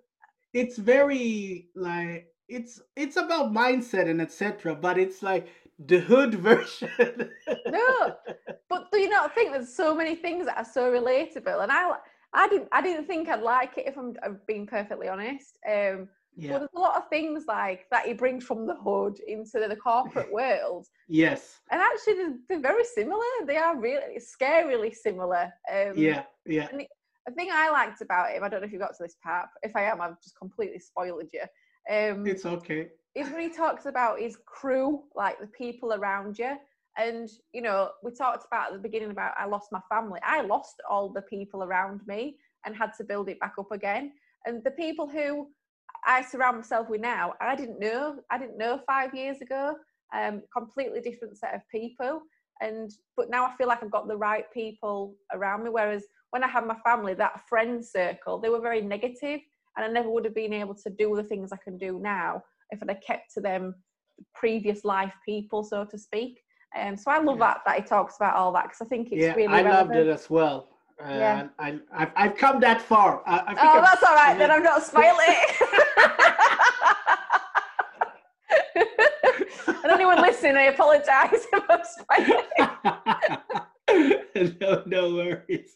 It's 0.54 0.78
very 0.78 1.70
like 1.74 2.28
it's 2.48 2.82
it's 2.96 3.18
about 3.18 3.54
mindset 3.54 4.10
and 4.10 4.22
etc. 4.22 4.76
But 4.76 4.98
it's 4.98 5.22
like 5.24 5.48
the 5.80 6.00
hood 6.00 6.34
version. 6.50 7.32
No, 7.68 8.16
but 8.70 8.92
do 8.92 9.00
you 9.00 9.10
not 9.10 9.34
think 9.34 9.52
there's 9.52 9.74
so 9.74 9.96
many 9.96 10.16
things 10.16 10.46
that 10.46 10.58
are 10.58 10.66
so 10.66 10.92
relatable? 10.92 11.64
And 11.64 11.72
I, 11.72 11.94
I 12.34 12.48
didn't, 12.48 12.70
I 12.72 12.82
didn't 12.82 13.06
think 13.06 13.28
I'd 13.30 13.42
like 13.42 13.78
it 13.78 13.88
if 13.88 13.98
I'm, 13.98 14.16
I'm 14.24 14.40
being 14.48 14.68
perfectly 14.68 15.08
honest. 15.08 15.58
Um, 15.68 16.08
But 16.36 16.44
yeah. 16.44 16.58
there's 16.60 16.70
a 16.76 16.80
lot 16.80 16.98
of 16.98 17.10
things 17.10 17.46
like 17.48 17.88
that 17.92 18.06
he 18.06 18.14
brings 18.14 18.44
from 18.44 18.66
the 18.68 18.76
hood 18.76 19.20
into 19.28 19.66
the 19.68 19.76
corporate 19.76 20.32
world, 20.40 20.88
Yes. 21.08 21.60
and 21.72 21.82
actually 21.82 22.14
they're, 22.16 22.38
they're 22.50 22.60
very 22.72 22.86
similar. 22.86 23.24
They 23.46 23.58
are 23.58 23.80
really 23.80 24.20
scarily 24.20 24.94
similar. 24.96 25.52
Um, 25.72 25.94
Yeah. 25.98 26.24
Yeah. 26.46 26.68
The 27.26 27.34
thing 27.36 27.50
I 27.52 27.70
liked 27.70 28.02
about 28.02 28.32
him, 28.32 28.44
I 28.44 28.50
don't 28.50 28.62
know 28.62 28.68
if 28.68 28.74
you 28.74 28.80
got 28.80 28.96
to 28.98 29.04
this 29.04 29.16
part. 29.24 29.48
If 29.62 29.76
I 29.76 29.84
am, 29.84 30.02
I've 30.02 30.22
just 30.22 30.38
completely 30.38 30.80
spoiled 30.80 31.30
you. 31.32 31.44
Um, 31.92 32.26
It's 32.26 32.46
okay. 32.46 32.90
is 33.16 33.30
when 33.30 33.42
he 33.42 33.50
talks 33.50 33.86
about 33.86 34.20
his 34.20 34.38
crew, 34.46 35.04
like 35.16 35.40
the 35.40 35.48
people 35.48 35.94
around 35.94 36.38
you. 36.40 36.58
And, 36.98 37.28
you 37.54 37.62
know, 37.62 37.90
we 38.04 38.12
talked 38.12 38.46
about 38.46 38.68
at 38.68 38.74
the 38.74 38.80
beginning 38.80 39.12
about 39.12 39.34
I 39.38 39.46
lost 39.46 39.70
my 39.72 39.82
family. 39.90 40.20
I 40.24 40.42
lost 40.42 40.76
all 40.90 41.10
the 41.12 41.24
people 41.24 41.64
around 41.64 42.02
me 42.08 42.38
and 42.66 42.76
had 42.76 42.92
to 42.98 43.04
build 43.04 43.30
it 43.30 43.40
back 43.40 43.56
up 43.60 43.72
again. 43.72 44.14
And 44.46 44.64
the 44.64 44.72
people 44.72 45.08
who 45.08 45.48
I 46.06 46.22
surround 46.24 46.58
myself 46.58 46.90
with 46.90 47.02
now, 47.02 47.34
I 47.42 47.56
didn't 47.56 47.80
know. 47.80 48.20
I 48.30 48.38
didn't 48.38 48.58
know 48.58 48.80
five 48.86 49.14
years 49.16 49.42
ago. 49.42 49.76
Um, 50.16 50.44
completely 50.56 51.02
different 51.02 51.38
set 51.38 51.56
of 51.56 51.62
people. 51.72 52.22
And 52.62 52.92
but 53.18 53.30
now 53.32 53.46
I 53.46 53.56
feel 53.58 53.68
like 53.68 53.82
I've 53.82 53.92
got 53.92 54.08
the 54.08 54.16
right 54.18 54.46
people 54.54 55.16
around 55.34 55.64
me. 55.64 55.72
Whereas 55.72 56.04
when 56.30 56.44
I 56.44 56.48
had 56.48 56.68
my 56.68 56.78
family, 56.86 57.16
that 57.16 57.48
friend 57.50 57.84
circle, 57.84 58.40
they 58.40 58.50
were 58.50 58.62
very 58.62 58.82
negative, 58.82 59.40
and 59.76 59.86
I 59.86 59.90
never 59.90 60.10
would 60.10 60.26
have 60.26 60.36
been 60.36 60.54
able 60.54 60.76
to 60.76 60.90
do 60.90 61.16
the 61.16 61.24
things 61.24 61.52
I 61.52 61.58
can 61.58 61.78
do 61.78 62.00
now 62.00 62.44
if 62.70 62.82
I'd 62.82 62.90
have 62.90 63.02
kept 63.06 63.34
to 63.36 63.42
them 63.42 63.76
previous 64.34 64.84
life 64.86 65.14
people, 65.26 65.64
so 65.64 65.86
to 65.86 65.98
speak. 65.98 66.40
Um, 66.80 66.96
so 66.98 67.12
I 67.12 67.20
love 67.20 67.38
Yeah. 67.38 67.46
that 67.48 67.62
that 67.66 67.76
he 67.78 67.82
talks 67.84 68.16
about 68.18 68.36
all 68.36 68.52
that 68.54 68.64
because 68.66 68.82
I 68.82 68.86
think 68.86 69.12
it's 69.12 69.22
yeah, 69.22 69.34
really 69.36 69.48
I 69.54 69.62
relevant. 69.64 69.90
loved 69.90 70.08
it 70.08 70.08
as 70.12 70.30
well. 70.30 70.70
Uh, 71.04 71.08
Yeah. 71.10 71.48
I, 71.60 71.80
I've, 71.92 72.12
I've 72.16 72.36
come 72.38 72.60
that 72.62 72.82
far. 72.82 73.22
I, 73.28 73.40
I 73.40 73.46
think 73.48 73.60
Oh, 73.62 73.70
I've- 73.70 73.82
that's 73.86 74.04
all 74.04 74.16
right. 74.16 74.38
Then. 74.38 74.52
I'm 74.52 74.64
not 74.64 74.84
spoiling 74.90 75.18
it. 75.20 75.56
and 79.68 79.92
anyone 79.92 80.22
listening, 80.22 80.56
I 80.56 80.64
apologise 80.64 81.46
if 81.52 81.64
I'm 81.70 81.84
spoiling. 81.84 82.48
no, 84.62 84.84
no 84.86 85.16
worries. 85.16 85.76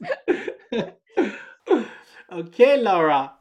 okay, 2.32 2.78
Laura. 2.82 3.34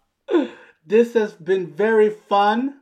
This 0.87 1.14
has 1.14 1.35
been 1.35 1.66
very 1.74 2.11
fun, 2.11 2.81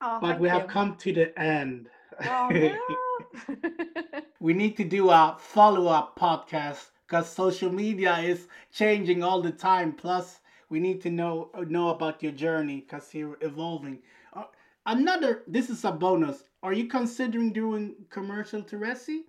Oh, 0.00 0.18
but 0.20 0.38
we 0.40 0.48
have 0.48 0.66
come 0.68 0.96
to 0.96 1.12
the 1.12 1.38
end. 1.38 1.88
Oh, 2.24 2.48
no. 3.48 4.22
we 4.40 4.52
need 4.54 4.76
to 4.76 4.84
do 4.84 5.10
a 5.10 5.36
follow 5.38 5.86
up 5.88 6.18
podcast 6.18 6.90
because 7.06 7.28
social 7.28 7.70
media 7.72 8.18
is 8.18 8.48
changing 8.72 9.22
all 9.22 9.42
the 9.42 9.52
time. 9.52 9.92
Plus, 9.92 10.40
we 10.70 10.80
need 10.80 11.00
to 11.02 11.10
know 11.10 11.50
know 11.68 11.90
about 11.90 12.22
your 12.22 12.32
journey 12.32 12.80
because 12.80 13.12
you're 13.14 13.38
evolving. 13.40 14.02
Uh, 14.32 14.44
another, 14.86 15.42
this 15.46 15.70
is 15.70 15.84
a 15.84 15.92
bonus. 15.92 16.44
Are 16.62 16.72
you 16.72 16.86
considering 16.88 17.52
doing 17.52 18.06
commercial 18.10 18.62
to 18.64 18.76
Resi 18.76 19.22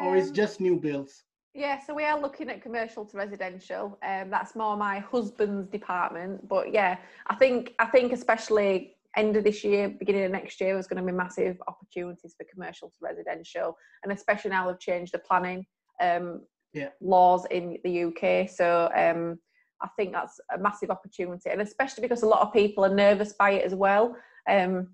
or 0.00 0.16
is 0.16 0.28
Um, 0.28 0.34
just 0.34 0.60
new 0.60 0.76
builds? 0.78 1.24
Yeah, 1.52 1.80
so 1.84 1.94
we 1.94 2.04
are 2.04 2.18
looking 2.18 2.48
at 2.48 2.62
commercial 2.62 3.04
to 3.04 3.16
residential. 3.16 3.98
Um, 4.06 4.30
that's 4.30 4.54
more 4.54 4.76
my 4.76 5.00
husband's 5.00 5.68
department. 5.68 6.46
But 6.48 6.72
yeah, 6.72 6.98
I 7.26 7.34
think 7.34 7.74
I 7.78 7.86
think 7.86 8.12
especially 8.12 8.94
end 9.16 9.36
of 9.36 9.42
this 9.42 9.64
year, 9.64 9.88
beginning 9.88 10.24
of 10.24 10.30
next 10.30 10.60
year, 10.60 10.74
there's 10.74 10.86
going 10.86 11.04
to 11.04 11.12
be 11.12 11.16
massive 11.16 11.60
opportunities 11.66 12.36
for 12.36 12.46
commercial 12.52 12.88
to 12.90 12.96
residential, 13.00 13.76
and 14.04 14.12
especially 14.12 14.50
now 14.50 14.68
they've 14.68 14.78
changed 14.78 15.12
the 15.12 15.18
planning 15.18 15.66
um, 16.00 16.42
Yeah. 16.72 16.90
laws 17.00 17.46
in 17.50 17.78
the 17.82 18.04
UK. 18.04 18.48
So 18.48 18.88
um, 18.94 19.40
I 19.82 19.88
think 19.96 20.12
that's 20.12 20.38
a 20.54 20.58
massive 20.58 20.90
opportunity, 20.90 21.50
and 21.50 21.60
especially 21.60 22.02
because 22.02 22.22
a 22.22 22.28
lot 22.28 22.42
of 22.42 22.52
people 22.52 22.84
are 22.84 22.94
nervous 22.94 23.32
by 23.32 23.50
it 23.52 23.64
as 23.64 23.74
well. 23.74 24.14
Um, 24.48 24.90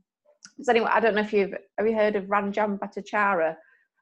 so 0.63 0.71
anyway, 0.73 0.89
I 0.91 1.01
don't 1.01 1.15
know 1.15 1.21
if 1.21 1.35
you've 1.35 1.55
have 1.77 1.87
you 1.87 1.95
heard 1.95 2.17
of 2.17 2.25
Ranjan 2.25 2.79
Bhattacharya? 2.79 3.57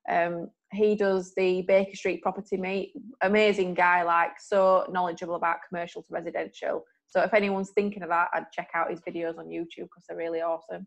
Um, 0.08 0.50
he 0.74 0.94
does 0.94 1.34
the 1.34 1.62
Baker 1.62 1.96
Street 1.96 2.22
property 2.22 2.56
meet. 2.56 2.92
Amazing 3.22 3.74
guy, 3.74 4.02
like 4.02 4.40
so 4.40 4.86
knowledgeable 4.90 5.34
about 5.34 5.58
commercial 5.68 6.02
to 6.02 6.12
residential. 6.12 6.84
So 7.06 7.22
if 7.22 7.34
anyone's 7.34 7.70
thinking 7.70 8.02
of 8.02 8.08
that, 8.08 8.28
I'd 8.34 8.50
check 8.52 8.70
out 8.74 8.90
his 8.90 9.00
videos 9.00 9.38
on 9.38 9.46
YouTube 9.46 9.84
because 9.84 10.04
they're 10.08 10.16
really 10.16 10.40
awesome. 10.40 10.86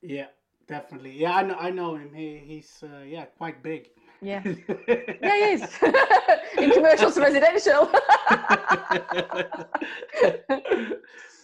Yeah, 0.00 0.26
definitely. 0.68 1.18
Yeah, 1.18 1.34
I 1.34 1.42
know. 1.42 1.56
I 1.58 1.70
know 1.70 1.96
him. 1.96 2.12
He 2.14 2.40
he's 2.44 2.82
uh, 2.82 3.02
yeah 3.04 3.24
quite 3.24 3.62
big. 3.62 3.88
Yeah, 4.20 4.42
yeah, 4.88 4.96
he 5.20 5.52
is 5.52 5.62
in 6.58 6.70
commercial 6.70 7.10
to 7.10 7.20
residential. 7.20 7.90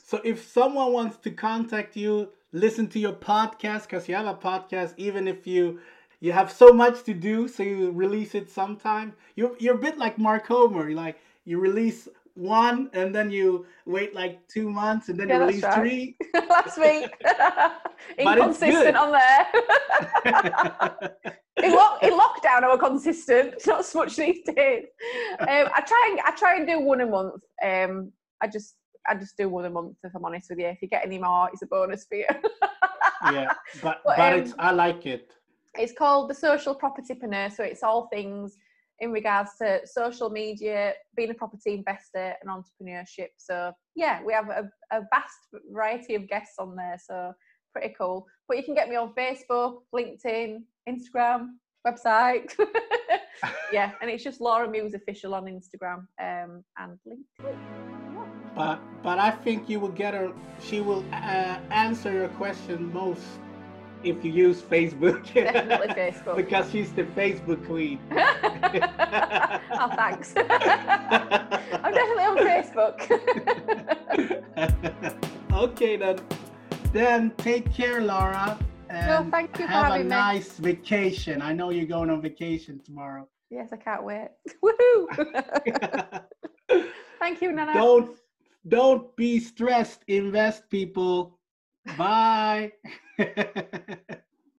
So 0.09 0.23
if 0.25 0.51
someone 0.51 0.95
wants 0.95 1.19
to 1.19 1.31
contact 1.31 1.95
you, 1.95 2.31
listen 2.53 2.89
to 2.89 2.99
your 2.99 3.13
podcast 3.13 3.83
because 3.83 4.09
you 4.09 4.15
have 4.15 4.25
a 4.25 4.33
podcast, 4.33 4.95
even 4.97 5.29
if 5.29 5.47
you 5.47 5.81
you 6.21 6.33
have 6.33 6.51
so 6.51 6.73
much 6.73 7.05
to 7.05 7.14
do, 7.14 7.49
so 7.49 7.62
you 7.62 7.91
release 7.93 8.35
it 8.35 8.51
sometime. 8.51 9.14
You're 9.37 9.57
you're 9.59 9.77
a 9.77 9.79
bit 9.79 9.99
like 9.99 10.19
Mark 10.19 10.47
Homer. 10.47 10.89
You 10.89 10.97
like 10.97 11.19
you 11.45 11.59
release 11.59 12.09
one 12.35 12.89
and 12.93 13.14
then 13.14 13.31
you 13.31 13.66
wait 13.85 14.14
like 14.14 14.47
two 14.47 14.71
months 14.71 15.09
and 15.09 15.19
then 15.19 15.29
Yeah, 15.29 15.41
you 15.41 15.47
release 15.47 15.62
right. 15.64 15.75
three. 15.75 16.16
Last 16.49 16.79
me. 16.79 17.07
But 18.23 18.39
it's 18.39 18.59
good. 18.61 18.69
Inconsistent 18.69 18.97
on 18.97 19.11
there. 19.11 19.47
in, 21.64 21.73
lock, 21.75 22.03
in 22.05 22.12
lockdown, 22.12 22.62
I 22.62 22.69
was 22.69 22.79
consistent. 22.79 23.55
Not 23.66 23.85
so 23.85 23.99
much 23.99 24.14
these 24.14 24.45
days. 24.45 24.85
Um, 25.41 25.69
I 25.75 25.83
try 25.85 26.09
and 26.11 26.21
I 26.21 26.31
try 26.37 26.57
and 26.57 26.66
do 26.66 26.79
one 26.81 27.01
a 27.01 27.07
month. 27.07 27.43
Um, 27.64 28.12
I 28.41 28.47
just 28.47 28.77
I 29.09 29.16
just 29.16 29.37
do 29.37 29.49
one 29.49 29.64
a 29.64 29.71
month 29.71 29.97
if 30.05 30.14
I'm 30.14 30.25
honest 30.25 30.49
with 30.51 30.61
you. 30.61 30.66
If 30.66 30.81
you 30.81 30.89
get 30.89 31.05
any 31.05 31.19
more, 31.19 31.51
it's 31.53 31.62
a 31.62 31.66
bonus 31.66 32.05
for 32.05 32.14
you. 32.16 32.27
yeah, 33.33 33.53
but 33.83 33.99
But, 34.05 34.16
but 34.16 34.33
um, 34.33 34.39
it's 34.39 34.55
I 34.61 34.71
like 34.71 35.07
it. 35.07 35.33
It's 35.79 35.93
called 35.93 36.29
the 36.29 36.35
Social 36.35 36.74
Propertypreneur, 36.74 37.53
so 37.53 37.62
it's 37.62 37.83
all 37.83 38.09
things 38.12 38.57
in 39.01 39.12
regards 39.12 39.51
to 39.62 39.81
social 39.85 40.29
media, 40.29 40.93
being 41.16 41.31
a 41.31 41.35
property 41.35 41.74
investor, 41.74 42.35
and 42.43 42.51
entrepreneurship. 42.51 43.29
So 43.37 43.72
yeah, 43.95 44.20
we 44.24 44.33
have 44.33 44.49
a, 44.49 44.68
a 44.91 45.03
vast 45.12 45.62
variety 45.70 46.16
of 46.16 46.29
guests 46.29 46.57
on 46.59 46.74
there. 46.74 46.99
So 47.03 47.33
pretty 47.72 47.95
cool. 47.97 48.26
But 48.49 48.57
you 48.57 48.64
can 48.64 48.74
get 48.74 48.89
me 48.89 48.97
on 48.97 49.14
Facebook, 49.14 49.83
LinkedIn, 49.95 50.62
Instagram, 50.89 51.51
website. 51.87 52.53
yeah, 53.72 53.93
and 54.03 54.11
it's 54.11 54.24
just 54.24 54.41
Laura 54.41 54.68
Muse 54.68 54.95
official 54.95 55.35
on 55.35 55.45
Instagram 55.45 56.07
um, 56.20 56.64
and 56.79 56.99
LinkedIn. 57.07 57.55
But 58.57 58.81
but 59.05 59.18
I 59.20 59.31
think 59.31 59.68
you 59.68 59.79
will 59.79 59.93
get 59.93 60.14
her. 60.14 60.33
She 60.61 60.81
will 60.81 61.05
uh, 61.12 61.59
answer 61.70 62.12
your 62.12 62.29
question 62.31 62.93
most 62.93 63.22
if 64.05 64.25
you 64.25 64.31
use 64.33 64.61
Facebook. 64.63 65.33
Definitely 65.35 65.89
Facebook. 65.89 66.37
because 66.37 66.71
she's 66.71 66.93
the 66.93 67.05
Facebook 67.05 67.65
queen. 67.67 67.99
oh, 69.73 69.91
thanks. 69.97 70.33
I'm 70.37 71.95
definitely 71.95 72.25
on 72.25 72.39
Facebook. 72.39 72.99
okay 75.53 75.97
then. 75.97 76.19
Then 76.93 77.33
take 77.39 77.73
care, 77.73 78.01
Laura. 78.01 78.59
And 78.89 79.31
thank 79.31 79.59
you 79.59 79.67
for 79.67 79.73
having 79.73 80.09
me. 80.09 80.15
have 80.15 80.31
a 80.31 80.35
nice 80.35 80.53
vacation. 80.59 81.43
I 81.43 81.53
know 81.53 81.71
you're 81.71 81.87
going 81.87 82.09
on 82.11 82.23
vacation 82.23 82.81
tomorrow. 82.85 83.29
yes, 83.51 83.69
I 83.73 83.77
can't 83.77 84.03
wait. 84.05 84.29
Woohoo! 84.65 86.25
Thank 87.19 87.43
you, 87.43 87.53
Nana. 87.53 87.75
don't 87.75 88.17
don't 88.69 89.15
be 89.17 89.41
stressed. 89.41 90.03
Invest, 90.09 90.69
people. 90.71 91.38
Bye. 91.97 92.72